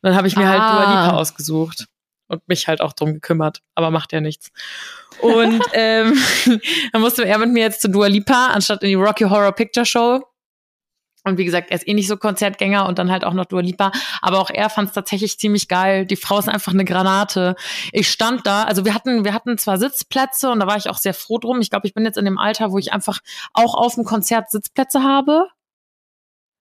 dann 0.02 0.16
habe 0.16 0.28
ich 0.28 0.36
mir 0.36 0.50
halt 0.50 0.60
ah. 0.60 0.80
halt 0.80 0.88
Dua 0.90 1.06
Lipa 1.06 1.18
ausgesucht 1.18 1.88
und 2.28 2.48
mich 2.48 2.68
halt 2.68 2.82
auch 2.82 2.94
drum 2.94 3.14
gekümmert, 3.14 3.62
aber 3.76 3.92
macht 3.92 4.14
ja 4.14 4.22
nichts. 4.22 4.52
Und 5.22 5.62
ähm, 5.74 6.18
dann 6.92 7.02
musste 7.02 7.26
er 7.26 7.38
mit 7.38 7.52
mir 7.52 7.64
jetzt 7.64 7.82
zu 7.82 7.90
Dua 7.90 8.08
Lipa, 8.08 8.48
anstatt 8.48 8.84
in 8.84 8.90
die 8.90 8.96
Rocky 8.96 9.26
Horror 9.26 9.52
Picture 9.52 9.86
Show. 9.86 10.24
Und 11.24 11.38
wie 11.38 11.46
gesagt, 11.46 11.72
er 11.72 11.76
ist 11.76 11.88
eh 11.88 11.94
nicht 11.94 12.08
so 12.08 12.16
Konzertgänger 12.16 12.88
und 12.88 13.00
dann 13.00 13.12
halt 13.12 13.26
auch 13.26 13.34
noch 13.34 13.46
Dua 13.46 13.60
Lipa. 13.60 13.92
Aber 14.22 14.40
auch 14.40 14.50
er 14.50 14.70
fand 14.70 14.90
es 14.90 14.94
tatsächlich 14.94 15.38
ziemlich 15.38 15.68
geil. 15.68 16.06
Die 16.06 16.16
Frau 16.16 16.40
ist 16.40 16.48
einfach 16.48 16.74
eine 16.74 16.86
Granate. 16.86 17.56
Ich 17.92 18.10
stand 18.10 18.48
da, 18.48 18.64
also 18.64 18.86
wir 18.86 18.94
hatten, 18.94 19.26
wir 19.26 19.34
hatten 19.34 19.58
zwar 19.58 19.78
Sitzplätze 19.78 20.50
und 20.50 20.62
da 20.62 20.68
war 20.68 20.78
ich 20.78 20.90
auch 20.90 20.98
sehr 20.98 21.14
froh 21.14 21.38
drum. 21.38 21.60
Ich 21.60 21.70
glaube, 21.70 21.86
ich 21.86 21.94
bin 21.94 22.06
jetzt 22.06 22.18
in 22.18 22.24
dem 22.24 22.38
Alter, 22.38 22.72
wo 22.72 22.78
ich 22.78 22.94
einfach 22.94 23.20
auch 23.54 23.76
auf 23.76 23.96
dem 23.96 24.06
Konzert 24.06 24.50
Sitzplätze 24.52 25.04
habe. 25.04 25.48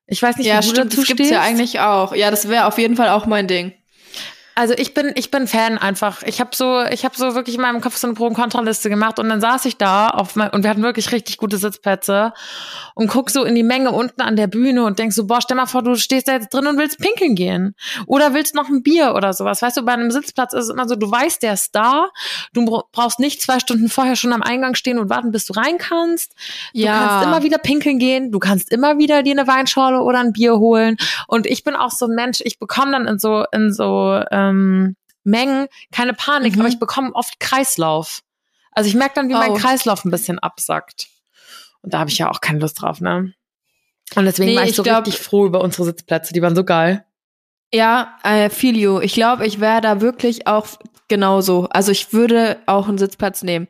Ich 0.08 0.22
weiß 0.22 0.36
nicht, 0.36 0.46
ja, 0.46 0.58
wie 0.58 0.66
du 0.66 0.72
stimmt, 0.72 0.92
dazu 0.92 1.02
das 1.02 1.08
gibt's 1.08 1.30
ja 1.30 1.40
eigentlich 1.40 1.80
auch. 1.80 2.14
Ja, 2.14 2.30
das 2.30 2.48
wäre 2.48 2.66
auf 2.66 2.78
jeden 2.78 2.96
Fall 2.96 3.08
auch 3.08 3.26
mein 3.26 3.46
Ding. 3.46 3.72
Also 4.58 4.72
ich 4.74 4.94
bin, 4.94 5.12
ich 5.16 5.30
bin 5.30 5.46
Fan 5.46 5.76
einfach. 5.76 6.22
Ich 6.22 6.40
habe 6.40 6.56
so, 6.56 6.82
ich 6.90 7.04
habe 7.04 7.14
so 7.14 7.34
wirklich 7.34 7.56
in 7.56 7.60
meinem 7.60 7.82
Kopf 7.82 7.98
so 7.98 8.06
eine 8.06 8.14
Pro- 8.14 8.26
und 8.26 8.32
Kontraliste 8.32 8.88
gemacht 8.88 9.18
und 9.18 9.28
dann 9.28 9.38
saß 9.38 9.66
ich 9.66 9.76
da 9.76 10.08
auf 10.08 10.34
mein, 10.34 10.48
und 10.48 10.62
wir 10.62 10.70
hatten 10.70 10.82
wirklich 10.82 11.12
richtig 11.12 11.36
gute 11.36 11.58
Sitzplätze 11.58 12.32
und 12.94 13.08
guck 13.08 13.28
so 13.28 13.44
in 13.44 13.54
die 13.54 13.62
Menge 13.62 13.92
unten 13.92 14.22
an 14.22 14.34
der 14.34 14.46
Bühne 14.46 14.84
und 14.84 14.98
denk 14.98 15.12
so, 15.12 15.26
boah, 15.26 15.42
stell 15.42 15.58
mal 15.58 15.66
vor, 15.66 15.82
du 15.82 15.94
stehst 15.96 16.26
da 16.26 16.32
jetzt 16.32 16.54
drin 16.54 16.66
und 16.66 16.78
willst 16.78 16.98
pinkeln 16.98 17.34
gehen 17.34 17.74
oder 18.06 18.32
willst 18.32 18.54
noch 18.54 18.70
ein 18.70 18.82
Bier 18.82 19.14
oder 19.14 19.34
sowas. 19.34 19.60
Weißt 19.60 19.76
du, 19.76 19.84
bei 19.84 19.92
einem 19.92 20.10
Sitzplatz 20.10 20.54
ist 20.54 20.64
es 20.64 20.70
immer 20.70 20.88
so, 20.88 20.96
du 20.96 21.10
weißt, 21.10 21.42
der 21.42 21.52
ist 21.52 21.74
da. 21.74 22.08
Du 22.54 22.64
brauchst 22.92 23.20
nicht 23.20 23.42
zwei 23.42 23.58
Stunden 23.58 23.90
vorher 23.90 24.16
schon 24.16 24.32
am 24.32 24.40
Eingang 24.40 24.74
stehen 24.74 24.98
und 24.98 25.10
warten, 25.10 25.32
bis 25.32 25.44
du 25.44 25.52
rein 25.52 25.76
kannst. 25.76 26.32
Du 26.72 26.80
ja. 26.80 26.98
kannst 26.98 27.26
immer 27.26 27.42
wieder 27.42 27.58
pinkeln 27.58 27.98
gehen. 27.98 28.32
Du 28.32 28.38
kannst 28.38 28.72
immer 28.72 28.96
wieder 28.96 29.22
dir 29.22 29.32
eine 29.32 29.46
Weinschorle 29.46 30.00
oder 30.00 30.20
ein 30.20 30.32
Bier 30.32 30.56
holen. 30.56 30.96
Und 31.28 31.46
ich 31.46 31.62
bin 31.62 31.76
auch 31.76 31.90
so 31.90 32.06
ein 32.06 32.14
Mensch. 32.14 32.38
Ich 32.42 32.58
bekomme 32.58 32.92
dann 32.92 33.06
in 33.06 33.18
so 33.18 33.44
in 33.52 33.70
so 33.70 34.22
ähm, 34.50 34.96
Mengen 35.24 35.66
keine 35.90 36.14
Panik, 36.14 36.54
mhm. 36.54 36.60
aber 36.60 36.68
ich 36.68 36.78
bekomme 36.78 37.12
oft 37.14 37.40
Kreislauf. 37.40 38.22
Also 38.72 38.88
ich 38.88 38.94
merke 38.94 39.14
dann, 39.16 39.28
wie 39.28 39.34
oh. 39.34 39.38
mein 39.38 39.54
Kreislauf 39.54 40.04
ein 40.04 40.10
bisschen 40.10 40.38
absackt. 40.38 41.08
Und 41.82 41.94
da 41.94 41.98
habe 41.98 42.10
ich 42.10 42.18
ja 42.18 42.30
auch 42.30 42.40
keine 42.40 42.60
Lust 42.60 42.80
drauf, 42.80 43.00
ne? 43.00 43.32
Und 44.14 44.24
deswegen 44.24 44.50
nee, 44.50 44.56
war 44.56 44.64
ich, 44.64 44.70
ich 44.70 44.76
so 44.76 44.82
glaub, 44.82 45.06
richtig 45.06 45.24
froh 45.24 45.46
über 45.46 45.60
unsere 45.60 45.84
Sitzplätze. 45.84 46.32
Die 46.32 46.42
waren 46.42 46.54
so 46.54 46.64
geil. 46.64 47.04
Ja, 47.72 48.16
I 48.24 48.48
feel 48.50 48.76
you. 48.76 49.00
Ich 49.00 49.14
glaube, 49.14 49.46
ich 49.46 49.60
wäre 49.60 49.80
da 49.80 50.00
wirklich 50.00 50.46
auch 50.46 50.66
genauso. 51.08 51.68
Also 51.70 51.90
ich 51.92 52.12
würde 52.12 52.58
auch 52.66 52.88
einen 52.88 52.98
Sitzplatz 52.98 53.42
nehmen. 53.42 53.66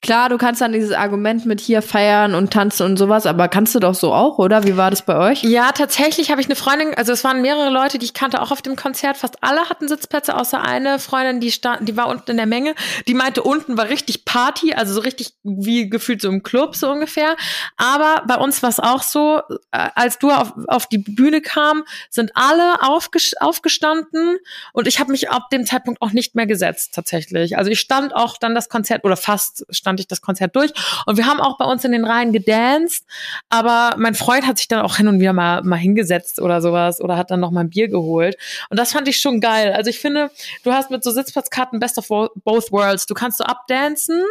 Klar, 0.00 0.28
du 0.28 0.38
kannst 0.38 0.60
dann 0.60 0.70
dieses 0.70 0.92
Argument 0.92 1.44
mit 1.44 1.60
hier 1.60 1.82
feiern 1.82 2.36
und 2.36 2.52
tanzen 2.52 2.84
und 2.84 2.96
sowas, 2.96 3.26
aber 3.26 3.48
kannst 3.48 3.74
du 3.74 3.80
doch 3.80 3.96
so 3.96 4.14
auch, 4.14 4.38
oder? 4.38 4.62
Wie 4.62 4.76
war 4.76 4.90
das 4.90 5.02
bei 5.02 5.16
euch? 5.16 5.42
Ja, 5.42 5.72
tatsächlich 5.72 6.30
habe 6.30 6.40
ich 6.40 6.46
eine 6.46 6.54
Freundin, 6.54 6.94
also 6.94 7.12
es 7.12 7.24
waren 7.24 7.42
mehrere 7.42 7.70
Leute, 7.70 7.98
die 7.98 8.04
ich 8.04 8.14
kannte 8.14 8.40
auch 8.40 8.52
auf 8.52 8.62
dem 8.62 8.76
Konzert. 8.76 9.16
Fast 9.16 9.42
alle 9.42 9.68
hatten 9.68 9.88
Sitzplätze, 9.88 10.36
außer 10.36 10.62
eine 10.62 11.00
Freundin, 11.00 11.40
die 11.40 11.50
stand, 11.50 11.88
die 11.88 11.96
war 11.96 12.06
unten 12.06 12.30
in 12.30 12.36
der 12.36 12.46
Menge. 12.46 12.76
Die 13.08 13.14
meinte, 13.14 13.42
unten 13.42 13.76
war 13.76 13.88
richtig 13.88 14.24
Party, 14.24 14.72
also 14.72 14.94
so 14.94 15.00
richtig 15.00 15.32
wie 15.42 15.90
gefühlt 15.90 16.22
so 16.22 16.28
im 16.28 16.44
Club 16.44 16.76
so 16.76 16.88
ungefähr. 16.90 17.36
Aber 17.76 18.22
bei 18.28 18.36
uns 18.36 18.62
war 18.62 18.70
es 18.70 18.78
auch 18.78 19.02
so, 19.02 19.42
äh, 19.72 19.88
als 19.96 20.20
du 20.20 20.30
auf, 20.30 20.52
auf 20.68 20.86
die 20.86 20.98
Bühne 20.98 21.40
kam, 21.40 21.82
sind 22.08 22.30
alle 22.34 22.82
aufgestanden 22.82 24.38
und 24.72 24.86
ich 24.86 25.00
habe 25.00 25.10
mich 25.10 25.28
ab 25.28 25.50
dem 25.50 25.66
Zeitpunkt 25.66 26.00
auch 26.00 26.12
nicht 26.12 26.36
mehr 26.36 26.46
gesetzt 26.46 26.94
tatsächlich. 26.94 27.58
Also 27.58 27.72
ich 27.72 27.80
stand 27.80 28.14
auch 28.14 28.38
dann 28.38 28.54
das 28.54 28.68
Konzert 28.68 29.04
oder 29.04 29.16
fast 29.16 29.66
stand 29.70 29.87
stand 29.88 30.00
ich 30.00 30.06
das 30.06 30.20
Konzert 30.20 30.54
durch. 30.54 30.72
Und 31.06 31.16
wir 31.16 31.26
haben 31.26 31.40
auch 31.40 31.56
bei 31.56 31.64
uns 31.64 31.84
in 31.84 31.92
den 31.92 32.04
Reihen 32.04 32.32
gedanced, 32.32 33.06
aber 33.48 33.94
mein 33.96 34.14
Freund 34.14 34.46
hat 34.46 34.58
sich 34.58 34.68
dann 34.68 34.80
auch 34.80 34.96
hin 34.96 35.08
und 35.08 35.18
wieder 35.18 35.32
mal, 35.32 35.62
mal 35.62 35.76
hingesetzt 35.76 36.40
oder 36.40 36.60
sowas 36.60 37.00
oder 37.00 37.16
hat 37.16 37.30
dann 37.30 37.40
noch 37.40 37.50
mal 37.50 37.60
ein 37.60 37.70
Bier 37.70 37.88
geholt. 37.88 38.36
Und 38.68 38.78
das 38.78 38.92
fand 38.92 39.08
ich 39.08 39.18
schon 39.18 39.40
geil. 39.40 39.72
Also 39.72 39.88
ich 39.88 39.98
finde, 39.98 40.30
du 40.62 40.72
hast 40.72 40.90
mit 40.90 41.02
so 41.02 41.10
Sitzplatzkarten 41.10 41.80
Best 41.80 41.96
of 41.96 42.08
Both 42.08 42.70
Worlds. 42.70 43.06
Du 43.06 43.14
kannst 43.14 43.38
so 43.38 43.44
abdancen, 43.44 44.22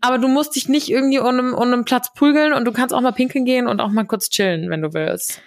aber 0.00 0.18
du 0.18 0.26
musst 0.26 0.56
dich 0.56 0.68
nicht 0.68 0.90
irgendwie 0.90 1.20
um 1.20 1.26
einen, 1.26 1.54
um 1.54 1.62
einen 1.62 1.84
Platz 1.84 2.12
prügeln 2.12 2.52
und 2.52 2.64
du 2.64 2.72
kannst 2.72 2.92
auch 2.92 3.00
mal 3.00 3.12
pinkeln 3.12 3.44
gehen 3.44 3.68
und 3.68 3.80
auch 3.80 3.90
mal 3.90 4.04
kurz 4.04 4.28
chillen, 4.28 4.70
wenn 4.70 4.82
du 4.82 4.92
willst. 4.92 5.40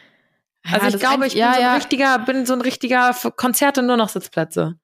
Also 0.64 0.88
ja, 0.88 0.94
ich 0.94 1.00
glaube, 1.00 1.28
ich 1.28 1.34
bin, 1.34 1.42
ja, 1.42 1.54
so 1.54 1.62
ein 1.62 1.76
richtiger, 1.76 2.20
bin 2.20 2.46
so 2.46 2.54
ein 2.54 2.62
richtiger 2.62 3.14
Konzerte 3.36 3.84
nur 3.84 3.98
noch 3.98 4.10
Sitzplätze. 4.10 4.78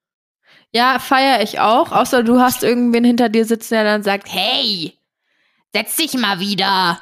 Ja, 0.74 0.98
feier 0.98 1.40
ich 1.40 1.60
auch. 1.60 1.92
Außer 1.92 2.24
du 2.24 2.40
hast 2.40 2.64
irgendwen 2.64 3.04
hinter 3.04 3.28
dir 3.28 3.44
sitzen, 3.44 3.74
der 3.74 3.84
dann 3.84 4.02
sagt, 4.02 4.26
hey, 4.28 4.92
setz 5.72 5.94
dich 5.94 6.14
mal 6.14 6.40
wieder. 6.40 7.00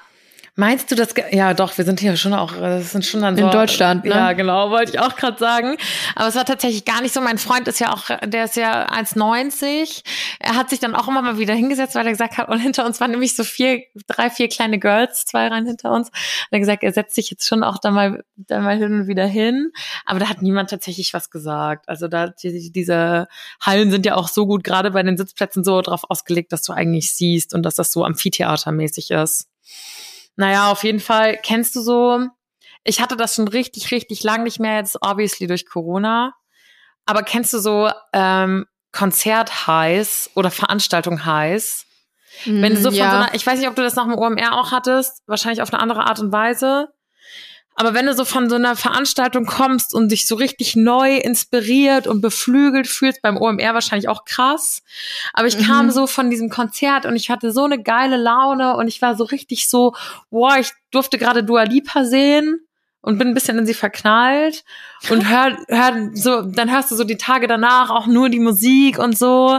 Meinst 0.55 0.91
du 0.91 0.95
das? 0.95 1.15
Ja, 1.31 1.55
doch, 1.55 1.79
wir 1.79 1.87
sind 1.87 1.99
hier 1.99 2.15
schon 2.19 2.35
auch, 2.35 2.53
das 2.53 2.93
sind 2.93 3.07
schon 3.07 3.23
dann 3.23 3.39
so. 3.39 3.47
In 3.47 3.51
Deutschland, 3.51 4.05
ne? 4.05 4.11
Ja, 4.11 4.33
genau, 4.35 4.69
wollte 4.69 4.93
ich 4.93 5.01
auch 5.01 5.17
gerade 5.17 5.39
sagen. 5.39 5.79
Aber 6.15 6.29
es 6.29 6.35
war 6.35 6.45
tatsächlich 6.45 6.85
gar 6.85 7.01
nicht 7.01 7.15
so. 7.15 7.23
Mein 7.23 7.39
Freund 7.39 7.69
ist 7.69 7.81
ja 7.81 7.95
auch, 7.95 8.11
der 8.23 8.45
ist 8.45 8.57
ja 8.57 8.87
1,90. 8.91 10.03
Er 10.41 10.55
hat 10.55 10.69
sich 10.69 10.79
dann 10.79 10.95
auch 10.95 11.09
immer 11.09 11.23
mal 11.23 11.39
wieder 11.39 11.55
hingesetzt, 11.55 11.95
weil 11.95 12.05
er 12.05 12.13
gesagt 12.13 12.37
hat, 12.37 12.51
und 12.51 12.59
hinter 12.59 12.85
uns 12.85 13.01
waren 13.01 13.13
nämlich 13.13 13.35
so 13.35 13.45
vier, 13.45 13.83
drei, 14.07 14.29
vier 14.29 14.49
kleine 14.49 14.79
Girls, 14.79 15.25
zwei 15.25 15.49
rein 15.49 15.65
hinter 15.65 15.91
uns. 15.91 16.09
Und 16.11 16.15
er 16.51 16.57
hat 16.57 16.61
gesagt, 16.61 16.83
er 16.83 16.93
setzt 16.93 17.15
sich 17.15 17.31
jetzt 17.31 17.49
schon 17.49 17.65
auch 17.65 17.79
da 17.79 17.91
mal, 17.91 18.23
da 18.37 18.61
mal 18.61 18.77
hin 18.77 18.93
und 18.93 19.07
wieder 19.09 19.25
hin. 19.25 19.73
Aber 20.05 20.19
da 20.19 20.29
hat 20.29 20.43
niemand 20.43 20.69
tatsächlich 20.69 21.15
was 21.15 21.31
gesagt. 21.31 21.89
Also 21.89 22.09
da, 22.09 22.29
die, 22.29 22.71
diese 22.71 23.27
Hallen 23.59 23.91
sind 23.91 24.05
ja 24.05 24.17
auch 24.17 24.29
so 24.29 24.47
gut, 24.47 24.65
gerade 24.65 24.91
bei 24.91 25.03
den 25.03 25.17
Sitzplätzen 25.17 25.65
so 25.65 25.81
drauf 25.81 26.03
ausgelegt, 26.11 26.53
dass 26.53 26.63
du 26.63 26.75
eigentlich 26.75 27.15
siehst 27.15 27.55
und 27.55 27.63
dass 27.63 27.77
das 27.77 27.91
so 27.91 28.05
Amphitheatermäßig 28.05 29.13
ist. 29.13 29.49
Naja, 30.37 30.71
auf 30.71 30.85
jeden 30.85 31.01
Fall 31.01 31.39
kennst 31.43 31.77
du 31.77 31.81
so, 31.81 32.27
ich 32.85 33.01
hatte 33.01 33.17
das 33.17 33.35
schon 33.35 33.49
richtig, 33.49 33.91
richtig 33.91 34.23
lang 34.23 34.43
nicht 34.43 34.61
mehr, 34.61 34.77
jetzt 34.77 34.99
obviously 35.01 35.47
durch 35.47 35.67
Corona. 35.67 36.35
Aber 37.05 37.23
kennst 37.23 37.53
du 37.53 37.59
so 37.59 37.91
ähm, 38.13 38.67
Konzert 38.93 39.67
heiß 39.67 40.31
oder 40.35 40.51
Veranstaltung 40.51 41.25
heiß? 41.25 41.87
Wenn 42.45 42.75
du 42.75 42.81
so 42.81 42.91
von 42.91 42.99
ja. 42.99 43.11
so 43.11 43.17
einer, 43.17 43.35
ich 43.35 43.47
weiß 43.47 43.59
nicht, 43.59 43.69
ob 43.69 43.77
du 43.77 43.83
das 43.83 43.95
nach 43.95 44.05
dem 44.05 44.17
OMR 44.17 44.59
auch 44.59 44.73
hattest, 44.73 45.23
wahrscheinlich 45.27 45.63
auf 45.63 45.73
eine 45.73 45.83
andere 45.83 46.07
Art 46.07 46.19
und 46.21 46.33
Weise. 46.33 46.89
Aber 47.75 47.95
wenn 47.95 48.07
du 48.07 48.15
so 48.15 48.25
von 48.25 48.51
so 48.51 48.57
einer 48.57 48.77
Veranstaltung 48.77 49.47
kommst 49.47 49.95
und 49.95 50.11
dich 50.13 50.27
so 50.27 50.35
richtig 50.35 50.77
neu 50.77 51.17
inspiriert 51.17 52.07
und 52.07 52.21
beflügelt 52.21 52.87
fühlst, 52.87 53.23
beim 53.23 53.37
OMR 53.37 53.75
wahrscheinlich 53.75 54.09
auch 54.09 54.25
krass. 54.25 54.83
Aber 55.33 55.47
ich 55.49 55.57
Mhm. 55.59 55.65
kam 55.65 55.91
so 55.91 56.07
von 56.07 56.29
diesem 56.31 56.51
Konzert 56.51 57.07
und 57.07 57.17
ich 57.17 57.31
hatte 57.31 57.51
so 57.51 57.65
eine 57.65 57.83
geile 57.83 58.17
Laune 58.17 58.77
und 58.77 58.89
ich 58.89 59.01
war 59.01 59.17
so 59.17 59.25
richtig 59.25 59.69
so, 59.71 59.95
wow, 60.31 60.57
ich 60.59 60.71
durfte 60.91 61.17
gerade 61.19 61.45
Dua 61.45 61.63
Lipa 61.63 62.05
sehen 62.05 62.61
und 63.01 63.19
bin 63.19 63.29
ein 63.29 63.35
bisschen 63.35 63.59
in 63.59 63.67
sie 63.67 63.75
verknallt 63.75 64.65
und 65.09 65.23
hör, 65.29 65.57
hör 65.69 66.11
so, 66.15 66.43
dann 66.43 66.71
hörst 66.71 66.91
du 66.91 66.95
so 66.97 67.05
die 67.05 67.17
Tage 67.17 67.47
danach 67.47 67.91
auch 67.91 68.07
nur 68.07 68.29
die 68.29 68.39
Musik 68.39 68.99
und 68.99 69.17
so 69.19 69.59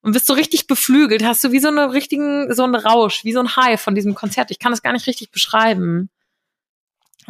und 0.00 0.12
bist 0.12 0.26
so 0.28 0.32
richtig 0.32 0.68
beflügelt, 0.68 1.24
hast 1.24 1.42
du 1.42 1.50
wie 1.50 1.58
so 1.58 1.68
eine 1.68 1.92
richtigen, 1.92 2.54
so 2.54 2.62
einen 2.62 2.76
Rausch, 2.76 3.24
wie 3.24 3.32
so 3.32 3.40
ein 3.40 3.56
High 3.56 3.80
von 3.80 3.96
diesem 3.96 4.14
Konzert. 4.14 4.50
Ich 4.52 4.60
kann 4.60 4.70
das 4.70 4.80
gar 4.82 4.92
nicht 4.92 5.08
richtig 5.08 5.32
beschreiben. 5.32 6.08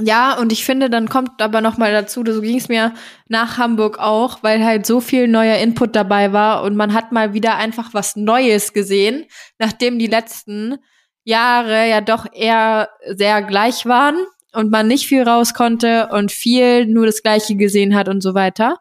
Ja, 0.01 0.39
und 0.39 0.53
ich 0.53 0.65
finde, 0.65 0.91
dann 0.91 1.09
kommt 1.09 1.43
aber 1.43 1.61
noch 1.61 1.77
mal 1.77 1.91
dazu, 1.93 2.23
so 2.27 2.41
ging 2.41 2.57
es 2.59 2.69
mir 2.69 2.95
nach 3.27 3.59
Hamburg 3.59 3.99
auch, 3.99 4.43
weil 4.43 4.65
halt 4.65 4.87
so 4.87 5.01
viel 5.01 5.27
neuer 5.27 5.57
Input 5.59 5.97
dabei 5.97 6.33
war 6.33 6.63
und 6.63 6.77
man 6.77 6.95
hat 6.95 7.11
mal 7.11 7.35
wieder 7.35 7.57
einfach 7.57 7.95
was 7.95 8.15
Neues 8.15 8.73
gesehen, 8.73 9.27
nachdem 9.59 9.99
die 9.99 10.07
letzten 10.07 10.77
Jahre 11.25 11.89
ja 11.89 12.01
doch 12.01 12.27
eher 12.33 12.89
sehr 13.07 13.43
gleich 13.43 13.87
waren 13.87 14.17
und 14.53 14.71
man 14.71 14.87
nicht 14.87 15.07
viel 15.09 15.23
raus 15.25 15.53
konnte 15.53 16.09
und 16.13 16.31
viel 16.33 16.87
nur 16.87 17.07
das 17.07 17.23
Gleiche 17.23 17.57
gesehen 17.57 17.95
hat 17.97 18.09
und 18.09 18.23
so 18.23 18.35
weiter. 18.35 18.77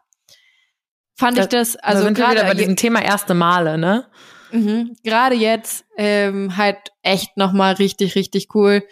Fand 1.16 1.36
Da- 1.36 1.42
ich 1.42 1.48
das, 1.48 1.76
Also 1.76 2.00
da 2.00 2.06
sind 2.06 2.18
wir 2.18 2.24
wieder 2.30 2.34
bei 2.42 2.46
gerade 2.46 2.58
diesem 2.58 2.76
Thema 2.76 3.02
erste 3.02 3.34
Male, 3.34 3.76
ne? 3.76 4.06
Mhm. 4.50 4.96
Gerade 5.04 5.34
jetzt 5.34 5.84
ähm, 5.98 6.56
halt 6.56 6.78
echt 7.02 7.36
noch 7.36 7.52
mal 7.52 7.74
richtig, 7.74 8.14
richtig 8.14 8.48
cool, 8.54 8.82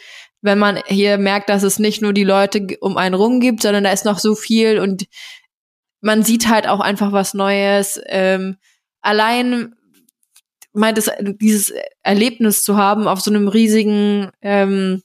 wenn 0.43 0.59
man 0.59 0.81
hier 0.87 1.19
merkt, 1.19 1.49
dass 1.49 1.63
es 1.63 1.79
nicht 1.79 2.03
nur 2.03 2.13
die 2.13 2.25
Leute 2.25 2.67
um 2.81 2.97
einen 2.97 3.15
rum 3.15 3.41
gibt, 3.41 3.63
sondern 3.63 3.85
da 3.85 3.91
ist 3.91 4.05
noch 4.05 4.19
so 4.19 4.35
viel 4.35 4.79
und 4.79 5.07
man 6.01 6.23
sieht 6.23 6.49
halt 6.49 6.69
auch 6.69 6.81
einfach 6.81 7.13
was 7.13 7.35
Neues. 7.35 8.01
Ähm, 8.07 8.57
allein 9.01 9.75
meint 10.73 10.99
es, 10.99 11.11
dieses 11.41 11.73
Erlebnis 12.03 12.63
zu 12.63 12.77
haben 12.77 13.09
auf 13.09 13.21
so 13.21 13.31
einem 13.31 13.49
riesigen 13.49 14.31
ähm, 14.43 15.03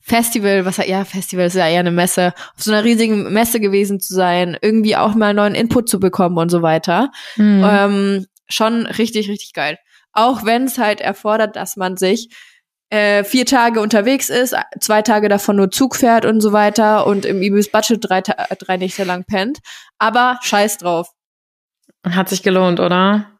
Festival, 0.00 0.66
was 0.66 0.76
ja 0.76 1.04
Festival 1.06 1.46
ist 1.46 1.54
ja 1.54 1.66
eher 1.66 1.80
eine 1.80 1.90
Messe, 1.90 2.34
auf 2.54 2.62
so 2.62 2.70
einer 2.70 2.84
riesigen 2.84 3.32
Messe 3.32 3.58
gewesen 3.58 4.00
zu 4.00 4.12
sein, 4.12 4.58
irgendwie 4.60 4.96
auch 4.96 5.14
mal 5.14 5.32
neuen 5.32 5.54
Input 5.54 5.88
zu 5.88 5.98
bekommen 5.98 6.36
und 6.36 6.50
so 6.50 6.60
weiter. 6.60 7.10
Mhm. 7.36 7.64
Ähm, 7.66 8.26
schon 8.46 8.86
richtig, 8.86 9.30
richtig 9.30 9.54
geil. 9.54 9.78
Auch 10.12 10.44
wenn 10.44 10.64
es 10.64 10.76
halt 10.76 11.00
erfordert, 11.00 11.56
dass 11.56 11.76
man 11.76 11.96
sich 11.96 12.28
äh, 12.90 13.24
vier 13.24 13.46
Tage 13.46 13.80
unterwegs 13.80 14.28
ist, 14.30 14.54
zwei 14.80 15.02
Tage 15.02 15.28
davon 15.28 15.56
nur 15.56 15.70
Zug 15.70 15.96
fährt 15.96 16.24
und 16.24 16.40
so 16.40 16.52
weiter 16.52 17.06
und 17.06 17.24
im 17.24 17.42
Ibis 17.42 17.70
Budget 17.70 17.98
drei, 18.08 18.20
Ta- 18.20 18.46
drei 18.58 18.76
Nächte 18.76 19.04
lang 19.04 19.24
pennt. 19.24 19.58
Aber 19.98 20.38
scheiß 20.42 20.78
drauf. 20.78 21.08
Hat 22.06 22.28
sich 22.28 22.42
gelohnt, 22.42 22.80
oder? 22.80 23.30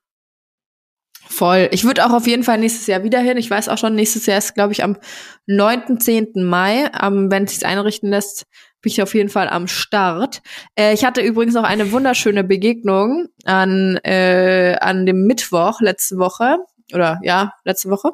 Voll. 1.27 1.69
Ich 1.73 1.85
würde 1.85 2.05
auch 2.05 2.13
auf 2.13 2.27
jeden 2.27 2.45
Fall 2.45 2.59
nächstes 2.59 2.87
Jahr 2.87 3.03
wieder 3.03 3.19
hin. 3.19 3.37
Ich 3.39 3.51
weiß 3.51 3.69
auch 3.69 3.79
schon, 3.79 3.95
nächstes 3.95 4.27
Jahr 4.27 4.39
ist, 4.39 4.55
glaube 4.55 4.73
ich, 4.73 4.85
am 4.85 4.97
9., 5.47 5.99
10. 5.99 6.45
Mai. 6.45 6.91
Ähm, 7.03 7.31
wenn 7.31 7.45
es 7.45 7.55
sich 7.55 7.67
einrichten 7.67 8.11
lässt, 8.11 8.45
bin 8.83 8.93
ich 8.93 9.03
auf 9.03 9.15
jeden 9.15 9.31
Fall 9.31 9.49
am 9.49 9.67
Start. 9.67 10.43
Äh, 10.79 10.93
ich 10.93 11.05
hatte 11.05 11.23
übrigens 11.23 11.55
noch 11.55 11.65
eine 11.65 11.93
wunderschöne 11.93 12.45
Begegnung 12.45 13.29
an, 13.45 13.97
äh, 14.05 14.77
an 14.81 15.07
dem 15.07 15.27
Mittwoch 15.27 15.81
letzte 15.81 16.19
Woche. 16.19 16.59
Oder 16.93 17.19
ja, 17.23 17.53
letzte 17.65 17.89
Woche. 17.91 18.11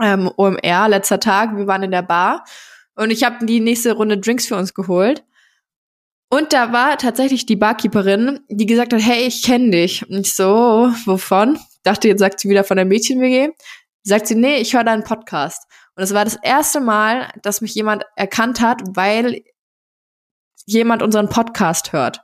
Ähm, 0.00 0.30
OMR, 0.36 0.88
letzter 0.88 1.20
Tag. 1.20 1.56
Wir 1.56 1.66
waren 1.66 1.82
in 1.82 1.90
der 1.90 2.02
Bar. 2.02 2.44
Und 2.94 3.10
ich 3.10 3.24
habe 3.24 3.44
die 3.46 3.60
nächste 3.60 3.92
Runde 3.92 4.18
Drinks 4.18 4.46
für 4.46 4.56
uns 4.56 4.74
geholt. 4.74 5.24
Und 6.30 6.52
da 6.52 6.72
war 6.72 6.96
tatsächlich 6.96 7.44
die 7.46 7.56
Barkeeperin, 7.56 8.40
die 8.48 8.66
gesagt 8.66 8.92
hat, 8.92 9.00
hey, 9.00 9.26
ich 9.26 9.42
kenne 9.42 9.70
dich. 9.70 10.08
Und 10.08 10.20
ich 10.26 10.34
so, 10.34 10.92
wovon? 11.04 11.58
Dachte, 11.82 12.08
jetzt 12.08 12.20
sagt 12.20 12.40
sie 12.40 12.48
wieder 12.48 12.62
von 12.64 12.76
der 12.76 12.86
Mädchen-WG. 12.86 13.50
Sagt 14.02 14.26
sie, 14.26 14.36
nee, 14.36 14.58
ich 14.58 14.74
höre 14.74 14.84
deinen 14.84 15.02
Podcast. 15.04 15.66
Und 15.96 16.02
es 16.04 16.14
war 16.14 16.24
das 16.24 16.36
erste 16.42 16.80
Mal, 16.80 17.32
dass 17.42 17.60
mich 17.60 17.74
jemand 17.74 18.04
erkannt 18.16 18.60
hat, 18.60 18.80
weil 18.94 19.42
jemand 20.66 21.02
unseren 21.02 21.28
Podcast 21.28 21.92
hört. 21.92 22.20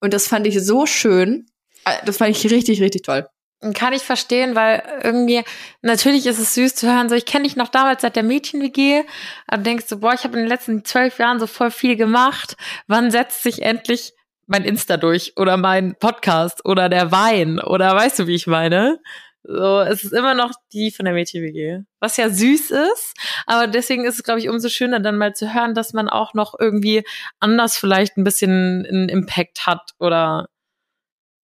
Und 0.00 0.14
das 0.14 0.28
fand 0.28 0.46
ich 0.46 0.62
so 0.64 0.86
schön. 0.86 1.46
Äh, 1.84 2.04
Das 2.06 2.18
fand 2.18 2.30
ich 2.30 2.50
richtig, 2.50 2.80
richtig 2.80 3.02
toll. 3.02 3.26
Kann 3.74 3.92
ich 3.92 4.02
verstehen, 4.02 4.54
weil 4.54 4.82
irgendwie, 5.02 5.42
natürlich 5.82 6.24
ist 6.24 6.38
es 6.38 6.54
süß 6.54 6.74
zu 6.76 6.86
hören, 6.90 7.10
so 7.10 7.14
ich 7.14 7.26
kenne 7.26 7.44
dich 7.44 7.56
noch 7.56 7.68
damals 7.68 8.00
seit 8.00 8.16
der 8.16 8.22
Mädchen-WG, 8.22 9.02
aber 9.46 9.58
du 9.58 9.62
denkst 9.64 9.84
so, 9.86 9.98
boah, 9.98 10.14
ich 10.14 10.24
habe 10.24 10.38
in 10.38 10.44
den 10.44 10.48
letzten 10.48 10.82
zwölf 10.84 11.18
Jahren 11.18 11.38
so 11.38 11.46
voll 11.46 11.70
viel 11.70 11.96
gemacht. 11.96 12.56
Wann 12.86 13.10
setzt 13.10 13.42
sich 13.42 13.60
endlich 13.60 14.14
mein 14.46 14.64
Insta 14.64 14.96
durch 14.96 15.34
oder 15.36 15.58
mein 15.58 15.94
Podcast 15.96 16.64
oder 16.64 16.88
der 16.88 17.12
Wein 17.12 17.58
oder 17.58 17.94
weißt 17.94 18.20
du, 18.20 18.26
wie 18.26 18.34
ich 18.34 18.46
meine? 18.46 18.98
So, 19.42 19.80
es 19.80 20.04
ist 20.04 20.12
immer 20.12 20.34
noch 20.34 20.52
die 20.72 20.90
von 20.90 21.04
der 21.04 21.14
Mädchen-WG. 21.14 21.80
Was 21.98 22.16
ja 22.16 22.30
süß 22.30 22.70
ist, 22.70 23.14
aber 23.46 23.66
deswegen 23.66 24.04
ist 24.06 24.16
es, 24.16 24.22
glaube 24.22 24.40
ich, 24.40 24.48
umso 24.48 24.70
schöner, 24.70 25.00
dann 25.00 25.18
mal 25.18 25.34
zu 25.34 25.52
hören, 25.52 25.74
dass 25.74 25.92
man 25.92 26.08
auch 26.08 26.32
noch 26.32 26.54
irgendwie 26.58 27.04
anders 27.40 27.76
vielleicht 27.76 28.16
ein 28.16 28.24
bisschen 28.24 28.86
einen 28.86 29.08
Impact 29.10 29.66
hat 29.66 29.92
oder 29.98 30.48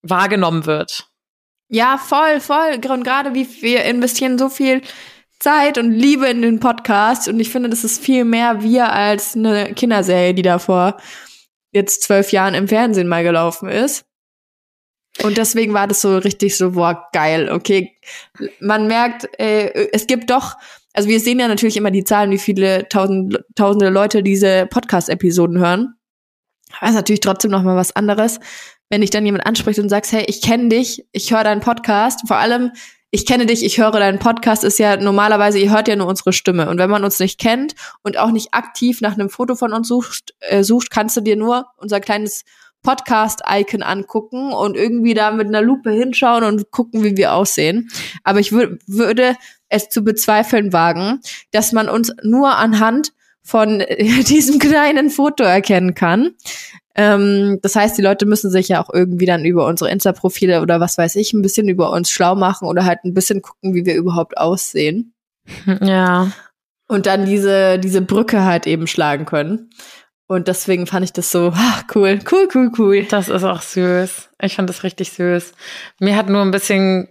wahrgenommen 0.02 0.64
wird. 0.64 1.08
Ja, 1.68 1.98
voll, 1.98 2.40
voll. 2.40 2.80
Und 2.88 3.04
gerade 3.04 3.34
wie 3.34 3.46
wir 3.62 3.84
investieren 3.84 4.38
so 4.38 4.48
viel 4.48 4.82
Zeit 5.40 5.78
und 5.78 5.90
Liebe 5.90 6.26
in 6.28 6.42
den 6.42 6.60
Podcast. 6.60 7.28
Und 7.28 7.40
ich 7.40 7.50
finde, 7.50 7.68
das 7.68 7.84
ist 7.84 8.02
viel 8.02 8.24
mehr 8.24 8.62
wir 8.62 8.92
als 8.92 9.34
eine 9.34 9.74
Kinderserie, 9.74 10.34
die 10.34 10.42
da 10.42 10.58
vor 10.58 10.96
jetzt 11.72 12.02
zwölf 12.02 12.32
Jahren 12.32 12.54
im 12.54 12.68
Fernsehen 12.68 13.08
mal 13.08 13.22
gelaufen 13.22 13.68
ist. 13.68 14.06
Und 15.22 15.38
deswegen 15.38 15.72
war 15.72 15.86
das 15.86 16.00
so 16.00 16.18
richtig 16.18 16.56
so, 16.56 16.72
boah, 16.72 17.08
geil, 17.12 17.50
okay. 17.50 17.96
Man 18.60 18.86
merkt, 18.86 19.28
äh, 19.38 19.88
es 19.92 20.06
gibt 20.06 20.30
doch, 20.30 20.56
also 20.92 21.08
wir 21.08 21.20
sehen 21.20 21.38
ja 21.38 21.48
natürlich 21.48 21.76
immer 21.76 21.90
die 21.90 22.04
Zahlen, 22.04 22.30
wie 22.30 22.38
viele 22.38 22.88
tausend, 22.88 23.38
tausende 23.54 23.88
Leute 23.88 24.22
diese 24.22 24.66
Podcast-Episoden 24.66 25.58
hören. 25.58 25.94
Aber 26.78 26.84
es 26.84 26.90
ist 26.90 26.96
natürlich 26.96 27.20
trotzdem 27.20 27.50
noch 27.50 27.62
mal 27.62 27.76
was 27.76 27.96
anderes, 27.96 28.40
wenn 28.88 29.00
dich 29.00 29.10
dann 29.10 29.24
jemand 29.24 29.46
anspricht 29.46 29.78
und 29.78 29.88
sagst, 29.88 30.12
hey, 30.12 30.24
ich 30.28 30.42
kenne 30.42 30.68
dich, 30.68 31.04
ich 31.12 31.32
höre 31.32 31.44
deinen 31.44 31.60
Podcast. 31.60 32.22
Vor 32.26 32.36
allem, 32.36 32.72
ich 33.10 33.26
kenne 33.26 33.46
dich, 33.46 33.64
ich 33.64 33.78
höre 33.78 33.92
deinen 33.92 34.18
Podcast, 34.18 34.64
ist 34.64 34.78
ja 34.78 34.96
normalerweise, 34.96 35.58
ihr 35.58 35.70
hört 35.70 35.88
ja 35.88 35.96
nur 35.96 36.06
unsere 36.06 36.32
Stimme. 36.32 36.68
Und 36.68 36.78
wenn 36.78 36.90
man 36.90 37.04
uns 37.04 37.18
nicht 37.18 37.40
kennt 37.40 37.74
und 38.02 38.18
auch 38.18 38.30
nicht 38.30 38.52
aktiv 38.52 39.00
nach 39.00 39.14
einem 39.14 39.30
Foto 39.30 39.54
von 39.54 39.72
uns 39.72 39.88
sucht, 39.88 40.34
äh, 40.40 40.62
sucht 40.62 40.90
kannst 40.90 41.16
du 41.16 41.20
dir 41.20 41.36
nur 41.36 41.66
unser 41.76 42.00
kleines 42.00 42.44
Podcast-Icon 42.82 43.82
angucken 43.82 44.52
und 44.52 44.76
irgendwie 44.76 45.14
da 45.14 45.32
mit 45.32 45.48
einer 45.48 45.62
Lupe 45.62 45.90
hinschauen 45.90 46.44
und 46.44 46.70
gucken, 46.70 47.02
wie 47.02 47.16
wir 47.16 47.32
aussehen. 47.32 47.88
Aber 48.22 48.38
ich 48.38 48.52
wür 48.52 48.78
würde 48.86 49.34
es 49.68 49.88
zu 49.88 50.04
bezweifeln 50.04 50.72
wagen, 50.72 51.20
dass 51.50 51.72
man 51.72 51.88
uns 51.88 52.12
nur 52.22 52.56
anhand 52.56 53.12
von 53.46 53.80
äh, 53.80 54.24
diesem 54.24 54.58
kleinen 54.58 55.08
Foto 55.08 55.44
erkennen 55.44 55.94
kann. 55.94 56.34
Ähm, 56.96 57.58
das 57.62 57.76
heißt, 57.76 57.96
die 57.96 58.02
Leute 58.02 58.26
müssen 58.26 58.50
sich 58.50 58.68
ja 58.68 58.82
auch 58.82 58.90
irgendwie 58.92 59.26
dann 59.26 59.44
über 59.44 59.66
unsere 59.66 59.90
Insta-Profile 59.90 60.62
oder 60.62 60.80
was 60.80 60.98
weiß 60.98 61.14
ich 61.16 61.32
ein 61.32 61.42
bisschen 61.42 61.68
über 61.68 61.92
uns 61.92 62.10
schlau 62.10 62.34
machen 62.34 62.66
oder 62.66 62.84
halt 62.84 63.04
ein 63.04 63.14
bisschen 63.14 63.42
gucken, 63.42 63.74
wie 63.74 63.86
wir 63.86 63.94
überhaupt 63.94 64.36
aussehen. 64.36 65.14
Ja. 65.80 66.32
Und 66.88 67.06
dann 67.06 67.26
diese, 67.26 67.80
diese 67.80 68.00
Brücke 68.00 68.44
halt 68.44 68.68
eben 68.68 68.86
schlagen 68.86 69.26
können. 69.26 69.70
Und 70.28 70.46
deswegen 70.46 70.86
fand 70.86 71.04
ich 71.04 71.12
das 71.12 71.30
so 71.32 71.52
ach, 71.54 71.84
cool, 71.94 72.20
cool, 72.30 72.48
cool, 72.54 72.72
cool. 72.78 73.04
Das 73.04 73.28
ist 73.28 73.44
auch 73.44 73.60
süß. 73.60 74.30
Ich 74.42 74.56
fand 74.56 74.68
das 74.68 74.82
richtig 74.82 75.12
süß. 75.12 75.52
Mir 76.00 76.16
hat 76.16 76.28
nur 76.28 76.42
ein 76.42 76.52
bisschen 76.52 77.08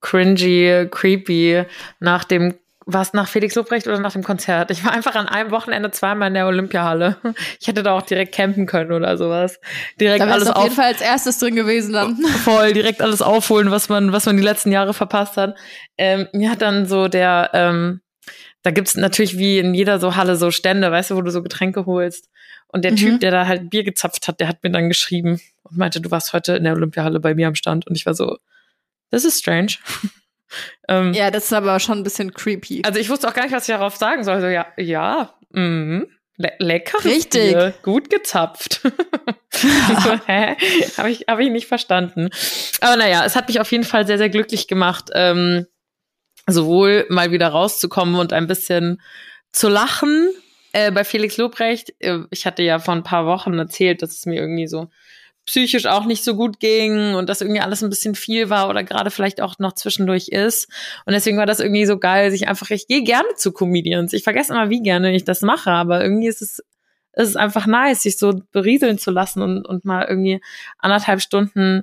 cringy, 0.00 0.86
creepy 0.90 1.64
nach 2.00 2.24
dem, 2.24 2.54
was 2.86 3.12
nach 3.14 3.28
Felix 3.28 3.54
Lobrecht 3.54 3.86
oder 3.86 3.98
nach 3.98 4.12
dem 4.12 4.22
Konzert. 4.22 4.70
Ich 4.70 4.84
war 4.84 4.92
einfach 4.92 5.14
an 5.14 5.26
einem 5.28 5.50
Wochenende 5.50 5.90
zweimal 5.90 6.28
in 6.28 6.34
der 6.34 6.46
Olympiahalle. 6.46 7.16
Ich 7.60 7.66
hätte 7.68 7.82
da 7.82 7.92
auch 7.92 8.02
direkt 8.02 8.34
campen 8.34 8.66
können 8.66 8.92
oder 8.92 9.16
sowas. 9.16 9.58
Direkt 10.00 10.20
Da 10.22 10.26
alles 10.28 10.48
auf 10.48 10.62
jeden 10.62 10.74
Fall 10.76 10.86
als 10.86 11.00
erstes 11.00 11.38
drin 11.38 11.54
gewesen 11.56 11.92
dann. 11.94 12.16
voll, 12.44 12.72
direkt 12.74 13.00
alles 13.00 13.22
aufholen, 13.22 13.70
was 13.70 13.88
man, 13.88 14.12
was 14.12 14.26
man 14.26 14.36
die 14.36 14.42
letzten 14.42 14.70
Jahre 14.72 14.92
verpasst 14.94 15.36
hat. 15.36 15.56
Ähm, 15.96 16.28
mir 16.32 16.50
hat 16.50 16.60
dann 16.62 16.86
so 16.86 17.08
der, 17.08 17.50
ähm, 17.54 18.00
da 18.62 18.70
gibt's 18.70 18.96
natürlich 18.96 19.38
wie 19.38 19.58
in 19.58 19.74
jeder 19.74 19.98
so 19.98 20.16
Halle 20.16 20.36
so 20.36 20.50
Stände, 20.50 20.90
weißt 20.90 21.10
du, 21.10 21.16
wo 21.16 21.22
du 21.22 21.30
so 21.30 21.42
Getränke 21.42 21.86
holst. 21.86 22.28
Und 22.68 22.84
der 22.84 22.92
Mhm. 22.92 22.96
Typ, 22.96 23.20
der 23.20 23.30
da 23.30 23.46
halt 23.46 23.70
Bier 23.70 23.84
gezapft 23.84 24.26
hat, 24.28 24.40
der 24.40 24.48
hat 24.48 24.62
mir 24.62 24.70
dann 24.70 24.88
geschrieben 24.88 25.40
und 25.62 25.76
meinte, 25.78 26.00
du 26.00 26.10
warst 26.10 26.32
heute 26.32 26.56
in 26.56 26.64
der 26.64 26.72
Olympiahalle 26.74 27.20
bei 27.20 27.34
mir 27.34 27.46
am 27.48 27.54
Stand. 27.54 27.86
Und 27.86 27.94
ich 27.96 28.04
war 28.04 28.14
so, 28.14 28.36
das 29.10 29.24
ist 29.24 29.38
strange. 29.40 29.72
ähm, 30.88 31.12
Ja, 31.12 31.30
das 31.30 31.44
ist 31.44 31.52
aber 31.52 31.78
schon 31.80 31.98
ein 31.98 32.02
bisschen 32.02 32.32
creepy. 32.32 32.82
Also 32.84 32.98
ich 32.98 33.08
wusste 33.10 33.28
auch 33.28 33.34
gar 33.34 33.44
nicht, 33.44 33.52
was 33.52 33.68
ich 33.68 33.74
darauf 33.74 33.96
sagen 33.96 34.24
soll. 34.24 34.40
So, 34.40 34.46
ja, 34.46 34.66
ja, 34.76 35.34
mhm. 35.50 36.06
Le 36.36 36.52
leckeres 36.58 37.04
Richtig. 37.04 37.52
Bier, 37.52 37.74
gut 37.82 38.10
gezapft. 38.10 38.80
so, 38.82 38.90
hä? 40.26 40.56
Habe 40.96 41.10
ich, 41.10 41.26
hab 41.28 41.38
ich 41.38 41.50
nicht 41.50 41.68
verstanden. 41.68 42.28
Aber 42.80 42.96
naja, 42.96 43.24
es 43.24 43.36
hat 43.36 43.46
mich 43.46 43.60
auf 43.60 43.70
jeden 43.70 43.84
Fall 43.84 44.04
sehr, 44.06 44.18
sehr 44.18 44.30
glücklich 44.30 44.66
gemacht, 44.66 45.10
ähm, 45.14 45.66
sowohl 46.48 47.06
mal 47.08 47.30
wieder 47.30 47.48
rauszukommen 47.48 48.16
und 48.16 48.32
ein 48.32 48.48
bisschen 48.48 49.00
zu 49.52 49.68
lachen. 49.68 50.28
Äh, 50.72 50.90
bei 50.90 51.04
Felix 51.04 51.36
Lobrecht, 51.36 51.94
äh, 52.00 52.18
ich 52.30 52.46
hatte 52.46 52.64
ja 52.64 52.80
vor 52.80 52.94
ein 52.94 53.04
paar 53.04 53.26
Wochen 53.26 53.56
erzählt, 53.56 54.02
dass 54.02 54.10
es 54.10 54.26
mir 54.26 54.40
irgendwie 54.40 54.66
so 54.66 54.90
psychisch 55.46 55.86
auch 55.86 56.06
nicht 56.06 56.24
so 56.24 56.36
gut 56.36 56.58
ging 56.58 57.14
und 57.14 57.28
dass 57.28 57.40
irgendwie 57.40 57.60
alles 57.60 57.82
ein 57.82 57.90
bisschen 57.90 58.14
viel 58.14 58.48
war 58.50 58.68
oder 58.68 58.82
gerade 58.82 59.10
vielleicht 59.10 59.40
auch 59.40 59.58
noch 59.58 59.72
zwischendurch 59.72 60.28
ist. 60.28 60.68
Und 61.04 61.12
deswegen 61.12 61.36
war 61.36 61.46
das 61.46 61.60
irgendwie 61.60 61.86
so 61.86 61.98
geil, 61.98 62.30
sich 62.30 62.48
einfach, 62.48 62.70
ich 62.70 62.86
gehe 62.86 63.02
gerne 63.02 63.28
zu 63.36 63.52
Comedians. 63.52 64.12
Ich 64.12 64.24
vergesse 64.24 64.52
immer, 64.52 64.70
wie 64.70 64.82
gerne 64.82 65.14
ich 65.14 65.24
das 65.24 65.42
mache, 65.42 65.70
aber 65.70 66.02
irgendwie 66.02 66.28
ist 66.28 66.40
es, 66.40 66.60
ist 67.12 67.28
es 67.28 67.36
einfach 67.36 67.66
nice, 67.66 68.02
sich 68.02 68.18
so 68.18 68.42
berieseln 68.52 68.98
zu 68.98 69.10
lassen 69.10 69.42
und, 69.42 69.66
und 69.66 69.84
mal 69.84 70.06
irgendwie 70.08 70.40
anderthalb 70.78 71.20
Stunden 71.20 71.82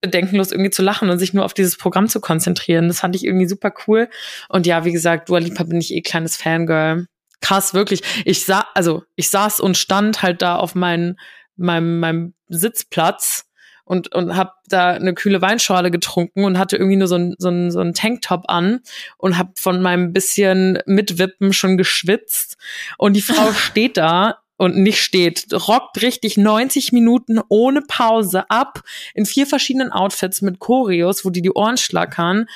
bedenkenlos 0.00 0.52
irgendwie 0.52 0.70
zu 0.70 0.82
lachen 0.82 1.10
und 1.10 1.18
sich 1.18 1.34
nur 1.34 1.44
auf 1.44 1.54
dieses 1.54 1.76
Programm 1.76 2.08
zu 2.08 2.20
konzentrieren. 2.20 2.88
Das 2.88 3.00
fand 3.00 3.16
ich 3.16 3.24
irgendwie 3.24 3.48
super 3.48 3.72
cool. 3.86 4.08
Und 4.48 4.66
ja, 4.66 4.84
wie 4.84 4.92
gesagt, 4.92 5.28
Dua 5.28 5.38
Lipa 5.38 5.64
bin 5.64 5.80
ich 5.80 5.92
eh 5.92 6.02
kleines 6.02 6.36
Fangirl. 6.36 7.06
Krass, 7.40 7.74
wirklich. 7.74 8.02
Ich 8.24 8.44
sah, 8.44 8.66
also 8.74 9.02
ich 9.16 9.28
saß 9.28 9.58
und 9.58 9.76
stand 9.76 10.22
halt 10.22 10.42
da 10.42 10.56
auf 10.56 10.74
meinen 10.76 11.16
meinem, 11.56 12.00
meinem 12.00 12.34
Sitzplatz 12.48 13.46
und, 13.84 14.14
und 14.14 14.36
habe 14.36 14.52
da 14.68 14.90
eine 14.90 15.14
kühle 15.14 15.42
Weinschorle 15.42 15.90
getrunken 15.90 16.44
und 16.44 16.58
hatte 16.58 16.76
irgendwie 16.76 16.96
nur 16.96 17.08
so 17.08 17.16
ein, 17.16 17.34
so 17.38 17.48
ein, 17.48 17.70
so 17.70 17.80
ein 17.80 17.94
Tanktop 17.94 18.44
an 18.48 18.80
und 19.18 19.38
habe 19.38 19.52
von 19.56 19.82
meinem 19.82 20.12
bisschen 20.12 20.78
Mitwippen 20.86 21.52
schon 21.52 21.76
geschwitzt. 21.76 22.56
Und 22.98 23.14
die 23.14 23.22
Frau 23.22 23.52
steht 23.52 23.96
da 23.96 24.38
und 24.56 24.76
nicht 24.76 25.02
steht, 25.02 25.46
rockt 25.52 26.00
richtig 26.02 26.36
90 26.36 26.92
Minuten 26.92 27.40
ohne 27.48 27.82
Pause 27.82 28.48
ab 28.48 28.82
in 29.14 29.26
vier 29.26 29.46
verschiedenen 29.46 29.90
Outfits 29.90 30.40
mit 30.40 30.60
Choreos, 30.60 31.24
wo 31.24 31.30
die 31.30 31.42
die 31.42 31.52
Ohren 31.52 31.76
schlackern. 31.76 32.46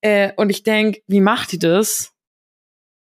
Äh, 0.00 0.32
und 0.36 0.50
ich 0.50 0.62
denk, 0.62 0.98
wie 1.08 1.20
macht 1.20 1.52
die 1.52 1.58
das? 1.58 2.12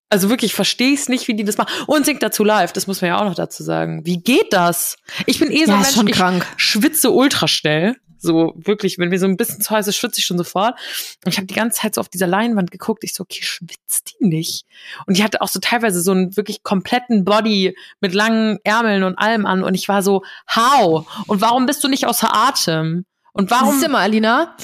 Also 0.09 0.29
wirklich, 0.29 0.55
verstehe 0.55 0.91
ich 0.93 1.01
es 1.01 1.09
nicht, 1.09 1.27
wie 1.27 1.35
die 1.35 1.43
das 1.43 1.57
machen. 1.57 1.71
Und 1.85 2.05
singt 2.05 2.23
dazu 2.23 2.43
live, 2.43 2.73
das 2.73 2.87
muss 2.87 3.01
man 3.01 3.09
ja 3.09 3.19
auch 3.19 3.25
noch 3.25 3.35
dazu 3.35 3.63
sagen. 3.63 4.05
Wie 4.05 4.17
geht 4.17 4.51
das? 4.51 4.97
Ich 5.27 5.39
bin 5.39 5.51
eh 5.51 5.65
so 5.65 5.71
ja, 5.71 5.75
ein 5.75 5.81
Mensch, 5.81 5.95
schon 5.95 6.07
ich 6.07 6.15
krank. 6.15 6.47
schwitze 6.57 7.11
ultra 7.11 7.47
schnell. 7.47 7.95
So 8.21 8.53
wirklich, 8.57 8.97
wenn 8.97 9.09
mir 9.09 9.19
so 9.19 9.27
ein 9.27 9.37
bisschen 9.37 9.61
zu 9.61 9.69
heiß 9.69 9.87
ist, 9.87 9.95
schwitze 9.95 10.19
ich 10.19 10.25
schon 10.25 10.37
sofort. 10.37 10.77
Und 11.23 11.31
ich 11.31 11.37
habe 11.37 11.47
die 11.47 11.53
ganze 11.53 11.81
Zeit 11.81 11.95
so 11.95 12.01
auf 12.01 12.09
dieser 12.09 12.27
Leinwand 12.27 12.69
geguckt. 12.69 13.03
Ich 13.03 13.13
so, 13.13 13.23
okay, 13.23 13.41
schwitzt 13.43 14.15
die 14.19 14.25
nicht? 14.25 14.65
Und 15.05 15.17
die 15.17 15.23
hatte 15.23 15.41
auch 15.41 15.47
so 15.47 15.59
teilweise 15.59 16.01
so 16.01 16.11
einen 16.11 16.35
wirklich 16.35 16.63
kompletten 16.63 17.23
Body 17.23 17.77
mit 18.01 18.13
langen 18.13 18.57
Ärmeln 18.63 19.03
und 19.03 19.17
allem 19.17 19.45
an. 19.45 19.63
Und 19.63 19.73
ich 19.73 19.87
war 19.87 20.03
so, 20.03 20.23
how? 20.53 21.07
Und 21.27 21.39
warum 21.39 21.65
bist 21.65 21.83
du 21.83 21.87
nicht 21.87 22.07
außer 22.07 22.35
Atem? 22.35 23.05
Und 23.31 23.51
warum? 23.51 23.71
Siehst 23.71 23.85
du 23.85 23.89
mal, 23.89 24.01
Alina, 24.01 24.55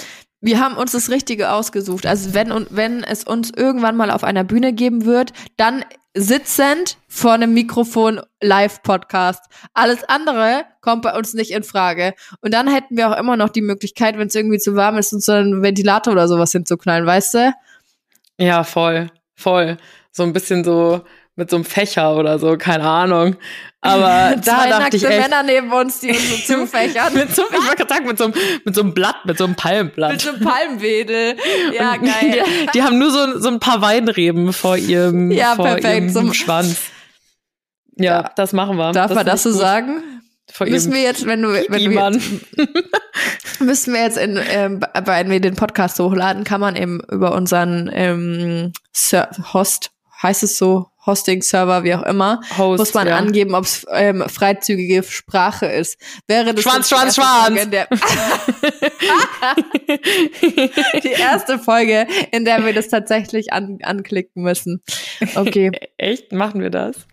wir 0.45 0.59
haben 0.59 0.77
uns 0.77 0.91
das 0.91 1.09
Richtige 1.09 1.51
ausgesucht. 1.51 2.05
Also 2.05 2.35
wenn 2.35 2.51
und 2.51 2.67
wenn 2.69 3.03
es 3.03 3.23
uns 3.23 3.49
irgendwann 3.49 3.97
mal 3.97 4.11
auf 4.11 4.23
einer 4.23 4.43
Bühne 4.43 4.73
geben 4.73 5.05
wird, 5.05 5.33
dann 5.57 5.83
sitzend 6.13 6.97
vor 7.07 7.33
einem 7.33 7.55
Mikrofon 7.55 8.21
Live-Podcast. 8.41 9.43
Alles 9.73 10.03
andere 10.03 10.65
kommt 10.81 11.01
bei 11.01 11.17
uns 11.17 11.33
nicht 11.33 11.49
in 11.49 11.63
Frage. 11.63 12.13
Und 12.41 12.53
dann 12.53 12.71
hätten 12.71 12.95
wir 12.95 13.09
auch 13.09 13.17
immer 13.17 13.37
noch 13.37 13.49
die 13.49 13.63
Möglichkeit, 13.63 14.19
wenn 14.19 14.27
es 14.27 14.35
irgendwie 14.35 14.59
zu 14.59 14.75
warm 14.75 14.99
ist, 14.99 15.13
uns 15.13 15.25
so 15.25 15.31
einen 15.31 15.63
Ventilator 15.63 16.13
oder 16.13 16.27
sowas 16.27 16.51
hinzuknallen, 16.51 17.07
weißt 17.07 17.33
du? 17.33 17.53
Ja, 18.37 18.63
voll, 18.63 19.07
voll. 19.35 19.77
So 20.15 20.23
ein 20.23 20.31
bisschen 20.31 20.63
so 20.63 21.01
mit 21.35 21.49
so 21.49 21.57
einem 21.57 21.65
Fächer 21.65 22.15
oder 22.15 22.39
so, 22.39 22.55
keine 22.57 22.85
Ahnung. 22.87 23.35
Aber 23.81 24.35
da 24.37 24.41
Zwei 24.41 24.69
dachte 24.69 24.81
nackte 24.83 24.97
ich 24.97 25.03
echt, 25.03 25.19
Männer 25.19 25.43
neben 25.43 25.73
uns, 25.73 25.99
die 25.99 26.09
uns 26.11 26.47
so 26.47 26.53
zufächern. 26.61 27.13
mit 27.13 27.35
so, 27.35 27.41
ich 27.51 27.57
wollte 27.67 27.75
gerade 27.75 27.93
sagen, 27.93 28.05
mit 28.07 28.17
so, 28.17 28.23
einem, 28.25 28.33
mit 28.63 28.73
so 28.75 28.81
einem 28.81 28.93
Blatt, 28.93 29.17
mit 29.25 29.37
so 29.37 29.43
einem 29.43 29.55
Palmblatt. 29.55 30.13
Mit 30.13 30.21
so 30.21 30.29
einem 30.29 30.39
Palmwedel. 30.45 31.35
Ja, 31.77 31.93
Und 31.95 32.03
geil. 32.05 32.43
Die, 32.63 32.67
die 32.73 32.83
haben 32.83 32.97
nur 32.97 33.11
so, 33.11 33.39
so 33.39 33.49
ein 33.49 33.59
paar 33.59 33.81
Weinreben 33.81 34.53
vor 34.53 34.77
ihrem, 34.77 35.31
Ja, 35.31 35.55
vor 35.55 35.65
perfekt. 35.65 35.85
ihrem 35.85 36.09
So- 36.09 36.31
Schwanz. 36.33 36.79
Ja, 37.97 38.21
Ja. 38.21 38.31
das 38.37 38.53
machen 38.53 38.77
wir. 38.77 38.93
Darf 38.93 39.13
man 39.13 39.25
das 39.25 39.43
so 39.43 39.49
gut. 39.51 39.59
sagen? 39.59 40.01
Vor 40.49 40.67
Müssen 40.67 40.93
wir 40.93 41.01
jetzt, 41.01 41.25
wenn 41.25 41.41
du, 41.41 41.49
wenn 41.49 41.83
du 41.83 41.91
jetzt, 41.91 43.59
müssen 43.59 43.93
wir 43.93 44.03
jetzt 44.03 44.17
in, 44.17 44.39
ähm, 44.51 44.79
wenn 45.03 45.29
wir 45.29 45.41
den 45.41 45.55
Podcast 45.55 45.99
hochladen, 45.99 46.43
kann 46.45 46.61
man 46.61 46.75
eben 46.77 47.01
über 47.11 47.33
unseren 47.33 47.89
ähm, 47.91 48.71
Host, 49.53 49.91
heißt 50.25 50.43
es 50.43 50.57
so, 50.57 50.87
Hosting-Server, 51.05 51.83
wie 51.83 51.93
auch 51.93 52.03
immer, 52.03 52.41
Host, 52.57 52.79
muss 52.79 52.93
man 52.95 53.07
ja. 53.07 53.17
angeben, 53.17 53.53
ob 53.53 53.65
es 53.65 53.85
ähm, 53.91 54.23
freizügige 54.27 55.03
Sprache 55.03 55.67
ist. 55.67 55.99
Wäre 56.27 56.53
das 56.53 56.63
Schwanz, 56.63 56.89
Schwanz, 56.89 57.15
der, 57.69 57.87
die 61.03 61.11
erste 61.11 61.59
Folge, 61.59 62.07
in 62.31 62.43
der 62.43 62.65
wir 62.65 62.73
das 62.73 62.87
tatsächlich 62.87 63.53
an, 63.53 63.77
anklicken 63.83 64.41
müssen. 64.41 64.81
Okay. 65.35 65.71
Echt? 65.97 66.31
Machen 66.31 66.61
wir 66.61 66.71
das? 66.71 67.05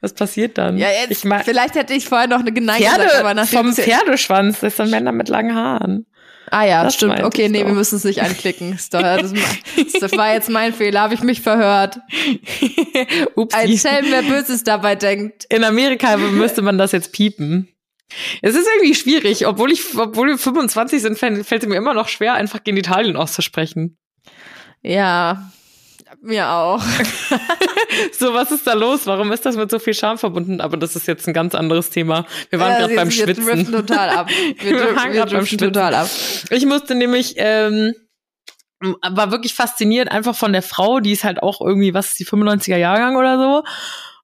Was 0.00 0.14
passiert 0.14 0.58
dann? 0.58 0.78
Ja, 0.78 0.88
jetzt, 0.88 1.10
ich 1.10 1.24
mein, 1.24 1.44
vielleicht 1.44 1.74
hätte 1.74 1.92
ich 1.92 2.08
vorher 2.08 2.26
noch 2.26 2.40
eine 2.40 2.52
geneigt 2.52 2.80
gesagt, 2.80 3.14
aber 3.14 3.46
vom 3.46 3.74
Pferdeschwanz, 3.74 4.60
das 4.60 4.76
sind 4.76 4.90
Männer 4.90 5.12
mit 5.12 5.28
langen 5.28 5.54
Haaren. 5.54 6.06
Ah 6.50 6.64
ja, 6.64 6.84
Das 6.84 6.94
stimmt. 6.94 7.22
Okay, 7.22 7.48
nee, 7.48 7.60
doch. 7.60 7.66
wir 7.66 7.74
müssen 7.74 7.96
es 7.96 8.04
nicht 8.04 8.22
anklicken. 8.22 8.78
Das, 8.90 10.12
war 10.16 10.32
jetzt 10.32 10.50
mein 10.50 10.72
Fehler, 10.72 11.00
habe 11.00 11.14
ich 11.14 11.22
mich 11.22 11.40
verhört. 11.40 11.98
Ups. 13.34 13.54
Ein 13.54 13.76
Schelm, 13.76 14.06
wer 14.10 14.22
Böses 14.22 14.64
dabei 14.64 14.94
denkt. 14.94 15.44
In 15.48 15.64
Amerika 15.64 16.16
müsste 16.16 16.62
man 16.62 16.78
das 16.78 16.92
jetzt 16.92 17.12
piepen. 17.12 17.68
Es 18.40 18.54
ist 18.54 18.66
irgendwie 18.74 18.94
schwierig, 18.94 19.46
obwohl 19.46 19.70
ich, 19.70 19.96
obwohl 19.96 20.28
wir 20.28 20.38
25 20.38 21.02
sind, 21.02 21.18
fällt 21.18 21.46
fällt 21.46 21.62
es 21.62 21.68
mir 21.68 21.76
immer 21.76 21.94
noch 21.94 22.08
schwer, 22.08 22.34
einfach 22.34 22.64
Genitalien 22.64 23.16
auszusprechen. 23.16 23.98
Ja, 24.82 25.50
mir 26.22 26.48
auch. 26.50 26.82
So, 28.12 28.34
was 28.34 28.50
ist 28.52 28.66
da 28.66 28.74
los? 28.74 29.06
Warum 29.06 29.32
ist 29.32 29.46
das 29.46 29.56
mit 29.56 29.70
so 29.70 29.78
viel 29.78 29.94
Scham 29.94 30.18
verbunden? 30.18 30.60
Aber 30.60 30.76
das 30.76 30.94
ist 30.94 31.08
jetzt 31.08 31.26
ein 31.26 31.32
ganz 31.32 31.54
anderes 31.54 31.90
Thema. 31.90 32.26
Wir 32.50 32.60
waren 32.60 32.72
Ja, 32.72 32.78
gerade 32.80 32.94
beim 32.94 33.10
wir- 33.10 33.26
Wir 33.26 33.34
Schwitzen. 33.34 33.72
total 33.72 34.10
ab. 34.10 34.28
Wir, 34.60 34.70
Wir 34.72 34.94
waren 34.96 35.12
grad 35.12 35.32
beim 35.32 35.46
Schwitzen. 35.46 35.72
total 35.72 35.94
ab. 35.94 36.08
Ich 36.50 36.66
musste 36.66 36.94
nämlich, 36.94 37.34
ähm, 37.38 37.94
war 38.80 39.30
wirklich 39.32 39.54
fasziniert 39.54 40.10
einfach 40.12 40.36
von 40.36 40.52
der 40.52 40.62
Frau, 40.62 41.00
die 41.00 41.12
ist 41.12 41.24
halt 41.24 41.42
auch 41.42 41.60
irgendwie, 41.60 41.94
was 41.94 42.08
ist 42.08 42.18
die 42.20 42.26
95er 42.26 42.76
Jahrgang 42.76 43.16
oder 43.16 43.38
so. 43.38 43.62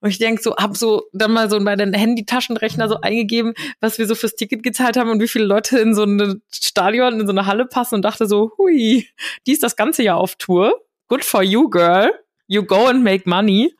Und 0.00 0.10
ich 0.10 0.18
denk 0.18 0.40
so, 0.40 0.54
hab 0.56 0.76
so 0.76 1.04
dann 1.12 1.32
mal 1.32 1.48
so 1.50 1.58
bei 1.64 1.74
den 1.74 1.94
Handy-Taschenrechner 1.94 2.88
so 2.88 3.00
eingegeben, 3.00 3.54
was 3.80 3.98
wir 3.98 4.06
so 4.06 4.14
fürs 4.14 4.36
Ticket 4.36 4.62
gezahlt 4.62 4.96
haben 4.98 5.10
und 5.10 5.20
wie 5.22 5.28
viele 5.28 5.46
Leute 5.46 5.78
in 5.78 5.94
so 5.94 6.04
ein 6.04 6.42
Stadion, 6.52 7.18
in 7.20 7.26
so 7.26 7.32
eine 7.32 7.46
Halle 7.46 7.64
passen 7.66 7.96
und 7.96 8.02
dachte 8.02 8.26
so, 8.26 8.52
hui, 8.58 9.08
die 9.46 9.52
ist 9.52 9.62
das 9.62 9.74
ganze 9.76 10.02
Jahr 10.02 10.18
auf 10.18 10.36
Tour. 10.36 10.78
Good 11.08 11.24
for 11.24 11.42
you, 11.42 11.68
girl. 11.68 12.10
You 12.46 12.64
go 12.64 12.86
and 12.86 13.02
make 13.02 13.28
money. 13.28 13.74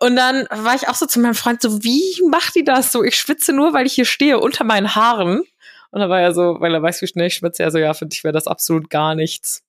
Und 0.00 0.16
dann 0.16 0.46
war 0.50 0.74
ich 0.74 0.88
auch 0.88 0.94
so 0.94 1.06
zu 1.06 1.20
meinem 1.20 1.34
Freund 1.34 1.62
so, 1.62 1.82
wie 1.82 2.22
macht 2.28 2.54
die 2.54 2.64
das 2.64 2.92
so? 2.92 3.02
Ich 3.02 3.16
schwitze 3.16 3.52
nur, 3.52 3.72
weil 3.72 3.86
ich 3.86 3.94
hier 3.94 4.04
stehe 4.04 4.38
unter 4.38 4.64
meinen 4.64 4.94
Haaren. 4.94 5.42
Und 5.90 6.00
da 6.00 6.08
war 6.08 6.20
er 6.20 6.34
so, 6.34 6.56
weil 6.60 6.74
er 6.74 6.82
weiß, 6.82 7.00
wie 7.02 7.06
schnell 7.06 7.28
ich 7.28 7.34
schwitze, 7.34 7.62
er 7.62 7.70
so, 7.70 7.78
ja, 7.78 7.94
für 7.94 8.06
dich 8.06 8.22
wäre 8.22 8.32
das 8.32 8.46
absolut 8.46 8.90
gar 8.90 9.14
nichts. 9.14 9.62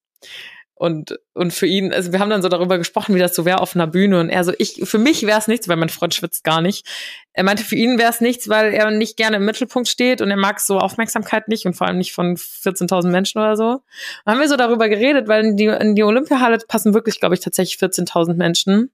Und, 0.80 1.18
und 1.34 1.54
für 1.54 1.66
ihn, 1.66 1.92
also 1.92 2.12
wir 2.12 2.20
haben 2.20 2.30
dann 2.30 2.44
so 2.44 2.50
darüber 2.50 2.78
gesprochen, 2.78 3.16
wie 3.16 3.20
das 3.20 3.34
so 3.34 3.46
wäre 3.46 3.62
auf 3.62 3.76
einer 3.76 3.88
Bühne. 3.88 4.20
Und 4.20 4.30
er 4.30 4.44
so, 4.44 4.54
ich, 4.60 4.82
für 4.84 5.00
mich 5.00 5.26
wäre 5.26 5.40
es 5.40 5.48
nichts, 5.48 5.68
weil 5.68 5.76
mein 5.76 5.90
Freund 5.90 6.14
schwitzt 6.14 6.44
gar 6.44 6.62
nicht. 6.62 6.86
Er 7.34 7.44
meinte, 7.44 7.64
für 7.64 7.76
ihn 7.76 7.98
wäre 7.98 8.12
es 8.12 8.22
nichts, 8.22 8.48
weil 8.48 8.74
er 8.74 8.92
nicht 8.92 9.18
gerne 9.18 9.38
im 9.38 9.46
Mittelpunkt 9.46 9.88
steht 9.88 10.22
und 10.22 10.30
er 10.30 10.38
mag 10.38 10.60
so 10.60 10.78
Aufmerksamkeit 10.78 11.48
nicht 11.48 11.66
und 11.66 11.74
vor 11.74 11.88
allem 11.88 11.98
nicht 11.98 12.14
von 12.14 12.36
14.000 12.36 13.08
Menschen 13.08 13.40
oder 13.40 13.58
so. 13.58 13.82
Dann 14.24 14.36
haben 14.36 14.40
wir 14.40 14.48
so 14.48 14.56
darüber 14.56 14.88
geredet, 14.88 15.28
weil 15.28 15.46
in 15.46 15.58
die, 15.58 15.66
in 15.66 15.96
die 15.96 16.04
Olympiahalle 16.04 16.60
passen 16.68 16.94
wirklich, 16.94 17.20
glaube 17.20 17.34
ich, 17.34 17.42
tatsächlich 17.42 17.80
14.000 17.80 18.36
Menschen. 18.36 18.92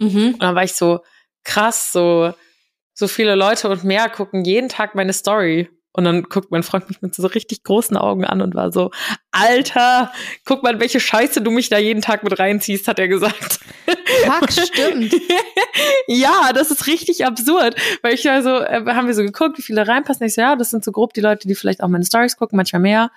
Mhm. 0.00 0.32
Und 0.34 0.42
dann 0.42 0.56
war 0.56 0.64
ich 0.64 0.74
so, 0.74 1.00
krass, 1.44 1.92
so, 1.92 2.34
so 2.92 3.06
viele 3.06 3.36
Leute 3.36 3.68
und 3.68 3.84
mehr 3.84 4.08
gucken 4.08 4.44
jeden 4.44 4.68
Tag 4.68 4.96
meine 4.96 5.12
Story. 5.12 5.70
Und 5.98 6.04
dann 6.04 6.22
guckt 6.22 6.52
mein 6.52 6.62
Freund 6.62 6.88
mich 6.88 7.02
mit 7.02 7.12
so 7.16 7.26
richtig 7.26 7.64
großen 7.64 7.96
Augen 7.96 8.24
an 8.24 8.40
und 8.40 8.54
war 8.54 8.70
so, 8.70 8.92
Alter, 9.32 10.12
guck 10.44 10.62
mal, 10.62 10.78
welche 10.78 11.00
Scheiße 11.00 11.40
du 11.40 11.50
mich 11.50 11.70
da 11.70 11.78
jeden 11.78 12.02
Tag 12.02 12.22
mit 12.22 12.38
reinziehst, 12.38 12.86
hat 12.86 13.00
er 13.00 13.08
gesagt. 13.08 13.58
Fuck, 14.24 14.52
stimmt. 14.64 15.12
ja, 16.06 16.52
das 16.54 16.70
ist 16.70 16.86
richtig 16.86 17.26
absurd. 17.26 17.74
Weil 18.02 18.14
ich 18.14 18.30
also, 18.30 18.60
äh, 18.60 18.84
haben 18.86 19.08
wir 19.08 19.14
so 19.14 19.24
geguckt, 19.24 19.58
wie 19.58 19.62
viele 19.62 19.88
reinpassen. 19.88 20.24
Ich 20.24 20.34
so, 20.34 20.40
ja, 20.40 20.54
das 20.54 20.70
sind 20.70 20.84
so 20.84 20.92
grob 20.92 21.14
die 21.14 21.20
Leute, 21.20 21.48
die 21.48 21.56
vielleicht 21.56 21.82
auch 21.82 21.88
meine 21.88 22.06
Stories 22.06 22.36
gucken, 22.36 22.56
manchmal 22.56 22.80
mehr. 22.80 23.10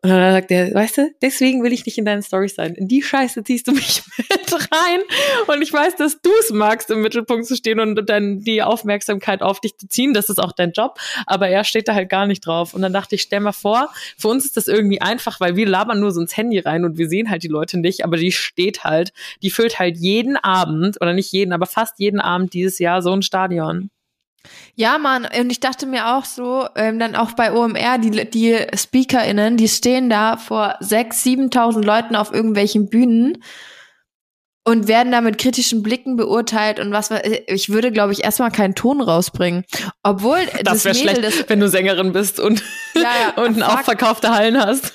Und 0.00 0.10
dann 0.10 0.32
sagt 0.32 0.52
er, 0.52 0.72
weißt 0.72 0.98
du, 0.98 1.10
deswegen 1.22 1.64
will 1.64 1.72
ich 1.72 1.84
nicht 1.84 1.98
in 1.98 2.04
deinen 2.04 2.22
Stories 2.22 2.54
sein. 2.54 2.76
In 2.76 2.86
die 2.86 3.02
Scheiße 3.02 3.42
ziehst 3.42 3.66
du 3.66 3.72
mich 3.72 4.02
mit 4.16 4.52
rein. 4.52 5.00
Und 5.48 5.60
ich 5.60 5.72
weiß, 5.72 5.96
dass 5.96 6.22
du 6.22 6.30
es 6.40 6.50
magst, 6.50 6.88
im 6.90 7.02
Mittelpunkt 7.02 7.46
zu 7.46 7.56
stehen 7.56 7.80
und 7.80 8.08
dann 8.08 8.38
die 8.38 8.62
Aufmerksamkeit 8.62 9.42
auf 9.42 9.60
dich 9.60 9.76
zu 9.76 9.88
ziehen. 9.88 10.14
Das 10.14 10.30
ist 10.30 10.38
auch 10.38 10.52
dein 10.52 10.70
Job. 10.70 11.00
Aber 11.26 11.48
er 11.48 11.64
steht 11.64 11.88
da 11.88 11.94
halt 11.94 12.10
gar 12.10 12.26
nicht 12.26 12.46
drauf. 12.46 12.74
Und 12.74 12.82
dann 12.82 12.92
dachte 12.92 13.16
ich, 13.16 13.22
stell 13.22 13.40
mal 13.40 13.50
vor, 13.50 13.92
für 14.16 14.28
uns 14.28 14.44
ist 14.44 14.56
das 14.56 14.68
irgendwie 14.68 15.00
einfach, 15.00 15.40
weil 15.40 15.56
wir 15.56 15.66
labern 15.66 15.98
nur 15.98 16.12
so 16.12 16.20
ins 16.20 16.36
Handy 16.36 16.60
rein 16.60 16.84
und 16.84 16.96
wir 16.96 17.08
sehen 17.08 17.28
halt 17.28 17.42
die 17.42 17.48
Leute 17.48 17.80
nicht. 17.80 18.04
Aber 18.04 18.16
die 18.16 18.30
steht 18.30 18.84
halt, 18.84 19.12
die 19.42 19.50
füllt 19.50 19.80
halt 19.80 19.96
jeden 19.96 20.36
Abend, 20.36 21.00
oder 21.00 21.12
nicht 21.12 21.32
jeden, 21.32 21.52
aber 21.52 21.66
fast 21.66 21.98
jeden 21.98 22.20
Abend 22.20 22.52
dieses 22.52 22.78
Jahr 22.78 23.02
so 23.02 23.12
ein 23.12 23.22
Stadion. 23.22 23.90
Ja, 24.74 24.98
Mann, 24.98 25.26
und 25.26 25.50
ich 25.50 25.60
dachte 25.60 25.86
mir 25.86 26.14
auch 26.14 26.24
so, 26.24 26.66
ähm, 26.76 26.98
dann 26.98 27.16
auch 27.16 27.32
bei 27.32 27.52
OMR, 27.52 27.98
die, 27.98 28.30
die 28.30 28.56
SpeakerInnen, 28.74 29.56
die 29.56 29.68
stehen 29.68 30.08
da 30.08 30.36
vor 30.36 30.76
6.000, 30.80 31.52
7.000 31.52 31.84
Leuten 31.84 32.16
auf 32.16 32.32
irgendwelchen 32.32 32.88
Bühnen 32.88 33.42
und 34.68 34.86
werden 34.86 35.10
da 35.10 35.22
mit 35.22 35.38
kritischen 35.38 35.82
Blicken 35.82 36.16
beurteilt 36.16 36.78
und 36.78 36.92
was 36.92 37.10
ich. 37.46 37.70
Würde 37.70 37.90
glaube 37.90 38.12
ich 38.12 38.22
erstmal 38.22 38.50
keinen 38.50 38.74
Ton 38.74 39.00
rausbringen. 39.00 39.64
Obwohl 40.02 40.38
das, 40.62 40.82
das 40.82 40.84
wäre 40.84 40.94
schlecht 40.94 41.24
das, 41.24 41.48
wenn 41.48 41.58
du 41.58 41.68
Sängerin 41.68 42.12
bist 42.12 42.38
und 42.38 42.62
ja, 42.94 43.02
ja, 43.02 43.42
und 43.42 43.62
auch 43.62 43.80
verkaufte 43.80 44.34
Hallen 44.34 44.60
hast 44.60 44.92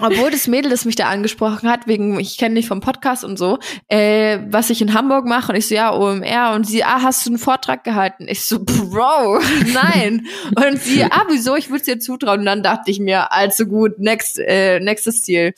obwohl 0.00 0.30
das 0.30 0.46
Mädel, 0.46 0.70
das 0.70 0.84
mich 0.84 0.96
da 0.96 1.08
angesprochen 1.08 1.68
hat, 1.68 1.86
wegen, 1.86 2.18
ich 2.18 2.38
kenne 2.38 2.54
dich 2.56 2.68
vom 2.68 2.80
Podcast 2.80 3.24
und 3.24 3.38
so, 3.38 3.58
äh, 3.88 4.38
was 4.48 4.70
ich 4.70 4.82
in 4.82 4.94
Hamburg 4.94 5.26
mache 5.26 5.52
und 5.52 5.58
ich 5.58 5.68
so, 5.68 5.74
ja, 5.74 5.94
OMR 5.94 6.52
und 6.54 6.66
sie, 6.66 6.84
ah, 6.84 7.02
hast 7.02 7.26
du 7.26 7.30
einen 7.30 7.38
Vortrag 7.38 7.84
gehalten? 7.84 8.26
Ich 8.28 8.44
so, 8.44 8.58
Bro, 8.64 9.40
nein. 9.72 10.26
und 10.56 10.82
sie, 10.82 11.04
ah, 11.04 11.24
wieso, 11.28 11.56
ich 11.56 11.68
würde 11.68 11.80
es 11.80 11.84
dir 11.84 11.98
zutrauen. 11.98 12.40
Und 12.40 12.46
dann 12.46 12.62
dachte 12.62 12.90
ich 12.90 13.00
mir, 13.00 13.32
allzu 13.32 13.66
gut, 13.66 13.98
next, 13.98 14.38
äh, 14.38 14.80
nächstes 14.80 15.22
Ziel. 15.22 15.54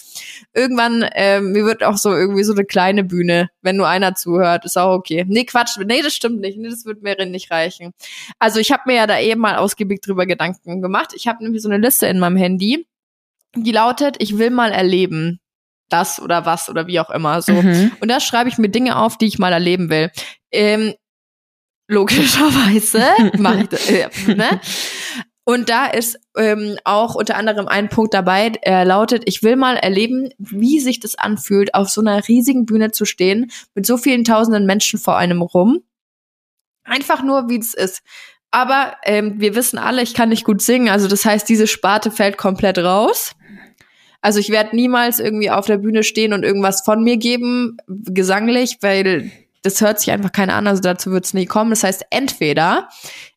Irgendwann, 0.54 1.02
äh, 1.02 1.40
mir 1.40 1.64
wird 1.64 1.84
auch 1.84 1.96
so 1.96 2.12
irgendwie 2.12 2.44
so 2.44 2.52
eine 2.52 2.64
kleine 2.64 3.04
Bühne, 3.04 3.50
wenn 3.62 3.76
nur 3.76 3.88
einer 3.88 4.14
zuhört, 4.14 4.64
ist 4.64 4.78
auch 4.78 4.94
okay. 4.94 5.24
Nee, 5.26 5.44
Quatsch, 5.44 5.78
nee, 5.84 6.02
das 6.02 6.14
stimmt 6.14 6.40
nicht, 6.40 6.58
nee, 6.58 6.68
das 6.68 6.84
wird 6.84 7.02
mir 7.02 7.12
nicht 7.26 7.50
reichen. 7.50 7.92
Also 8.38 8.58
ich 8.58 8.72
habe 8.72 8.82
mir 8.86 8.96
ja 8.96 9.06
da 9.06 9.18
eben 9.18 9.40
mal 9.40 9.56
ausgiebig 9.56 10.00
drüber 10.00 10.26
Gedanken 10.26 10.82
gemacht. 10.82 11.12
Ich 11.14 11.28
habe 11.28 11.42
nämlich 11.42 11.62
so 11.62 11.68
eine 11.68 11.78
Liste 11.78 12.06
in 12.06 12.18
meinem 12.18 12.36
Handy 12.36 12.86
die 13.54 13.72
lautet, 13.72 14.16
ich 14.18 14.38
will 14.38 14.50
mal 14.50 14.72
erleben. 14.72 15.40
Das 15.88 16.20
oder 16.20 16.46
was 16.46 16.70
oder 16.70 16.86
wie 16.86 17.00
auch 17.00 17.10
immer 17.10 17.42
so. 17.42 17.52
Mhm. 17.52 17.92
Und 18.00 18.08
da 18.08 18.18
schreibe 18.18 18.48
ich 18.48 18.56
mir 18.56 18.70
Dinge 18.70 18.96
auf, 18.96 19.18
die 19.18 19.26
ich 19.26 19.38
mal 19.38 19.52
erleben 19.52 19.90
will. 19.90 20.10
Ähm, 20.50 20.94
logischerweise 21.86 23.02
mache 23.38 23.60
ich 23.60 23.68
das. 23.68 23.90
Äh, 23.90 24.08
ne? 24.34 24.60
Und 25.44 25.68
da 25.68 25.86
ist 25.86 26.18
ähm, 26.36 26.78
auch 26.84 27.14
unter 27.14 27.36
anderem 27.36 27.66
ein 27.66 27.88
Punkt 27.88 28.14
dabei, 28.14 28.52
er 28.62 28.84
lautet, 28.84 29.24
ich 29.26 29.42
will 29.42 29.56
mal 29.56 29.76
erleben, 29.76 30.30
wie 30.38 30.78
sich 30.78 31.00
das 31.00 31.16
anfühlt, 31.16 31.74
auf 31.74 31.90
so 31.90 32.00
einer 32.00 32.26
riesigen 32.28 32.64
Bühne 32.64 32.92
zu 32.92 33.04
stehen, 33.04 33.50
mit 33.74 33.84
so 33.84 33.96
vielen 33.96 34.22
tausenden 34.24 34.66
Menschen 34.66 35.00
vor 35.00 35.16
einem 35.16 35.42
rum. 35.42 35.82
Einfach 36.84 37.22
nur, 37.22 37.48
wie 37.48 37.58
es 37.58 37.74
ist. 37.74 38.02
Aber 38.52 38.92
ähm, 39.04 39.40
wir 39.40 39.54
wissen 39.56 39.78
alle, 39.78 40.02
ich 40.02 40.14
kann 40.14 40.28
nicht 40.28 40.44
gut 40.44 40.62
singen, 40.62 40.90
also 40.90 41.08
das 41.08 41.24
heißt, 41.24 41.48
diese 41.48 41.66
Sparte 41.66 42.10
fällt 42.10 42.36
komplett 42.36 42.78
raus. 42.78 43.32
Also 44.20 44.38
ich 44.38 44.50
werde 44.50 44.76
niemals 44.76 45.18
irgendwie 45.18 45.50
auf 45.50 45.66
der 45.66 45.78
Bühne 45.78 46.04
stehen 46.04 46.32
und 46.32 46.44
irgendwas 46.44 46.82
von 46.84 47.02
mir 47.02 47.16
geben, 47.16 47.78
gesanglich, 47.88 48.76
weil 48.82 49.32
das 49.62 49.80
hört 49.80 49.98
sich 49.98 50.12
einfach 50.12 50.30
keiner 50.32 50.54
an, 50.54 50.66
also 50.66 50.82
dazu 50.82 51.10
wird 51.10 51.24
es 51.24 51.34
nie 51.34 51.46
kommen. 51.46 51.70
Das 51.70 51.82
heißt, 51.82 52.06
entweder 52.10 52.88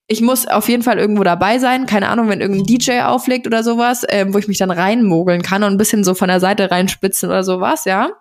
ich 0.08 0.22
muss 0.22 0.48
auf 0.48 0.70
jeden 0.70 0.84
Fall 0.84 1.00
irgendwo 1.00 1.24
dabei 1.24 1.58
sein, 1.60 1.88
keine 1.88 2.10
Ahnung, 2.10 2.30
wenn 2.30 2.42
irgendein 2.42 2.66
DJ 2.66 3.02
auflegt 3.02 3.48
oder 3.48 3.64
sowas, 3.64 4.04
äh, 4.04 4.26
wo 4.30 4.38
ich 4.38 4.48
mich 4.48 4.60
dann 4.60 4.70
reinmogeln 4.70 5.42
kann 5.42 5.64
und 5.64 5.72
ein 5.72 5.78
bisschen 5.78 6.04
so 6.04 6.14
von 6.14 6.28
der 6.28 6.40
Seite 6.40 6.70
reinspitzen 6.70 7.30
oder 7.30 7.44
sowas, 7.44 7.86
ja. 7.86 8.12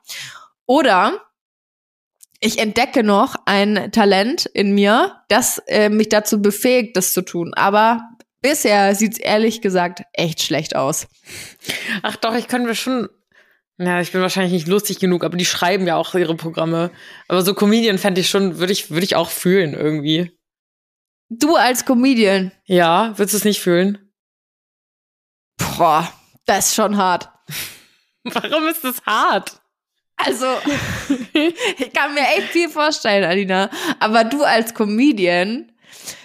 Oder 0.65 1.21
ich 2.41 2.59
entdecke 2.59 3.03
noch 3.03 3.37
ein 3.47 3.91
Talent 3.93 4.47
in 4.47 4.75
mir, 4.75 5.23
das 5.29 5.59
äh, 5.67 5.89
mich 5.89 6.09
dazu 6.09 6.43
befähigt, 6.43 6.97
das 6.97 7.13
zu 7.13 7.23
tun. 7.23 7.55
Aber 7.55 8.15
Bisher 8.45 8.95
sieht's 8.95 9.17
ehrlich 9.17 9.63
gesagt 9.63 10.03
echt 10.13 10.43
schlecht 10.43 10.77
aus. 10.77 11.09
Ach 12.03 12.17
doch, 12.17 12.35
ich 12.35 12.47
können 12.47 12.67
wir 12.67 12.75
schon. 12.75 13.09
Ja, 13.79 14.03
ich 14.03 14.13
bin 14.13 14.21
wahrscheinlich 14.21 14.53
nicht 14.53 14.69
lustig 14.69 14.99
genug, 14.99 15.25
aber 15.25 15.39
die 15.39 15.47
schreiben 15.47 15.87
ja 15.87 15.97
auch 15.97 16.15
ihre 16.15 16.37
Programme. 16.37 16.91
Aber 17.27 17.41
so 17.41 17.55
Comedian 17.55 17.97
fände 17.97 18.21
ich 18.21 18.29
schon, 18.29 18.59
würde 18.59 18.75
ich, 18.75 18.91
würde 18.91 19.05
ich 19.05 19.17
auch 19.17 19.31
fühlen 19.31 19.73
irgendwie. 19.73 20.39
Du 21.31 21.57
als 21.57 21.87
Comedian? 21.87 22.53
Ja, 22.67 23.17
würdest 23.17 23.33
du 23.33 23.39
es 23.39 23.45
nicht 23.45 23.63
fühlen? 23.63 24.13
Boah, 25.57 26.13
das 26.45 26.67
ist 26.67 26.75
schon 26.75 26.99
hart. 26.99 27.31
Warum 28.25 28.69
ist 28.69 28.85
das 28.85 29.01
hart? 29.07 29.63
Also, 30.17 30.47
ich 31.79 31.93
kann 31.93 32.15
mir 32.15 32.23
echt 32.37 32.51
viel 32.53 32.69
vorstellen, 32.69 33.25
Alina. 33.25 33.71
Aber 33.99 34.25
du 34.25 34.43
als 34.43 34.75
Comedian, 34.75 35.71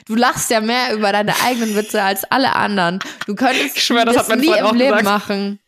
Du 0.09 0.15
lachst 0.15 0.49
ja 0.49 0.59
mehr 0.59 0.95
über 0.95 1.11
deine 1.11 1.35
eigenen 1.45 1.75
Witze 1.75 2.01
als 2.01 2.23
alle 2.31 2.55
anderen. 2.55 2.97
Du 3.27 3.35
könntest 3.35 3.77
ich 3.77 3.83
schwör, 3.83 4.05
das, 4.05 4.15
das 4.15 4.35
nie 4.39 4.47
im 4.47 4.75
Leben 4.75 4.97
gesagt. 4.97 5.03
machen. 5.03 5.59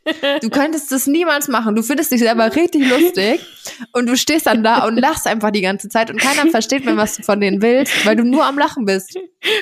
Du 0.41 0.49
könntest 0.49 0.91
das 0.91 1.05
niemals 1.05 1.47
machen. 1.47 1.75
Du 1.75 1.83
findest 1.83 2.11
dich 2.11 2.21
selber 2.21 2.55
richtig 2.55 2.89
lustig 2.89 3.39
und 3.91 4.09
du 4.09 4.17
stehst 4.17 4.47
dann 4.47 4.63
da 4.63 4.87
und 4.87 4.97
lachst 4.97 5.27
einfach 5.27 5.51
die 5.51 5.61
ganze 5.61 5.89
Zeit 5.89 6.09
und 6.09 6.19
keiner 6.19 6.49
versteht 6.49 6.85
mehr, 6.85 6.97
was 6.97 7.17
du 7.17 7.23
von 7.23 7.39
denen 7.39 7.61
willst, 7.61 8.03
weil 8.03 8.15
du 8.15 8.23
nur 8.23 8.43
am 8.43 8.57
Lachen 8.57 8.85
bist. 8.85 9.15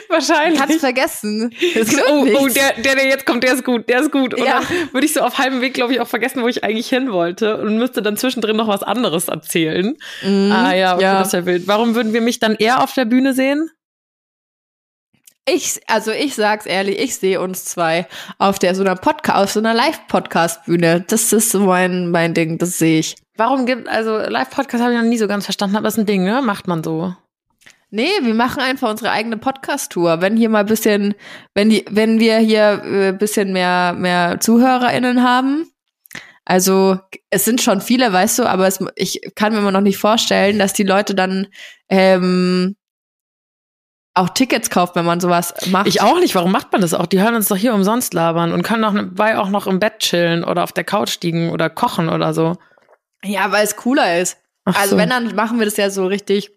Wahrscheinlich. 0.07 0.57
Du 0.57 0.65
kannst 0.65 0.79
vergessen. 0.79 1.53
Oh, 2.09 2.25
oh 2.39 2.47
der, 2.47 2.81
der, 2.81 2.95
der 2.95 3.07
jetzt 3.07 3.25
kommt, 3.25 3.43
der 3.43 3.55
ist 3.55 3.65
gut, 3.65 3.89
der 3.89 3.99
ist 3.99 4.11
gut. 4.13 4.33
Und 4.33 4.45
ja. 4.45 4.61
dann 4.61 4.93
würde 4.93 5.05
ich 5.05 5.11
so 5.11 5.19
auf 5.19 5.39
halbem 5.39 5.59
Weg, 5.59 5.73
glaube 5.73 5.91
ich, 5.91 5.99
auch 5.99 6.07
vergessen, 6.07 6.41
wo 6.41 6.47
ich 6.47 6.63
eigentlich 6.63 6.87
hin 6.87 7.11
wollte 7.11 7.57
und 7.57 7.77
müsste 7.77 8.01
dann 8.01 8.15
zwischendrin 8.15 8.55
noch 8.55 8.69
was 8.69 8.81
anderes 8.81 9.27
erzählen. 9.27 9.97
Mhm, 10.23 10.51
ah 10.53 10.73
ja, 10.73 10.95
okay, 10.95 11.03
ja. 11.03 11.19
das 11.19 11.27
ist 11.27 11.33
ja 11.33 11.45
wild. 11.45 11.67
Warum 11.67 11.95
würden 11.95 12.13
wir 12.13 12.21
mich 12.21 12.39
dann 12.39 12.55
eher 12.55 12.81
auf 12.81 12.93
der 12.93 13.03
Bühne 13.03 13.33
sehen? 13.33 13.69
Ich, 15.51 15.81
also 15.87 16.11
ich 16.11 16.35
sag's 16.35 16.67
ehrlich, 16.67 16.99
ich 16.99 17.15
sehe 17.15 17.41
uns 17.41 17.65
zwei 17.65 18.07
auf 18.37 18.59
der 18.59 18.75
so 18.75 18.83
einer 18.83 18.95
Podcast, 18.95 19.37
auf 19.37 19.51
so 19.51 19.59
einer 19.59 19.73
Live-Podcast-Bühne. 19.73 21.05
Das 21.07 21.33
ist 21.33 21.49
so 21.49 21.61
mein, 21.61 22.11
mein 22.11 22.35
Ding, 22.35 22.59
das 22.59 22.77
sehe 22.77 22.99
ich. 22.99 23.15
Warum 23.35 23.65
gibt, 23.65 23.87
also 23.87 24.17
Live-Podcast 24.17 24.83
habe 24.83 24.93
ich 24.93 24.99
noch 24.99 25.07
nie 25.07 25.17
so 25.17 25.27
ganz 25.27 25.45
verstanden, 25.45 25.75
aber 25.75 25.85
das 25.85 25.95
ist 25.95 26.01
ein 26.01 26.05
Ding, 26.05 26.23
ne? 26.23 26.43
Macht 26.43 26.67
man 26.67 26.83
so. 26.83 27.15
Nee, 27.89 28.11
wir 28.21 28.35
machen 28.35 28.61
einfach 28.61 28.91
unsere 28.91 29.09
eigene 29.09 29.37
Podcast-Tour. 29.37 30.21
Wenn 30.21 30.37
hier 30.37 30.49
mal 30.49 30.65
bisschen, 30.65 31.15
wenn 31.55 31.71
die, 31.71 31.83
wenn 31.89 32.19
wir 32.19 32.37
hier 32.37 32.83
äh, 32.83 33.11
bisschen 33.13 33.51
mehr, 33.51 33.95
mehr 33.97 34.39
ZuhörerInnen 34.39 35.23
haben. 35.23 35.65
Also, 36.45 36.99
es 37.31 37.45
sind 37.45 37.61
schon 37.61 37.81
viele, 37.81 38.13
weißt 38.13 38.39
du, 38.39 38.43
aber 38.43 38.67
es, 38.67 38.79
ich 38.95 39.21
kann 39.33 39.53
mir 39.53 39.59
immer 39.59 39.71
noch 39.71 39.81
nicht 39.81 39.97
vorstellen, 39.97 40.59
dass 40.59 40.73
die 40.73 40.83
Leute 40.83 41.15
dann 41.15 41.47
ähm, 41.89 42.75
auch 44.19 44.29
Tickets 44.29 44.69
kauft, 44.69 44.95
wenn 44.95 45.05
man 45.05 45.19
sowas 45.19 45.53
macht. 45.67 45.87
Ich 45.87 46.01
auch 46.01 46.19
nicht. 46.19 46.35
Warum 46.35 46.51
macht 46.51 46.71
man 46.71 46.81
das 46.81 46.93
auch? 46.93 47.05
Die 47.05 47.21
hören 47.21 47.35
uns 47.35 47.47
doch 47.47 47.55
hier 47.55 47.73
umsonst 47.73 48.13
labern 48.13 48.51
und 48.51 48.63
können 48.63 48.81
dabei 48.81 49.37
auch 49.37 49.49
noch 49.49 49.67
im 49.67 49.79
Bett 49.79 49.99
chillen 49.99 50.43
oder 50.43 50.63
auf 50.63 50.71
der 50.71 50.83
Couch 50.83 51.17
liegen 51.21 51.51
oder 51.51 51.69
kochen 51.69 52.09
oder 52.09 52.33
so. 52.33 52.55
Ja, 53.23 53.51
weil 53.51 53.63
es 53.63 53.75
cooler 53.75 54.19
ist. 54.19 54.37
Ach 54.65 54.75
also 54.75 54.91
so. 54.91 54.97
wenn, 54.97 55.09
dann 55.09 55.35
machen 55.35 55.59
wir 55.59 55.65
das 55.65 55.77
ja 55.77 55.89
so 55.89 56.05
richtig, 56.05 56.51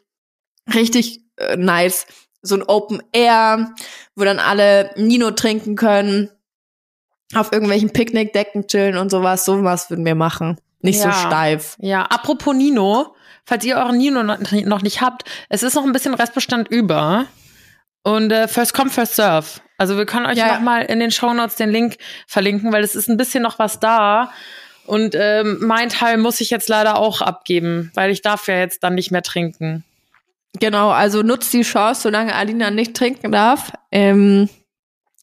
richtig 0.74 1.20
äh, 1.36 1.56
nice. 1.56 2.06
So 2.42 2.56
ein 2.56 2.62
Open 2.64 3.02
Air, 3.12 3.72
wo 4.16 4.24
dann 4.24 4.40
alle 4.40 4.90
Nino 4.96 5.30
trinken 5.30 5.76
können, 5.76 6.28
auf 7.34 7.52
irgendwelchen 7.52 7.90
Picknickdecken 7.90 8.66
chillen 8.66 8.96
und 8.96 9.10
sowas. 9.10 9.44
Sowas 9.44 9.88
würden 9.90 10.04
wir 10.04 10.16
machen. 10.16 10.60
Nicht 10.80 10.98
ja. 10.98 11.12
so 11.12 11.28
steif. 11.28 11.76
Ja, 11.78 12.02
apropos 12.02 12.54
Nino, 12.54 13.14
falls 13.44 13.64
ihr 13.64 13.76
euren 13.76 13.96
Nino 13.96 14.24
noch 14.24 14.82
nicht 14.82 15.00
habt, 15.00 15.24
es 15.48 15.62
ist 15.62 15.74
noch 15.74 15.84
ein 15.84 15.92
bisschen 15.92 16.14
Restbestand 16.14 16.68
über. 16.68 17.26
Und 18.02 18.32
äh, 18.32 18.48
First 18.48 18.74
Come, 18.74 18.90
First 18.90 19.16
Serve. 19.16 19.46
Also 19.78 19.96
wir 19.96 20.06
können 20.06 20.26
euch 20.26 20.38
ja. 20.38 20.54
noch 20.54 20.60
mal 20.60 20.82
in 20.82 21.00
den 21.00 21.10
Show 21.10 21.32
Notes 21.32 21.56
den 21.56 21.70
Link 21.70 21.96
verlinken, 22.26 22.72
weil 22.72 22.84
es 22.84 22.94
ist 22.94 23.08
ein 23.08 23.16
bisschen 23.16 23.42
noch 23.42 23.58
was 23.58 23.80
da. 23.80 24.32
Und 24.86 25.14
ähm, 25.16 25.58
mein 25.60 25.88
Teil 25.88 26.18
muss 26.18 26.40
ich 26.40 26.50
jetzt 26.50 26.68
leider 26.68 26.98
auch 26.98 27.20
abgeben, 27.20 27.90
weil 27.94 28.10
ich 28.10 28.22
darf 28.22 28.48
ja 28.48 28.58
jetzt 28.58 28.82
dann 28.82 28.94
nicht 28.94 29.10
mehr 29.12 29.22
trinken. 29.22 29.84
Genau, 30.58 30.90
also 30.90 31.22
nutzt 31.22 31.52
die 31.52 31.62
Chance, 31.62 32.02
solange 32.02 32.34
Alina 32.34 32.70
nicht 32.70 32.94
trinken 32.94 33.32
darf. 33.32 33.72
Ähm, 33.90 34.48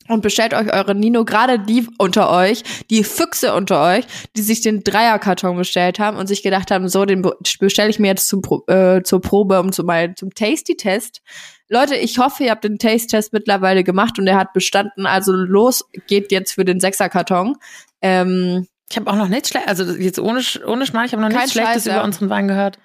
und 0.07 0.21
bestellt 0.21 0.55
euch 0.55 0.73
eure 0.73 0.95
Nino, 0.95 1.23
gerade 1.23 1.59
die 1.59 1.87
unter 1.99 2.31
euch, 2.31 2.63
die 2.89 3.03
Füchse 3.03 3.53
unter 3.53 3.83
euch, 3.83 4.05
die 4.35 4.41
sich 4.41 4.61
den 4.61 4.83
Dreierkarton 4.83 5.55
bestellt 5.55 5.99
haben 5.99 6.17
und 6.17 6.25
sich 6.25 6.41
gedacht 6.41 6.71
haben, 6.71 6.89
so, 6.89 7.05
den 7.05 7.21
bestelle 7.59 7.91
ich 7.91 7.99
mir 7.99 8.07
jetzt 8.07 8.27
zum, 8.27 8.41
äh, 8.67 9.03
zur 9.03 9.21
Probe, 9.21 9.59
um 9.59 9.71
zu 9.71 9.83
mal 9.83 10.15
zum 10.15 10.33
Tasty-Test 10.33 11.21
Leute, 11.69 11.95
ich 11.95 12.17
hoffe, 12.17 12.43
ihr 12.43 12.51
habt 12.51 12.63
den 12.63 12.79
Taste-Test 12.79 13.32
mittlerweile 13.32 13.84
gemacht 13.84 14.17
und 14.19 14.27
er 14.27 14.38
hat 14.38 14.53
bestanden. 14.53 15.05
Also 15.05 15.34
los 15.34 15.86
geht 16.08 16.32
jetzt 16.32 16.53
für 16.53 16.65
den 16.65 16.79
Sechserkarton. 16.79 17.55
Ähm, 18.01 18.67
ich 18.89 18.97
habe 18.97 19.10
auch 19.10 19.15
noch 19.15 19.27
nichts 19.27 19.49
Schlechtes, 19.49 19.79
also 19.79 19.93
jetzt 19.93 20.19
ohne, 20.19 20.41
ohne 20.65 20.86
Schmarrn, 20.88 21.05
ich 21.05 21.12
habe 21.12 21.21
noch 21.21 21.29
nichts 21.29 21.51
Schlechtes 21.51 21.84
Scheiß, 21.84 21.93
über 21.93 22.03
unseren 22.03 22.29
Wein 22.29 22.47
gehört. 22.47 22.79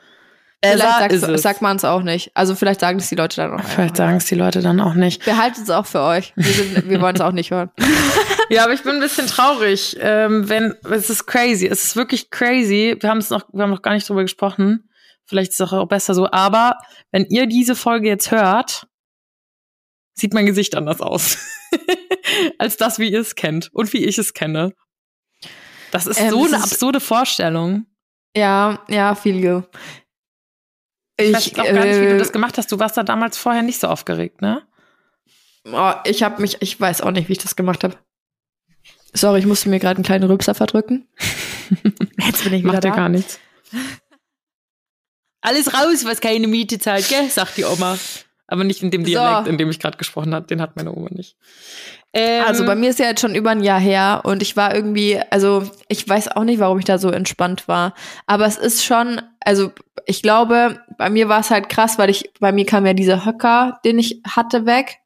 Vielleicht 0.62 1.20
sagt, 1.20 1.40
sagt 1.40 1.62
man 1.62 1.76
es 1.76 1.84
auch 1.84 2.02
nicht. 2.02 2.30
Also 2.34 2.54
vielleicht 2.54 2.80
sagen 2.80 2.98
es 2.98 3.08
die 3.08 3.14
Leute 3.14 3.36
dann 3.36 3.52
auch 3.52 3.58
nicht. 3.58 3.68
Vielleicht 3.70 3.96
sagen 3.96 4.16
es 4.16 4.24
die 4.26 4.34
Leute 4.34 4.60
dann 4.62 4.80
auch 4.80 4.94
nicht. 4.94 5.24
Behaltet 5.24 5.64
es 5.64 5.70
auch 5.70 5.86
für 5.86 6.00
euch. 6.00 6.32
Wir, 6.36 6.88
wir 6.88 7.00
wollen 7.00 7.14
es 7.14 7.20
auch 7.20 7.32
nicht 7.32 7.50
hören. 7.50 7.70
ja, 8.48 8.64
aber 8.64 8.72
ich 8.72 8.82
bin 8.82 8.94
ein 8.94 9.00
bisschen 9.00 9.26
traurig, 9.26 9.96
ähm, 10.00 10.48
wenn 10.48 10.74
es 10.90 11.10
ist 11.10 11.26
crazy. 11.26 11.66
Es 11.66 11.84
ist 11.84 11.96
wirklich 11.96 12.30
crazy. 12.30 12.96
Wir 12.98 13.10
haben 13.10 13.18
es 13.18 13.30
noch, 13.30 13.46
wir 13.52 13.62
haben 13.62 13.70
noch 13.70 13.82
gar 13.82 13.92
nicht 13.92 14.08
drüber 14.08 14.22
gesprochen. 14.22 14.88
Vielleicht 15.26 15.52
ist 15.52 15.60
es 15.60 15.72
auch 15.72 15.86
besser 15.88 16.14
so. 16.14 16.30
Aber 16.30 16.78
wenn 17.10 17.24
ihr 17.26 17.46
diese 17.46 17.74
Folge 17.74 18.08
jetzt 18.08 18.30
hört, 18.30 18.86
sieht 20.14 20.34
mein 20.34 20.46
Gesicht 20.46 20.74
anders 20.74 21.00
aus. 21.00 21.38
Als 22.58 22.76
das, 22.76 22.98
wie 22.98 23.10
ihr 23.10 23.20
es 23.20 23.34
kennt 23.34 23.70
und 23.72 23.92
wie 23.92 24.04
ich 24.04 24.18
es 24.18 24.34
kenne. 24.34 24.74
Das 25.90 26.06
ist 26.06 26.20
ähm, 26.20 26.30
so 26.30 26.44
eine 26.44 26.62
absurde 26.62 27.00
Vorstellung. 27.00 27.86
Ja, 28.36 28.84
ja, 28.88 29.14
viel. 29.14 29.64
Ich, 31.16 31.28
ich 31.28 31.34
weiß 31.34 31.58
auch 31.58 31.64
gar 31.64 31.84
nicht, 31.84 32.00
wie 32.00 32.06
du 32.06 32.18
das 32.18 32.32
gemacht 32.32 32.58
hast. 32.58 32.72
Du 32.72 32.78
warst 32.78 32.96
da 32.96 33.02
damals 33.02 33.38
vorher 33.38 33.62
nicht 33.62 33.80
so 33.80 33.86
aufgeregt, 33.86 34.42
ne? 34.42 34.62
Oh, 35.70 35.92
ich 36.04 36.22
habe 36.22 36.42
mich, 36.42 36.60
ich 36.60 36.78
weiß 36.78 37.00
auch 37.00 37.12
nicht, 37.12 37.28
wie 37.28 37.32
ich 37.32 37.38
das 37.38 37.56
gemacht 37.56 37.84
habe. 37.84 37.96
Sorry, 39.12 39.38
ich 39.38 39.46
musste 39.46 39.68
mir 39.68 39.78
gerade 39.78 39.96
einen 39.96 40.04
kleinen 40.04 40.28
Rübser 40.28 40.54
verdrücken. 40.54 41.08
Jetzt 42.18 42.44
bin 42.44 42.52
ich 42.52 42.62
wieder 42.62 42.72
Macht 42.72 42.84
da. 42.84 42.88
ja 42.88 42.96
gar 42.96 43.08
nichts. 43.08 43.38
Alles 45.44 45.74
raus, 45.74 46.06
was 46.06 46.22
keine 46.22 46.48
Miete 46.48 46.78
zahlt, 46.78 47.06
gell? 47.06 47.28
sagt 47.28 47.58
die 47.58 47.64
Oma. 47.64 47.98
Aber 48.46 48.64
nicht 48.64 48.82
in 48.82 48.90
dem 48.90 49.04
Dialekt, 49.04 49.44
so. 49.44 49.50
in 49.50 49.58
dem 49.58 49.68
ich 49.68 49.78
gerade 49.78 49.98
gesprochen 49.98 50.34
habe. 50.34 50.46
Den 50.46 50.60
hat 50.62 50.74
meine 50.74 50.90
Oma 50.90 51.08
nicht. 51.10 51.36
Ähm, 52.14 52.44
also 52.46 52.64
bei 52.64 52.74
mir 52.74 52.88
ist 52.88 52.98
ja 52.98 53.06
jetzt 53.06 53.20
schon 53.20 53.34
über 53.34 53.50
ein 53.50 53.62
Jahr 53.62 53.78
her 53.78 54.22
und 54.24 54.40
ich 54.40 54.56
war 54.56 54.74
irgendwie, 54.74 55.20
also 55.30 55.68
ich 55.88 56.08
weiß 56.08 56.28
auch 56.28 56.44
nicht, 56.44 56.60
warum 56.60 56.78
ich 56.78 56.86
da 56.86 56.96
so 56.96 57.10
entspannt 57.10 57.68
war. 57.68 57.92
Aber 58.26 58.46
es 58.46 58.56
ist 58.56 58.84
schon, 58.84 59.20
also 59.40 59.70
ich 60.06 60.22
glaube, 60.22 60.80
bei 60.96 61.10
mir 61.10 61.28
war 61.28 61.40
es 61.40 61.50
halt 61.50 61.68
krass, 61.68 61.98
weil 61.98 62.08
ich, 62.08 62.30
bei 62.40 62.52
mir 62.52 62.64
kam 62.64 62.86
ja 62.86 62.94
dieser 62.94 63.26
Höcker, 63.26 63.80
den 63.84 63.98
ich 63.98 64.22
hatte, 64.26 64.64
weg 64.64 64.98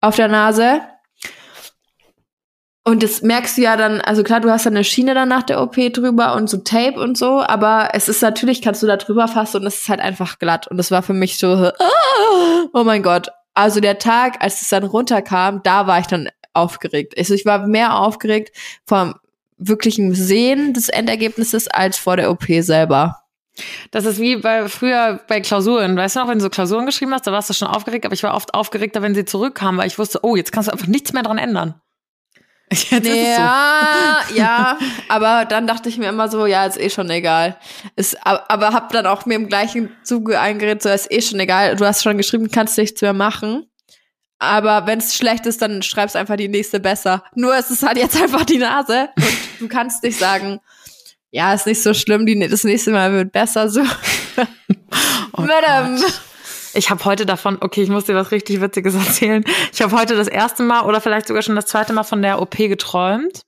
auf 0.00 0.16
der 0.16 0.28
Nase. 0.28 0.80
Und 2.86 3.02
das 3.02 3.22
merkst 3.22 3.56
du 3.56 3.62
ja 3.62 3.78
dann, 3.78 4.02
also 4.02 4.22
klar, 4.22 4.40
du 4.40 4.50
hast 4.50 4.66
dann 4.66 4.74
eine 4.74 4.84
Schiene 4.84 5.14
dann 5.14 5.30
nach 5.30 5.42
der 5.42 5.62
OP 5.62 5.74
drüber 5.74 6.34
und 6.34 6.50
so 6.50 6.58
Tape 6.58 7.00
und 7.00 7.16
so, 7.16 7.42
aber 7.42 7.88
es 7.94 8.10
ist 8.10 8.20
natürlich, 8.20 8.60
kannst 8.60 8.82
du 8.82 8.86
da 8.86 8.98
drüber 8.98 9.26
fassen 9.26 9.62
und 9.62 9.66
es 9.66 9.80
ist 9.80 9.88
halt 9.88 10.00
einfach 10.00 10.38
glatt. 10.38 10.68
Und 10.68 10.76
das 10.76 10.90
war 10.90 11.02
für 11.02 11.14
mich 11.14 11.38
so, 11.38 11.70
oh 12.74 12.84
mein 12.84 13.02
Gott. 13.02 13.28
Also 13.54 13.80
der 13.80 13.98
Tag, 13.98 14.42
als 14.42 14.60
es 14.60 14.68
dann 14.68 14.84
runterkam, 14.84 15.62
da 15.62 15.86
war 15.86 15.98
ich 15.98 16.08
dann 16.08 16.28
aufgeregt. 16.52 17.14
Also 17.16 17.32
ich 17.32 17.46
war 17.46 17.66
mehr 17.66 17.98
aufgeregt 17.98 18.54
vom 18.86 19.14
wirklichen 19.56 20.14
Sehen 20.14 20.74
des 20.74 20.90
Endergebnisses 20.90 21.68
als 21.68 21.96
vor 21.96 22.16
der 22.16 22.30
OP 22.30 22.44
selber. 22.60 23.20
Das 23.92 24.04
ist 24.04 24.18
wie 24.18 24.36
bei 24.36 24.68
früher 24.68 25.20
bei 25.28 25.40
Klausuren. 25.40 25.96
Weißt 25.96 26.16
du 26.16 26.20
noch, 26.20 26.28
wenn 26.28 26.38
du 26.38 26.44
so 26.44 26.50
Klausuren 26.50 26.86
geschrieben 26.86 27.14
hast, 27.14 27.26
da 27.26 27.32
warst 27.32 27.48
du 27.48 27.54
schon 27.54 27.68
aufgeregt, 27.68 28.04
aber 28.04 28.14
ich 28.14 28.24
war 28.24 28.34
oft 28.34 28.52
aufgeregter, 28.52 29.00
wenn 29.00 29.14
sie 29.14 29.24
zurückkamen, 29.24 29.78
weil 29.78 29.86
ich 29.86 29.98
wusste, 29.98 30.20
oh, 30.22 30.36
jetzt 30.36 30.52
kannst 30.52 30.68
du 30.68 30.72
einfach 30.72 30.88
nichts 30.88 31.12
mehr 31.12 31.22
dran 31.22 31.38
ändern. 31.38 31.80
Ja, 32.90 34.20
so. 34.28 34.34
ja, 34.34 34.78
aber 35.08 35.44
dann 35.44 35.66
dachte 35.66 35.88
ich 35.88 35.98
mir 35.98 36.08
immer 36.08 36.28
so, 36.28 36.46
ja, 36.46 36.66
ist 36.66 36.78
eh 36.78 36.90
schon 36.90 37.10
egal. 37.10 37.56
Ist, 37.96 38.16
aber 38.24 38.72
hab 38.72 38.92
dann 38.92 39.06
auch 39.06 39.26
mir 39.26 39.34
im 39.34 39.48
gleichen 39.48 39.90
Zuge 40.02 40.40
eingeredet, 40.40 40.82
so 40.82 40.88
ist 40.88 41.10
eh 41.10 41.20
schon 41.20 41.40
egal. 41.40 41.76
Du 41.76 41.84
hast 41.84 42.02
schon 42.02 42.16
geschrieben, 42.16 42.50
kannst 42.50 42.78
nichts 42.78 43.00
mehr 43.00 43.12
machen. 43.12 43.66
Aber 44.38 44.86
wenn 44.86 44.98
es 44.98 45.14
schlecht 45.14 45.46
ist, 45.46 45.62
dann 45.62 45.82
schreibst 45.82 46.16
einfach 46.16 46.36
die 46.36 46.48
nächste 46.48 46.80
besser. 46.80 47.22
Nur 47.34 47.54
es 47.56 47.70
ist 47.70 47.82
halt 47.82 47.96
jetzt 47.96 48.20
einfach 48.20 48.44
die 48.44 48.58
Nase 48.58 49.08
und 49.16 49.60
du 49.60 49.68
kannst 49.68 50.02
nicht 50.02 50.18
sagen, 50.18 50.60
ja, 51.30 51.54
ist 51.54 51.66
nicht 51.66 51.82
so 51.82 51.94
schlimm, 51.94 52.26
die, 52.26 52.38
das 52.48 52.64
nächste 52.64 52.90
Mal 52.90 53.12
wird 53.12 53.32
besser 53.32 53.68
so. 53.68 53.80
oh 55.36 55.42
Madame. 55.42 56.00
Gott. 56.00 56.20
Ich 56.74 56.90
habe 56.90 57.04
heute 57.04 57.26
davon, 57.26 57.58
okay, 57.60 57.82
ich 57.82 57.88
muss 57.88 58.04
dir 58.04 58.14
was 58.14 58.30
richtig 58.30 58.60
Witziges 58.60 58.94
erzählen. 59.06 59.44
Ich 59.72 59.82
habe 59.82 59.96
heute 59.96 60.16
das 60.16 60.28
erste 60.28 60.62
Mal 60.62 60.82
oder 60.82 61.00
vielleicht 61.00 61.26
sogar 61.26 61.42
schon 61.42 61.56
das 61.56 61.66
zweite 61.66 61.92
Mal 61.92 62.04
von 62.04 62.22
der 62.22 62.40
OP 62.40 62.56
geträumt. 62.56 63.42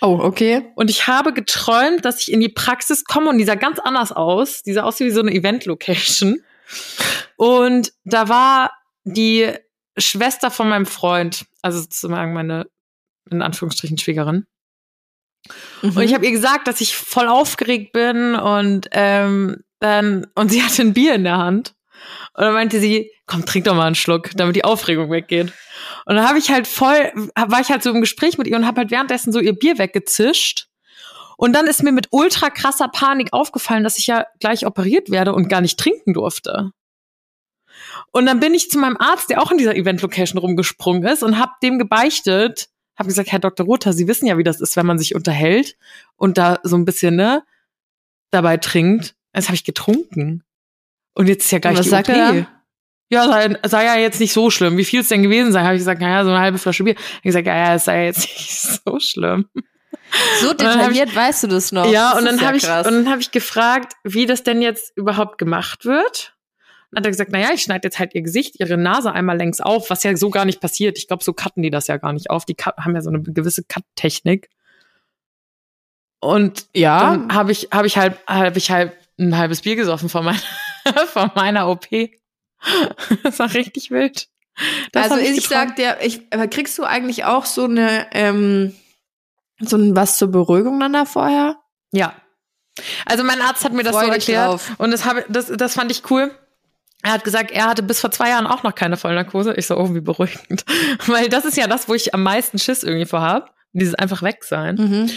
Oh, 0.00 0.18
okay. 0.20 0.72
Und 0.74 0.90
ich 0.90 1.06
habe 1.06 1.32
geträumt, 1.32 2.04
dass 2.04 2.20
ich 2.20 2.32
in 2.32 2.40
die 2.40 2.48
Praxis 2.48 3.04
komme 3.04 3.30
und 3.30 3.38
die 3.38 3.44
sah 3.44 3.54
ganz 3.54 3.78
anders 3.78 4.10
aus. 4.10 4.62
Die 4.62 4.72
sah 4.72 4.82
aus 4.82 4.98
wie 4.98 5.10
so 5.10 5.20
eine 5.20 5.32
Event-Location. 5.32 6.42
Und 7.36 7.92
da 8.04 8.28
war 8.28 8.72
die 9.04 9.52
Schwester 9.96 10.50
von 10.50 10.68
meinem 10.68 10.86
Freund, 10.86 11.44
also 11.60 11.78
sozusagen 11.78 12.32
meine, 12.32 12.66
in 13.30 13.42
Anführungsstrichen, 13.42 13.98
Schwiegerin. 13.98 14.46
Mhm. 15.82 15.96
Und 15.96 16.02
ich 16.02 16.14
habe 16.14 16.24
ihr 16.24 16.32
gesagt, 16.32 16.66
dass 16.66 16.80
ich 16.80 16.96
voll 16.96 17.28
aufgeregt 17.28 17.92
bin 17.92 18.34
und 18.34 18.88
ähm, 18.92 19.62
dann 19.80 20.26
und 20.34 20.50
sie 20.50 20.62
hatte 20.62 20.82
ein 20.82 20.94
Bier 20.94 21.14
in 21.14 21.24
der 21.24 21.38
Hand. 21.38 21.74
Und 22.34 22.44
dann 22.44 22.54
meinte 22.54 22.80
sie, 22.80 23.10
komm, 23.26 23.44
trink 23.44 23.64
doch 23.64 23.74
mal 23.74 23.86
einen 23.86 23.94
Schluck, 23.94 24.30
damit 24.34 24.56
die 24.56 24.64
Aufregung 24.64 25.10
weggeht. 25.10 25.52
Und 26.06 26.16
dann 26.16 26.28
habe 26.28 26.38
ich 26.38 26.50
halt 26.50 26.66
voll, 26.66 27.12
war 27.34 27.60
ich 27.60 27.70
halt 27.70 27.82
so 27.82 27.90
im 27.90 28.00
Gespräch 28.00 28.38
mit 28.38 28.46
ihr 28.46 28.56
und 28.56 28.66
habe 28.66 28.80
halt 28.80 28.90
währenddessen 28.90 29.32
so 29.32 29.40
ihr 29.40 29.52
Bier 29.52 29.78
weggezischt. 29.78 30.68
Und 31.36 31.54
dann 31.54 31.66
ist 31.66 31.82
mir 31.82 31.92
mit 31.92 32.08
ultra 32.10 32.50
krasser 32.50 32.88
Panik 32.88 33.32
aufgefallen, 33.32 33.84
dass 33.84 33.98
ich 33.98 34.06
ja 34.06 34.26
gleich 34.40 34.66
operiert 34.66 35.10
werde 35.10 35.32
und 35.32 35.48
gar 35.48 35.60
nicht 35.60 35.78
trinken 35.78 36.14
durfte. 36.14 36.70
Und 38.12 38.26
dann 38.26 38.40
bin 38.40 38.54
ich 38.54 38.70
zu 38.70 38.78
meinem 38.78 38.96
Arzt, 38.98 39.30
der 39.30 39.42
auch 39.42 39.50
in 39.50 39.58
dieser 39.58 39.74
Event-Location 39.74 40.38
rumgesprungen 40.38 41.04
ist, 41.04 41.22
und 41.22 41.38
habe 41.38 41.52
dem 41.62 41.78
gebeichtet, 41.78 42.68
habe 42.96 43.08
gesagt, 43.08 43.32
Herr 43.32 43.38
Dr. 43.38 43.66
Rother, 43.66 43.92
Sie 43.92 44.06
wissen 44.06 44.26
ja, 44.26 44.38
wie 44.38 44.44
das 44.44 44.60
ist, 44.60 44.76
wenn 44.76 44.86
man 44.86 44.98
sich 44.98 45.14
unterhält 45.14 45.76
und 46.16 46.38
da 46.38 46.60
so 46.62 46.76
ein 46.76 46.84
bisschen 46.84 47.16
ne 47.16 47.42
dabei 48.30 48.56
trinkt. 48.58 49.16
Das 49.32 49.46
habe 49.46 49.56
ich 49.56 49.64
getrunken. 49.64 50.44
Und 51.14 51.28
jetzt 51.28 51.44
ist 51.44 51.50
ja 51.50 51.58
gleich 51.58 51.76
was 51.76 51.84
die 51.84 51.90
sagt 51.90 52.08
OP. 52.08 52.14
Er 52.14 52.46
ja, 53.12 53.26
sei, 53.26 53.58
sei 53.64 53.84
ja 53.84 53.96
jetzt 53.96 54.20
nicht 54.20 54.32
so 54.32 54.48
schlimm. 54.48 54.78
Wie 54.78 54.86
viel 54.86 55.00
es 55.00 55.08
denn 55.08 55.22
gewesen 55.22 55.52
sei, 55.52 55.62
habe 55.62 55.74
ich 55.74 55.80
gesagt, 55.80 56.00
naja, 56.00 56.24
so 56.24 56.30
eine 56.30 56.40
halbe 56.40 56.56
Flasche 56.56 56.82
Bier. 56.82 56.94
Ich 57.16 57.22
gesagt, 57.22 57.46
ja, 57.46 57.54
ja, 57.54 57.74
es 57.74 57.84
sei 57.84 58.06
jetzt 58.06 58.20
nicht 58.38 58.58
so 58.58 58.98
schlimm. 58.98 59.50
So 60.40 60.54
detailliert 60.54 61.10
ich, 61.10 61.16
weißt 61.16 61.44
du 61.44 61.48
das 61.48 61.72
noch. 61.72 61.90
Ja, 61.90 62.12
das 62.12 62.20
und 62.20 62.24
dann 62.24 62.40
habe 62.40 62.56
ich 62.56 62.64
und 62.64 62.84
dann 62.84 63.10
habe 63.10 63.20
ich 63.20 63.30
gefragt, 63.30 63.94
wie 64.02 64.24
das 64.24 64.44
denn 64.44 64.62
jetzt 64.62 64.96
überhaupt 64.96 65.36
gemacht 65.36 65.84
wird. 65.84 66.34
Dann 66.90 67.00
hat 67.00 67.06
er 67.06 67.10
gesagt, 67.10 67.32
naja, 67.32 67.50
ich 67.52 67.62
schneide 67.62 67.86
jetzt 67.86 67.98
halt 67.98 68.14
ihr 68.14 68.22
Gesicht, 68.22 68.58
ihre 68.60 68.78
Nase 68.78 69.12
einmal 69.12 69.36
längs 69.36 69.60
auf, 69.60 69.90
was 69.90 70.02
ja 70.04 70.16
so 70.16 70.30
gar 70.30 70.46
nicht 70.46 70.60
passiert. 70.60 70.96
Ich 70.96 71.06
glaube, 71.06 71.22
so 71.22 71.34
cutten 71.34 71.62
die 71.62 71.70
das 71.70 71.88
ja 71.88 71.98
gar 71.98 72.14
nicht 72.14 72.30
auf. 72.30 72.46
Die 72.46 72.54
haben 72.54 72.94
ja 72.94 73.02
so 73.02 73.10
eine 73.10 73.22
gewisse 73.22 73.62
Cut-Technik. 73.62 74.48
Und 76.20 76.66
ja, 76.74 77.00
dann 77.00 77.34
habe 77.34 77.52
ich, 77.52 77.68
habe 77.72 77.86
ich 77.86 77.98
halt, 77.98 78.16
habe 78.26 78.56
ich 78.56 78.70
halt 78.70 78.92
ein 79.18 79.36
halbes 79.36 79.62
Bier 79.62 79.76
gesoffen 79.76 80.08
von 80.08 80.24
meiner, 80.24 80.38
von 81.12 81.30
meiner 81.34 81.68
OP. 81.68 81.86
das 83.22 83.38
war 83.38 83.52
richtig 83.54 83.90
wild. 83.90 84.28
Das 84.92 85.10
also 85.10 85.16
ich, 85.22 85.38
ich 85.38 85.48
sag 85.48 85.76
dir, 85.76 85.96
ich, 86.02 86.22
aber 86.30 86.46
kriegst 86.46 86.78
du 86.78 86.84
eigentlich 86.84 87.24
auch 87.24 87.46
so 87.46 87.64
eine, 87.64 88.06
ähm, 88.12 88.74
so 89.60 89.76
ein 89.76 89.96
was 89.96 90.18
zur 90.18 90.28
Beruhigung 90.28 90.78
dann 90.78 90.92
da 90.92 91.04
vorher? 91.04 91.56
Ja. 91.92 92.14
Also 93.06 93.24
mein 93.24 93.40
Arzt 93.40 93.64
hat 93.64 93.72
mir 93.72 93.82
das 93.82 93.94
Freu 93.94 94.06
so 94.06 94.12
erklärt 94.12 94.48
drauf. 94.48 94.70
und 94.78 94.90
das, 94.90 95.04
hab, 95.04 95.24
das, 95.28 95.46
das 95.46 95.74
fand 95.74 95.90
ich 95.90 96.10
cool. 96.10 96.30
Er 97.02 97.12
hat 97.12 97.24
gesagt, 97.24 97.50
er 97.50 97.66
hatte 97.66 97.82
bis 97.82 98.00
vor 98.00 98.10
zwei 98.12 98.30
Jahren 98.30 98.46
auch 98.46 98.62
noch 98.62 98.74
keine 98.74 98.96
Vollnarkose. 98.96 99.54
Ich 99.54 99.66
so, 99.66 99.76
oh, 99.76 99.92
wie 99.92 100.00
beruhigend. 100.00 100.64
Weil 101.06 101.28
das 101.28 101.44
ist 101.44 101.56
ja 101.56 101.66
das, 101.66 101.88
wo 101.88 101.94
ich 101.94 102.14
am 102.14 102.22
meisten 102.22 102.58
Schiss 102.58 102.84
irgendwie 102.84 103.06
vorhab. 103.06 103.54
Dieses 103.72 103.94
einfach 103.94 104.22
weg 104.22 104.44
sein. 104.44 104.76
Mhm. 104.76 105.10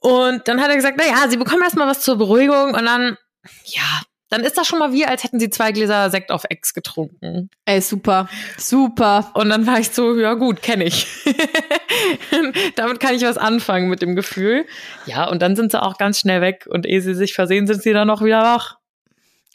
Und 0.00 0.46
dann 0.46 0.60
hat 0.60 0.68
er 0.68 0.76
gesagt, 0.76 0.98
na 0.98 1.06
ja, 1.06 1.28
sie 1.28 1.36
bekommen 1.36 1.62
erstmal 1.62 1.88
was 1.88 2.02
zur 2.02 2.16
Beruhigung 2.16 2.74
und 2.74 2.84
dann, 2.84 3.16
ja, 3.64 4.02
dann 4.32 4.44
ist 4.44 4.56
das 4.56 4.66
schon 4.66 4.78
mal 4.78 4.94
wie, 4.94 5.04
als 5.04 5.24
hätten 5.24 5.38
sie 5.38 5.50
zwei 5.50 5.72
Gläser 5.72 6.08
Sekt 6.08 6.30
auf 6.30 6.44
Ex 6.48 6.72
getrunken. 6.72 7.50
Ey, 7.66 7.82
super, 7.82 8.30
super. 8.56 9.30
Und 9.34 9.50
dann 9.50 9.66
war 9.66 9.78
ich 9.78 9.90
so, 9.90 10.18
ja 10.18 10.32
gut, 10.32 10.62
kenne 10.62 10.84
ich. 10.84 11.06
Damit 12.76 12.98
kann 12.98 13.14
ich 13.14 13.22
was 13.22 13.36
anfangen 13.36 13.90
mit 13.90 14.00
dem 14.00 14.16
Gefühl. 14.16 14.64
Ja, 15.04 15.28
und 15.28 15.42
dann 15.42 15.54
sind 15.54 15.70
sie 15.70 15.82
auch 15.82 15.98
ganz 15.98 16.18
schnell 16.18 16.40
weg 16.40 16.66
und 16.66 16.86
ehe 16.86 17.02
sie 17.02 17.14
sich 17.14 17.34
versehen, 17.34 17.66
sind 17.66 17.82
sie 17.82 17.92
dann 17.92 18.08
noch 18.08 18.22
wieder 18.22 18.42
wach. 18.42 18.78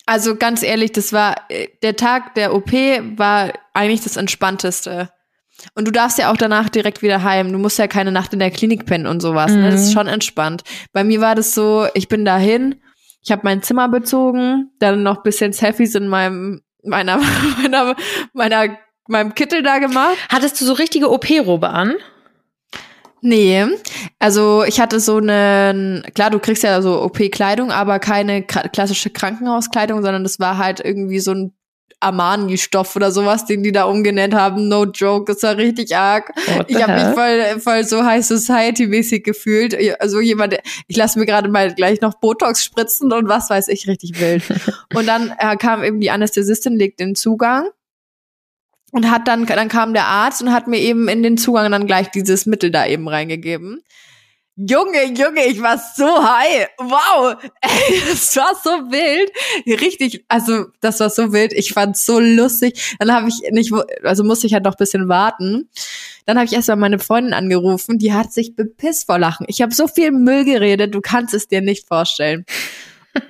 Also 0.05 0.35
ganz 0.35 0.61
ehrlich, 0.61 0.91
das 0.91 1.11
war 1.11 1.35
äh, 1.49 1.69
der 1.81 1.95
Tag 1.95 2.35
der 2.35 2.53
OP 2.53 2.71
war 2.71 3.53
eigentlich 3.73 4.01
das 4.01 4.15
entspannteste. 4.15 5.09
Und 5.73 5.87
du 5.87 5.91
darfst 5.91 6.19
ja 6.19 6.31
auch 6.31 6.37
danach 6.37 6.69
direkt 6.69 7.01
wieder 7.01 7.23
heim. 7.23 7.51
Du 7.51 7.57
musst 7.57 7.79
ja 7.79 7.87
keine 7.87 8.11
Nacht 8.11 8.31
in 8.31 8.37
der 8.37 8.51
Klinik 8.51 8.85
pennen 8.85 9.07
und 9.07 9.23
sowas. 9.23 9.51
Mhm. 9.51 9.61
Ne? 9.61 9.71
Das 9.71 9.81
ist 9.81 9.89
mhm. 9.89 9.93
schon 9.93 10.07
entspannt. 10.07 10.63
Bei 10.93 11.03
mir 11.03 11.19
war 11.19 11.33
das 11.33 11.55
so, 11.55 11.87
ich 11.95 12.07
bin 12.07 12.25
dahin, 12.25 12.75
ich 13.27 13.31
habe 13.33 13.41
mein 13.43 13.61
Zimmer 13.61 13.89
bezogen, 13.89 14.71
dann 14.79 15.03
noch 15.03 15.21
bisschen 15.21 15.51
Selfies 15.51 15.95
in 15.95 16.07
meinem 16.07 16.61
meiner 16.81 17.19
meiner 17.61 17.95
meiner 18.31 18.77
meinem 19.09 19.35
Kittel 19.35 19.63
da 19.63 19.79
gemacht. 19.79 20.15
Hattest 20.29 20.61
du 20.61 20.65
so 20.65 20.71
richtige 20.71 21.11
OP-Robe 21.11 21.67
an? 21.67 21.95
Nee, 23.19 23.65
also 24.19 24.63
ich 24.63 24.79
hatte 24.79 25.01
so 25.01 25.17
eine, 25.17 26.03
klar, 26.13 26.29
du 26.29 26.39
kriegst 26.39 26.63
ja 26.63 26.81
so 26.81 27.01
OP-Kleidung, 27.01 27.71
aber 27.71 27.99
keine 27.99 28.43
klassische 28.43 29.09
Krankenhauskleidung, 29.09 30.01
sondern 30.03 30.23
das 30.23 30.39
war 30.39 30.57
halt 30.57 30.79
irgendwie 30.79 31.19
so 31.19 31.31
ein 31.31 31.53
Armani-Stoff 31.99 32.95
oder 32.95 33.11
sowas, 33.11 33.45
den 33.45 33.63
die 33.63 33.71
da 33.71 33.85
umgenannt 33.85 34.33
haben. 34.35 34.67
No 34.67 34.85
joke, 34.85 35.31
das 35.31 35.41
war 35.43 35.57
richtig 35.57 35.95
arg. 35.95 36.31
Ich 36.67 36.81
habe 36.81 36.93
mich 36.93 37.15
voll, 37.15 37.59
voll 37.59 37.83
so 37.83 38.05
High 38.05 38.23
Society-mäßig 38.23 39.23
gefühlt. 39.23 39.75
Also 39.99 40.19
jemand, 40.19 40.57
ich 40.87 40.95
lasse 40.95 41.17
mir 41.17 41.25
gerade 41.25 41.49
mal 41.49 41.73
gleich 41.73 42.01
noch 42.01 42.15
Botox 42.15 42.63
spritzen 42.63 43.11
und 43.11 43.27
was 43.27 43.49
weiß 43.49 43.67
ich, 43.69 43.87
richtig 43.87 44.19
wild. 44.19 44.43
und 44.95 45.07
dann 45.07 45.33
äh, 45.39 45.55
kam 45.57 45.83
eben 45.83 45.99
die 45.99 46.11
Anästhesistin, 46.11 46.77
legt 46.77 46.99
den 46.99 47.15
Zugang 47.15 47.69
und 48.91 49.09
hat 49.09 49.27
dann, 49.27 49.45
dann 49.45 49.67
kam 49.67 49.93
der 49.93 50.05
Arzt 50.05 50.41
und 50.41 50.53
hat 50.53 50.67
mir 50.67 50.79
eben 50.79 51.07
in 51.07 51.23
den 51.23 51.37
Zugang 51.37 51.71
dann 51.71 51.87
gleich 51.87 52.11
dieses 52.11 52.45
Mittel 52.45 52.71
da 52.71 52.85
eben 52.85 53.07
reingegeben. 53.07 53.81
Junge, 54.59 55.13
Junge, 55.13 55.45
ich 55.45 55.61
war 55.61 55.77
so 55.77 56.05
high. 56.05 56.67
Wow, 56.79 57.35
ey, 57.61 58.01
das 58.09 58.35
war 58.35 58.55
so 58.63 58.69
wild. 58.89 59.31
Richtig, 59.79 60.25
also 60.27 60.65
das 60.81 60.99
war 60.99 61.11
so 61.11 61.31
wild. 61.31 61.53
Ich 61.53 61.73
fand's 61.73 62.03
so 62.07 62.19
lustig. 62.19 62.95
Dann 62.97 63.13
habe 63.13 63.29
ich 63.29 63.51
nicht, 63.51 63.71
also 64.03 64.23
musste 64.23 64.47
ich 64.47 64.53
halt 64.55 64.65
noch 64.65 64.75
bisschen 64.75 65.07
warten. 65.07 65.69
Dann 66.25 66.37
habe 66.37 66.47
ich 66.47 66.53
erstmal 66.53 66.77
meine 66.77 66.97
Freundin 66.97 67.33
angerufen, 67.33 67.99
die 67.99 68.13
hat 68.13 68.33
sich 68.33 68.55
bepisst 68.55 69.05
vor 69.05 69.19
Lachen. 69.19 69.45
Ich 69.47 69.61
habe 69.61 69.75
so 69.75 69.87
viel 69.87 70.11
Müll 70.11 70.43
geredet, 70.43 70.93
du 70.93 71.01
kannst 71.01 71.35
es 71.35 71.47
dir 71.47 71.61
nicht 71.61 71.87
vorstellen. 71.87 72.43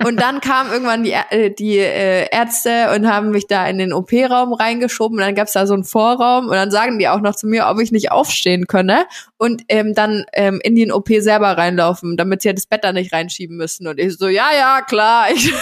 Und 0.05 0.21
dann 0.21 0.41
kamen 0.41 0.71
irgendwann 0.71 1.03
die, 1.03 1.13
äh, 1.13 1.53
die 1.53 1.77
äh, 1.77 2.27
Ärzte 2.31 2.91
und 2.95 3.07
haben 3.07 3.31
mich 3.31 3.47
da 3.47 3.67
in 3.67 3.77
den 3.77 3.93
OP-Raum 3.93 4.53
reingeschoben. 4.53 5.17
Und 5.17 5.23
dann 5.23 5.35
gab's 5.35 5.53
da 5.53 5.67
so 5.67 5.73
einen 5.73 5.83
Vorraum. 5.83 6.45
Und 6.47 6.53
dann 6.53 6.71
sagen 6.71 6.99
die 6.99 7.07
auch 7.07 7.21
noch 7.21 7.35
zu 7.35 7.47
mir, 7.47 7.67
ob 7.67 7.79
ich 7.79 7.91
nicht 7.91 8.11
aufstehen 8.11 8.67
könne 8.67 9.05
und 9.37 9.63
ähm, 9.69 9.93
dann 9.93 10.25
ähm, 10.33 10.59
in 10.63 10.75
den 10.75 10.91
OP 10.91 11.09
selber 11.19 11.57
reinlaufen, 11.57 12.17
damit 12.17 12.41
sie 12.41 12.49
ja 12.49 12.53
das 12.53 12.65
Bett 12.65 12.83
da 12.83 12.91
nicht 12.91 13.13
reinschieben 13.13 13.57
müssen. 13.57 13.87
Und 13.87 13.99
ich 13.99 14.17
so, 14.17 14.27
ja, 14.27 14.49
ja, 14.57 14.81
klar. 14.81 15.27
Ich 15.31 15.53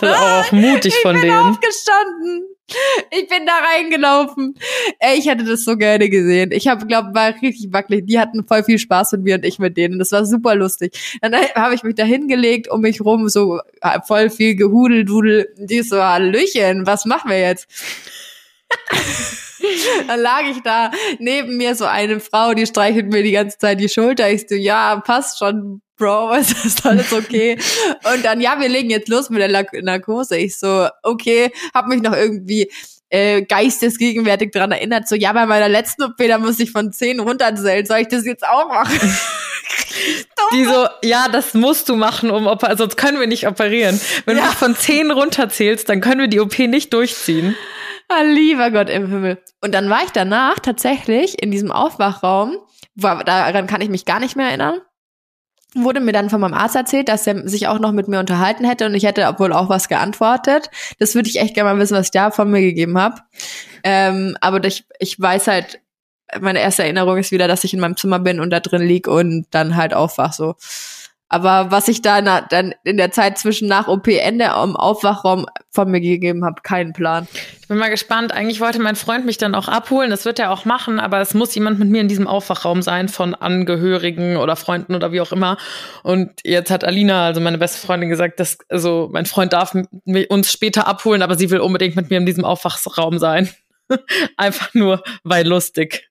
das 0.00 0.10
ist 0.10 0.22
auch 0.22 0.52
mutig 0.52 0.86
ich 0.96 1.02
von 1.02 1.14
bin 1.14 1.22
denen. 1.22 1.36
aufgestanden. 1.36 2.57
Ich 3.10 3.28
bin 3.28 3.46
da 3.46 3.52
reingelaufen. 3.72 4.54
Ey, 4.98 5.18
ich 5.18 5.26
hätte 5.26 5.44
das 5.44 5.64
so 5.64 5.76
gerne 5.76 6.10
gesehen. 6.10 6.52
Ich 6.52 6.68
habe, 6.68 6.86
glaube, 6.86 7.14
war 7.14 7.34
richtig 7.40 7.72
wackelig. 7.72 8.06
Die 8.06 8.18
hatten 8.18 8.46
voll 8.46 8.62
viel 8.62 8.78
Spaß 8.78 9.12
mit 9.12 9.22
mir 9.22 9.36
und 9.36 9.44
ich 9.44 9.58
mit 9.58 9.76
denen. 9.76 9.98
Das 9.98 10.12
war 10.12 10.26
super 10.26 10.54
lustig. 10.54 11.18
Dann 11.22 11.34
habe 11.54 11.74
ich 11.74 11.82
mich 11.82 11.94
da 11.94 12.04
hingelegt, 12.04 12.68
um 12.68 12.82
mich 12.82 13.00
rum, 13.00 13.28
so 13.28 13.60
voll 14.06 14.28
viel 14.30 14.54
gehudeldudel. 14.54 15.54
Die 15.56 15.82
so, 15.82 16.02
Hallöchen, 16.02 16.86
was 16.86 17.06
machen 17.06 17.30
wir 17.30 17.40
jetzt? 17.40 17.68
Dann 20.06 20.20
lag 20.20 20.42
ich 20.42 20.62
da 20.62 20.90
neben 21.18 21.56
mir 21.56 21.74
so 21.74 21.86
eine 21.86 22.20
Frau, 22.20 22.54
die 22.54 22.66
streichelt 22.66 23.12
mir 23.12 23.22
die 23.22 23.32
ganze 23.32 23.58
Zeit 23.58 23.80
die 23.80 23.88
Schulter. 23.88 24.30
Ich 24.30 24.46
so, 24.48 24.54
ja, 24.54 25.00
passt 25.00 25.38
schon, 25.38 25.80
Bro, 25.98 26.28
was 26.30 26.52
ist 26.64 26.86
alles 26.86 27.12
okay? 27.12 27.58
Und 28.14 28.24
dann, 28.24 28.40
ja, 28.40 28.58
wir 28.58 28.68
legen 28.68 28.90
jetzt 28.90 29.08
los 29.08 29.30
mit 29.30 29.40
der 29.40 29.66
Narkose. 29.82 30.36
Ich 30.38 30.56
so, 30.58 30.88
okay, 31.02 31.52
hab 31.74 31.86
mich 31.88 32.00
noch 32.02 32.14
irgendwie 32.16 32.70
äh, 33.10 33.42
geistesgegenwärtig 33.42 34.52
dran 34.52 34.72
erinnert, 34.72 35.08
so, 35.08 35.14
ja, 35.14 35.32
bei 35.32 35.46
meiner 35.46 35.68
letzten 35.68 36.02
OP, 36.04 36.16
da 36.18 36.38
muss 36.38 36.60
ich 36.60 36.70
von 36.70 36.92
10 36.92 37.20
runterzählen. 37.20 37.84
Soll 37.86 37.98
ich 37.98 38.08
das 38.08 38.24
jetzt 38.26 38.46
auch 38.46 38.68
machen? 38.68 38.98
Die 40.52 40.64
so, 40.64 40.86
ja, 41.02 41.28
das 41.28 41.54
musst 41.54 41.88
du 41.88 41.96
machen, 41.96 42.30
um 42.30 42.48
sonst 42.76 42.96
können 42.96 43.18
wir 43.20 43.26
nicht 43.26 43.46
operieren. 43.46 44.00
Wenn 44.24 44.36
Ja. 44.36 44.46
du 44.46 44.52
von 44.52 44.76
10 44.76 45.10
runterzählst, 45.10 45.88
dann 45.88 46.00
können 46.00 46.20
wir 46.20 46.28
die 46.28 46.40
OP 46.40 46.58
nicht 46.60 46.92
durchziehen. 46.92 47.56
Ah, 48.08 48.22
lieber 48.22 48.70
Gott 48.70 48.88
im 48.88 49.08
Himmel. 49.08 49.38
Und 49.60 49.74
dann 49.74 49.90
war 49.90 50.02
ich 50.04 50.10
danach 50.10 50.58
tatsächlich 50.60 51.42
in 51.42 51.50
diesem 51.50 51.70
Aufwachraum, 51.72 52.56
war, 52.94 53.22
daran 53.24 53.66
kann 53.66 53.80
ich 53.80 53.88
mich 53.90 54.04
gar 54.06 54.20
nicht 54.20 54.36
mehr 54.36 54.46
erinnern. 54.48 54.80
Wurde 55.74 56.00
mir 56.00 56.12
dann 56.12 56.30
von 56.30 56.40
meinem 56.40 56.54
Arzt 56.54 56.76
erzählt, 56.76 57.08
dass 57.08 57.26
er 57.26 57.46
sich 57.46 57.68
auch 57.68 57.78
noch 57.78 57.92
mit 57.92 58.08
mir 58.08 58.20
unterhalten 58.20 58.64
hätte 58.64 58.86
und 58.86 58.94
ich 58.94 59.04
hätte 59.04 59.34
wohl 59.38 59.52
auch 59.52 59.68
was 59.68 59.88
geantwortet. 59.88 60.70
Das 60.98 61.14
würde 61.14 61.28
ich 61.28 61.40
echt 61.40 61.54
gerne 61.54 61.70
mal 61.70 61.78
wissen, 61.78 61.96
was 61.96 62.06
ich 62.06 62.10
da 62.10 62.30
von 62.30 62.50
mir 62.50 62.62
gegeben 62.62 62.98
habe. 62.98 63.16
Ähm, 63.84 64.36
aber 64.40 64.64
ich, 64.64 64.86
ich 64.98 65.20
weiß 65.20 65.46
halt, 65.46 65.80
meine 66.40 66.60
erste 66.60 66.82
Erinnerung 66.82 67.18
ist 67.18 67.32
wieder, 67.32 67.48
dass 67.48 67.64
ich 67.64 67.74
in 67.74 67.80
meinem 67.80 67.96
Zimmer 67.96 68.18
bin 68.18 68.40
und 68.40 68.50
da 68.50 68.60
drin 68.60 68.82
lieg 68.82 69.08
und 69.08 69.46
dann 69.50 69.76
halt 69.76 69.94
aufwach 69.94 70.32
so. 70.32 70.54
Aber 71.28 71.70
was 71.70 71.88
ich 71.88 72.00
da 72.00 72.22
na, 72.22 72.40
dann 72.40 72.74
in 72.84 72.96
der 72.96 73.10
Zeit 73.10 73.38
zwischen 73.38 73.68
nach 73.68 73.86
OP-Ende 73.86 74.44
im 74.44 74.76
Aufwachraum 74.76 75.46
von 75.70 75.90
mir 75.90 76.00
gegeben 76.00 76.44
habe, 76.44 76.62
keinen 76.62 76.94
Plan. 76.94 77.28
Ich 77.60 77.68
bin 77.68 77.76
mal 77.76 77.90
gespannt. 77.90 78.32
Eigentlich 78.32 78.60
wollte 78.60 78.80
mein 78.80 78.96
Freund 78.96 79.26
mich 79.26 79.36
dann 79.36 79.54
auch 79.54 79.68
abholen. 79.68 80.08
Das 80.08 80.24
wird 80.24 80.38
er 80.38 80.50
auch 80.50 80.64
machen, 80.64 80.98
aber 80.98 81.20
es 81.20 81.34
muss 81.34 81.54
jemand 81.54 81.78
mit 81.78 81.90
mir 81.90 82.00
in 82.00 82.08
diesem 82.08 82.26
Aufwachraum 82.26 82.80
sein 82.80 83.08
von 83.08 83.34
Angehörigen 83.34 84.38
oder 84.38 84.56
Freunden 84.56 84.94
oder 84.94 85.12
wie 85.12 85.20
auch 85.20 85.32
immer. 85.32 85.58
Und 86.02 86.30
jetzt 86.44 86.70
hat 86.70 86.82
Alina, 86.82 87.26
also 87.26 87.42
meine 87.42 87.58
beste 87.58 87.86
Freundin, 87.86 88.08
gesagt, 88.08 88.40
dass 88.40 88.58
also 88.70 89.10
mein 89.12 89.26
Freund 89.26 89.52
darf 89.52 89.76
uns 90.30 90.50
später 90.50 90.86
abholen, 90.86 91.20
aber 91.20 91.36
sie 91.36 91.50
will 91.50 91.60
unbedingt 91.60 91.94
mit 91.94 92.08
mir 92.08 92.16
in 92.16 92.26
diesem 92.26 92.44
Aufwachraum 92.46 93.18
sein. 93.18 93.50
Einfach 94.38 94.72
nur, 94.72 95.02
weil 95.24 95.46
lustig. 95.46 96.08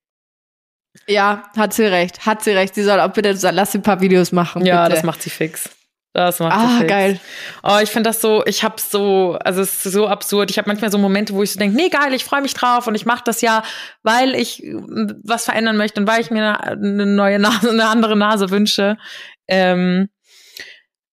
Ja, 1.08 1.44
hat 1.56 1.74
sie 1.74 1.86
recht. 1.86 2.26
Hat 2.26 2.44
sie 2.44 2.52
recht. 2.52 2.76
Sie 2.76 2.84
soll 2.84 3.00
auch 3.00 3.12
bitte, 3.14 3.38
lass 3.52 3.72
sie 3.72 3.78
ein 3.80 3.84
paar 3.84 4.02
Videos 4.02 4.32
machen. 4.32 4.66
Ja, 4.66 4.84
bitte. 4.84 4.96
das 4.96 5.04
macht 5.04 5.22
sie 5.22 5.30
fix. 5.30 5.70
Das 6.14 6.40
macht 6.40 6.60
sie 6.60 6.66
Ah, 6.66 6.78
fix. 6.80 6.90
geil. 6.90 7.20
Oh, 7.64 7.78
ich 7.82 7.90
finde 7.92 8.10
das 8.10 8.22
so, 8.22 8.44
ich 8.46 8.64
habe 8.64 8.76
so, 8.82 9.38
also 9.44 9.62
es 9.62 9.86
ist 9.86 9.94
so 9.94 10.08
absurd. 10.08 10.50
Ich 10.50 10.58
habe 10.58 10.68
manchmal 10.68 10.92
so 10.92 10.98
Momente, 10.98 11.34
wo 11.34 11.44
ich 11.44 11.52
so 11.52 11.60
denke, 11.60 11.76
nee, 11.78 11.90
geil, 11.90 12.14
ich 12.14 12.26
freue 12.26 12.42
mich 12.42 12.54
drauf 12.56 12.88
und 12.88 12.96
ich 12.96 13.06
mache 13.06 13.22
das 13.24 13.42
ja, 13.42 13.62
weil 14.04 14.34
ich 14.34 14.64
mm, 14.64 15.12
was 15.24 15.46
verändern 15.46 15.78
möchte 15.78 16.02
und 16.02 16.08
weil 16.08 16.22
ich 16.22 16.32
mir 16.32 16.58
eine, 16.60 16.72
eine 16.72 17.06
neue 17.06 17.38
Nase, 17.40 17.70
eine 17.70 17.88
andere 17.88 18.16
Nase 18.16 18.50
wünsche. 18.50 18.98
Ähm, 19.48 20.10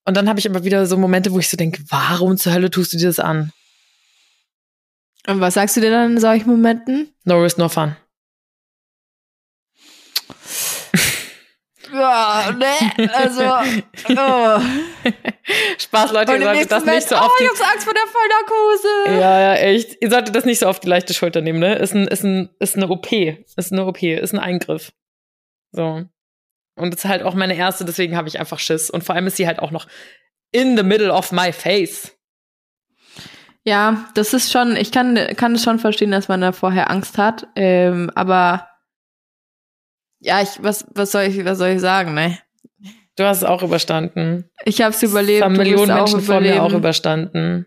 und 0.07 0.17
dann 0.17 0.29
habe 0.29 0.39
ich 0.39 0.49
aber 0.49 0.65
wieder 0.65 0.87
so 0.87 0.97
Momente, 0.97 1.33
wo 1.33 1.39
ich 1.39 1.49
so 1.49 1.57
denke, 1.57 1.83
warum 1.91 2.37
zur 2.37 2.53
Hölle 2.53 2.71
tust 2.71 2.93
du 2.95 2.97
dir 2.99 3.07
das 3.09 3.21
an? 3.21 3.53
Und 5.27 5.41
was 5.41 5.55
sagst 5.55 5.77
du 5.77 5.81
dir 5.81 5.91
dann 5.91 6.13
in 6.13 6.21
solchen 6.21 6.49
Momenten? 6.51 7.09
No 7.25 7.41
risk, 7.41 7.57
no 7.59 7.69
fun. 7.69 7.97
Ja, 12.05 12.53
ne, 12.53 13.15
also, 13.15 13.43
oh. 14.09 14.61
Spaß, 15.79 16.13
Leute, 16.13 16.33
ihr 16.33 16.37
im 16.37 16.43
solltet 16.43 16.73
das 16.73 16.85
nicht 16.85 17.09
so 17.09 17.17
auf 17.17 17.31
oh, 17.31 17.37
die 17.39 17.45
ich 17.45 17.51
hab's 17.51 17.61
Angst 17.61 17.85
vor 17.85 17.95
der 17.95 18.07
Vollnarkose. 18.07 19.21
Ja, 19.21 19.41
ja, 19.41 19.55
echt. 19.55 20.03
Ihr 20.03 20.11
solltet 20.11 20.37
das 20.37 20.45
nicht 20.45 20.59
so 20.59 20.67
auf 20.67 20.81
die 20.81 20.89
leichte 20.89 21.15
Schulter 21.15 21.41
nehmen, 21.41 21.59
ne? 21.59 21.77
Ist 21.77 21.95
ein, 21.95 22.07
ist 22.09 22.23
ein, 22.23 22.51
ist 22.59 22.77
eine 22.77 22.89
OP. 22.89 23.11
Ist 23.13 23.73
eine 23.73 23.87
OP, 23.87 24.03
ist 24.03 24.33
ein 24.33 24.39
Eingriff. 24.39 24.93
So. 25.73 26.05
Und 26.77 26.95
es 26.95 27.05
ist 27.05 27.11
halt 27.11 27.23
auch 27.23 27.35
meine 27.35 27.57
erste, 27.57 27.85
deswegen 27.85 28.17
habe 28.17 28.29
ich 28.29 28.39
einfach 28.39 28.59
Schiss. 28.59 28.91
Und 28.91 29.05
vor 29.05 29.15
allem 29.15 29.27
ist 29.27 29.37
sie 29.37 29.47
halt 29.47 29.61
auch 29.61 29.71
noch 29.71 29.87
in 30.53 30.77
the 30.77 30.83
middle 30.83 31.13
of 31.13 31.33
my 31.33 31.53
face. 31.53 32.13
Ja, 33.65 34.07
das 34.15 34.35
ist 34.35 34.53
schon, 34.53 34.77
ich 34.77 34.93
kann, 34.93 35.19
kann 35.37 35.55
es 35.55 35.65
schon 35.65 35.79
verstehen, 35.79 36.11
dass 36.11 36.29
man 36.29 36.43
da 36.43 36.53
vorher 36.53 36.91
Angst 36.91 37.17
hat. 37.17 37.47
Ähm, 37.57 38.11
aber 38.15 38.69
ja, 40.25 40.41
ich, 40.41 40.63
was, 40.63 40.87
was 40.95 41.13
soll 41.13 41.25
ich, 41.25 41.45
was 41.45 41.59
soll 41.59 41.69
ich 41.69 41.81
sagen, 41.81 42.15
ne? 42.15 42.39
Du 43.17 43.25
hast 43.25 43.39
es 43.39 43.45
auch 43.45 43.63
überstanden. 43.63 44.51
Ich 44.65 44.81
hab's 44.83 45.03
überlebt. 45.03 45.43
Das 45.43 45.45
haben 45.45 45.57
Millionen 45.57 45.95
Menschen 45.95 46.21
vor 46.21 46.41
mir 46.41 46.55
auch 46.55 46.57
überleben. 46.57 46.79
überstanden. 46.79 47.67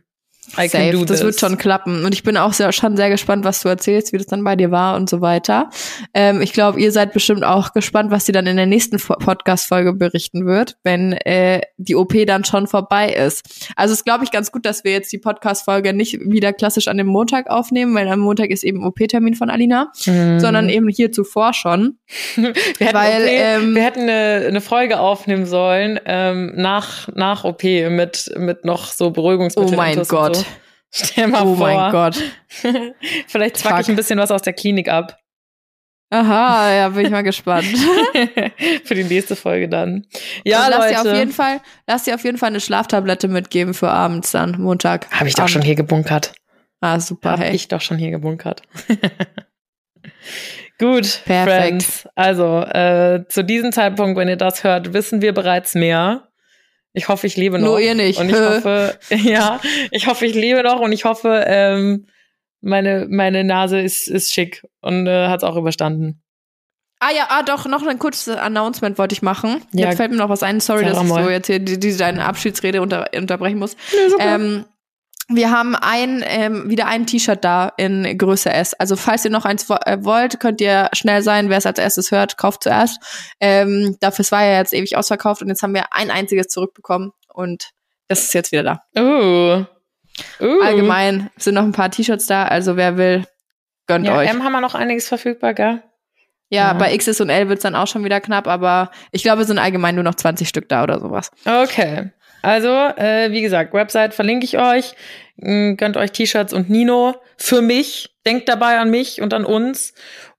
I 0.54 0.68
can 0.68 0.70
Safe, 0.70 0.92
do 0.92 1.00
das 1.06 1.18
this. 1.18 1.26
wird 1.26 1.40
schon 1.40 1.58
klappen. 1.58 2.06
Und 2.06 2.14
ich 2.14 2.24
bin 2.24 2.38
auch 2.38 2.54
sehr, 2.54 2.72
schon 2.72 2.96
sehr 2.96 3.10
gespannt, 3.10 3.44
was 3.44 3.62
du 3.62 3.70
erzählst, 3.70 4.14
wie 4.14 4.18
das 4.18 4.28
dann 4.28 4.44
bei 4.44 4.56
dir 4.56 4.72
war 4.72 4.96
und 4.96 5.10
so 5.10 5.20
weiter. 5.22 5.70
Ähm, 6.14 6.42
ich 6.42 6.54
glaube, 6.54 6.80
ihr 6.80 6.92
seid 6.92 7.12
bestimmt 7.14 7.44
auch 7.44 7.74
gespannt, 7.74 8.12
was 8.12 8.26
sie 8.26 8.32
dann 8.32 8.48
in 8.48 8.56
der 8.58 8.66
nächsten 8.66 8.98
Fo- 9.00 9.16
Podcast-Folge 9.16 9.94
berichten 9.94 10.46
wird, 10.46 10.78
wenn 10.84 11.12
äh, 11.14 11.62
die 11.78 11.96
OP 11.96 12.14
dann 12.26 12.46
schon 12.46 12.68
vorbei 12.68 13.10
ist. 13.10 13.44
Also 13.76 13.92
es 13.94 14.00
ist, 14.00 14.06
glaube 14.06 14.24
ich, 14.24 14.32
ganz 14.32 14.52
gut, 14.52 14.66
dass 14.66 14.84
wir 14.84 14.92
jetzt 14.92 15.12
die 15.12 15.18
Podcast-Folge 15.18 15.94
nicht 15.94 16.20
wieder 16.22 16.54
klassisch 16.54 16.88
an 16.88 16.98
dem 16.98 17.08
Montag 17.08 17.50
aufnehmen, 17.50 17.94
weil 17.96 18.08
am 18.08 18.20
Montag 18.20 18.50
ist 18.50 18.64
eben 18.64 18.86
OP-Termin 18.86 19.36
von 19.36 19.50
Alina, 19.50 19.92
Mhm. 20.06 20.40
sondern 20.40 20.70
eben 20.70 20.88
hier 20.88 21.12
zuvor 21.12 21.54
schon. 21.54 21.98
wir 22.36 22.54
hätten, 22.80 22.94
weil, 22.94 23.22
OP, 23.24 23.30
ähm, 23.30 23.76
wir 23.76 23.84
hätten 23.84 24.02
eine, 24.02 24.46
eine 24.48 24.62
Folge 24.62 25.00
aufnehmen 25.00 25.46
sollen 25.46 26.00
ähm, 26.06 26.54
nach, 26.56 27.08
nach 27.16 27.44
OP 27.44 27.64
mit, 27.64 28.32
mit 28.38 28.64
noch 28.66 28.86
so 28.92 29.08
Oh 29.08 29.12
Beruhigungsmitteln. 29.12 29.76
mein 29.76 29.94
Intus 29.94 30.12
und 30.12 30.37
Gott. 30.38 30.46
Stell 30.92 31.28
mal 31.28 31.44
Oh 31.44 31.56
vor. 31.56 31.68
mein 31.68 31.92
Gott. 31.92 32.22
Vielleicht 33.28 33.58
zwack 33.58 33.80
ich 33.82 33.86
Fuck. 33.86 33.90
ein 33.90 33.96
bisschen 33.96 34.20
was 34.20 34.32
aus 34.32 34.42
der 34.42 34.54
Klinik 34.54 34.88
ab. 34.90 35.18
Aha, 36.10 36.72
ja, 36.74 36.90
bin 36.90 37.06
ich 37.06 37.12
mal 37.12 37.22
gespannt. 37.24 37.66
für 38.86 38.96
die 38.96 39.04
nächste 39.04 39.36
Folge 39.36 39.68
dann. 39.68 40.06
Ja, 40.46 40.64
Und 40.66 40.70
lass 40.72 40.80
Leute. 40.80 40.90
dir 40.94 41.02
auf 41.12 41.18
jeden 41.18 41.32
Fall, 41.34 41.60
lass 41.86 42.04
dir 42.06 42.16
auf 42.16 42.24
jeden 42.24 42.38
Fall 42.38 42.48
eine 42.48 42.62
Schlaftablette 42.62 43.28
mitgeben 43.28 43.74
für 43.74 43.90
abends 43.90 44.32
dann, 44.32 44.62
Montag. 44.62 45.12
Habe 45.12 45.28
ich 45.28 45.36
doch 45.36 45.50
schon 45.50 45.62
hier 45.62 45.76
gebunkert. 45.76 46.32
Ah, 46.80 47.00
super, 47.02 47.32
Habe 47.32 47.44
hey. 47.46 47.56
ich 47.56 47.68
doch 47.68 47.82
schon 47.82 47.98
hier 47.98 48.12
gebunkert. 48.12 48.62
Gut, 50.80 51.22
Perfekt. 51.26 51.84
Friends. 51.84 52.08
Also, 52.16 52.62
äh, 52.62 53.26
zu 53.30 53.44
diesem 53.44 53.72
Zeitpunkt, 53.72 54.18
wenn 54.18 54.28
ihr 54.28 54.36
das 54.38 54.64
hört, 54.64 54.94
wissen 54.94 55.22
wir 55.22 55.34
bereits 55.34 55.74
mehr. 55.74 56.27
Ich 56.98 57.10
hoffe, 57.10 57.28
ich 57.28 57.38
lebe 57.38 57.60
noch. 57.60 57.68
Nur 57.68 57.80
ihr 57.80 57.94
nicht. 57.94 58.20
Und 58.20 58.30
ich 58.30 58.36
hoffe, 58.40 58.98
ja, 59.10 59.60
ich 59.92 60.08
hoffe, 60.08 60.26
ich 60.26 60.34
lebe 60.34 60.64
noch 60.64 60.80
und 60.80 60.92
ich 60.92 61.06
hoffe, 61.06 61.46
ähm, 61.48 62.08
meine, 62.62 63.06
meine 63.08 63.44
Nase 63.44 63.80
ist, 63.80 64.08
ist 64.08 64.34
schick 64.34 64.66
und 64.82 65.06
äh, 65.06 65.28
hat 65.28 65.38
es 65.38 65.44
auch 65.44 65.56
überstanden. 65.56 66.24
Ah 67.00 67.12
ja, 67.16 67.28
ah 67.30 67.44
doch, 67.44 67.68
noch 67.68 67.86
ein 67.86 68.00
kurzes 68.00 68.36
Announcement 68.36 68.98
wollte 68.98 69.14
ich 69.14 69.22
machen. 69.22 69.62
Ja. 69.72 69.86
Jetzt 69.86 69.98
fällt 69.98 70.10
mir 70.10 70.18
noch 70.18 70.30
was 70.30 70.42
ein. 70.42 70.60
Sorry, 70.60 70.84
dass 70.84 71.00
ich 71.00 71.08
so 71.08 71.30
jetzt 71.30 71.46
hier 71.46 71.60
die, 71.60 71.80
diese 71.80 72.00
deine 72.00 72.26
Abschiedsrede 72.26 72.82
unter, 72.82 73.12
unterbrechen 73.16 73.60
muss. 73.60 73.78
Ähm, 74.18 74.66
wir 75.30 75.52
haben 75.52 75.76
ein, 75.76 76.24
ähm, 76.26 76.70
wieder 76.70 76.88
ein 76.88 77.06
T-Shirt 77.06 77.44
da 77.44 77.74
in 77.78 78.18
Größe 78.18 78.50
S. 78.52 78.74
Also 78.74 78.96
falls 78.96 79.26
ihr 79.26 79.32
noch 79.32 79.46
eins 79.46 79.70
äh, 79.70 79.98
wollt, 80.02 80.40
könnt 80.40 80.62
ihr 80.62 80.90
schnell 80.94 81.22
sein. 81.22 81.50
Wer 81.50 81.58
es 81.58 81.66
als 81.66 81.80
erstes 81.80 82.12
hört, 82.12 82.38
kauft 82.38 82.64
zuerst. 82.64 83.00
Ähm, 83.40 83.98
dafür 84.00 84.24
es 84.24 84.32
war 84.32 84.46
ja 84.46 84.58
jetzt 84.58 84.74
ewig 84.74 84.96
ausverkauft 84.96 85.42
und 85.42 85.50
jetzt 85.50 85.64
haben 85.64 85.74
wir 85.74 85.94
ein 85.94 86.12
einziges 86.12 86.48
zurückbekommen 86.48 87.12
und 87.34 87.72
das 88.08 88.24
ist 88.24 88.34
jetzt 88.34 88.52
wieder 88.54 88.64
da. 88.64 88.82
Uh. 88.98 89.66
Uh. 90.40 90.62
Allgemein 90.62 91.30
sind 91.38 91.56
noch 91.56 91.64
ein 91.64 91.74
paar 91.74 91.92
T-Shirts 91.92 92.26
da, 92.26 92.46
also 92.46 92.78
wer 92.78 92.98
will, 92.98 93.26
gönnt 93.86 94.08
Ja, 94.08 94.18
euch. 94.18 94.30
M 94.30 94.44
haben 94.44 94.54
wir 94.54 94.62
noch 94.62 94.76
einiges 94.76 95.08
verfügbar, 95.08 95.54
gell? 95.54 95.84
ja, 96.50 96.68
ja. 96.68 96.74
bei 96.74 96.96
XS 96.96 97.20
und 97.22 97.30
L 97.30 97.50
wird's 97.50 97.64
dann 97.64 97.76
auch 97.76 97.88
schon 97.88 98.04
wieder 98.06 98.22
knapp, 98.22 98.48
aber 98.48 98.92
ich 99.12 99.24
glaube, 99.24 99.42
es 99.42 99.48
sind 99.48 99.60
allgemein 99.60 99.96
nur 99.96 100.04
noch 100.04 100.16
20 100.16 100.48
Stück 100.48 100.70
da 100.70 100.84
oder 100.84 101.00
sowas. 101.00 101.32
Okay. 101.46 102.12
Also, 102.48 102.70
äh, 102.70 103.34
wie 103.34 103.42
gesagt, 103.42 103.74
Website 103.74 104.14
verlinke 104.14 104.46
ich 104.46 104.58
euch. 104.58 104.94
Mm, 105.36 105.74
Gönnt 105.76 105.98
euch 105.98 106.14
T-Shirts 106.14 106.54
und 106.54 106.70
Nino 106.70 107.16
für 107.36 107.62
mich. 107.62 108.16
Denkt 108.26 108.48
dabei 108.48 108.80
an 108.80 108.90
mich 108.90 109.22
und 109.22 109.34
an 109.34 109.44
uns. 109.44 109.94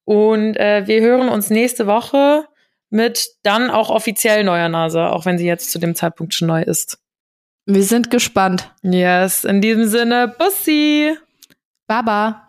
Und 0.06 0.56
äh, 0.56 0.86
wir 0.86 1.02
hören 1.02 1.28
uns 1.28 1.50
nächste 1.50 1.86
Woche 1.86 2.46
mit 2.88 3.28
dann 3.42 3.68
auch 3.68 3.90
offiziell 3.90 4.42
neuer 4.42 4.70
Nase, 4.70 5.10
auch 5.10 5.26
wenn 5.26 5.36
sie 5.36 5.46
jetzt 5.46 5.70
zu 5.70 5.78
dem 5.78 5.94
Zeitpunkt 5.94 6.32
schon 6.32 6.48
neu 6.48 6.62
ist. 6.62 6.98
Wir 7.66 7.82
sind 7.82 8.10
gespannt. 8.10 8.72
Yes, 8.80 9.44
in 9.44 9.60
diesem 9.60 9.86
Sinne, 9.86 10.34
Bussi. 10.38 11.14
Baba. 11.86 12.47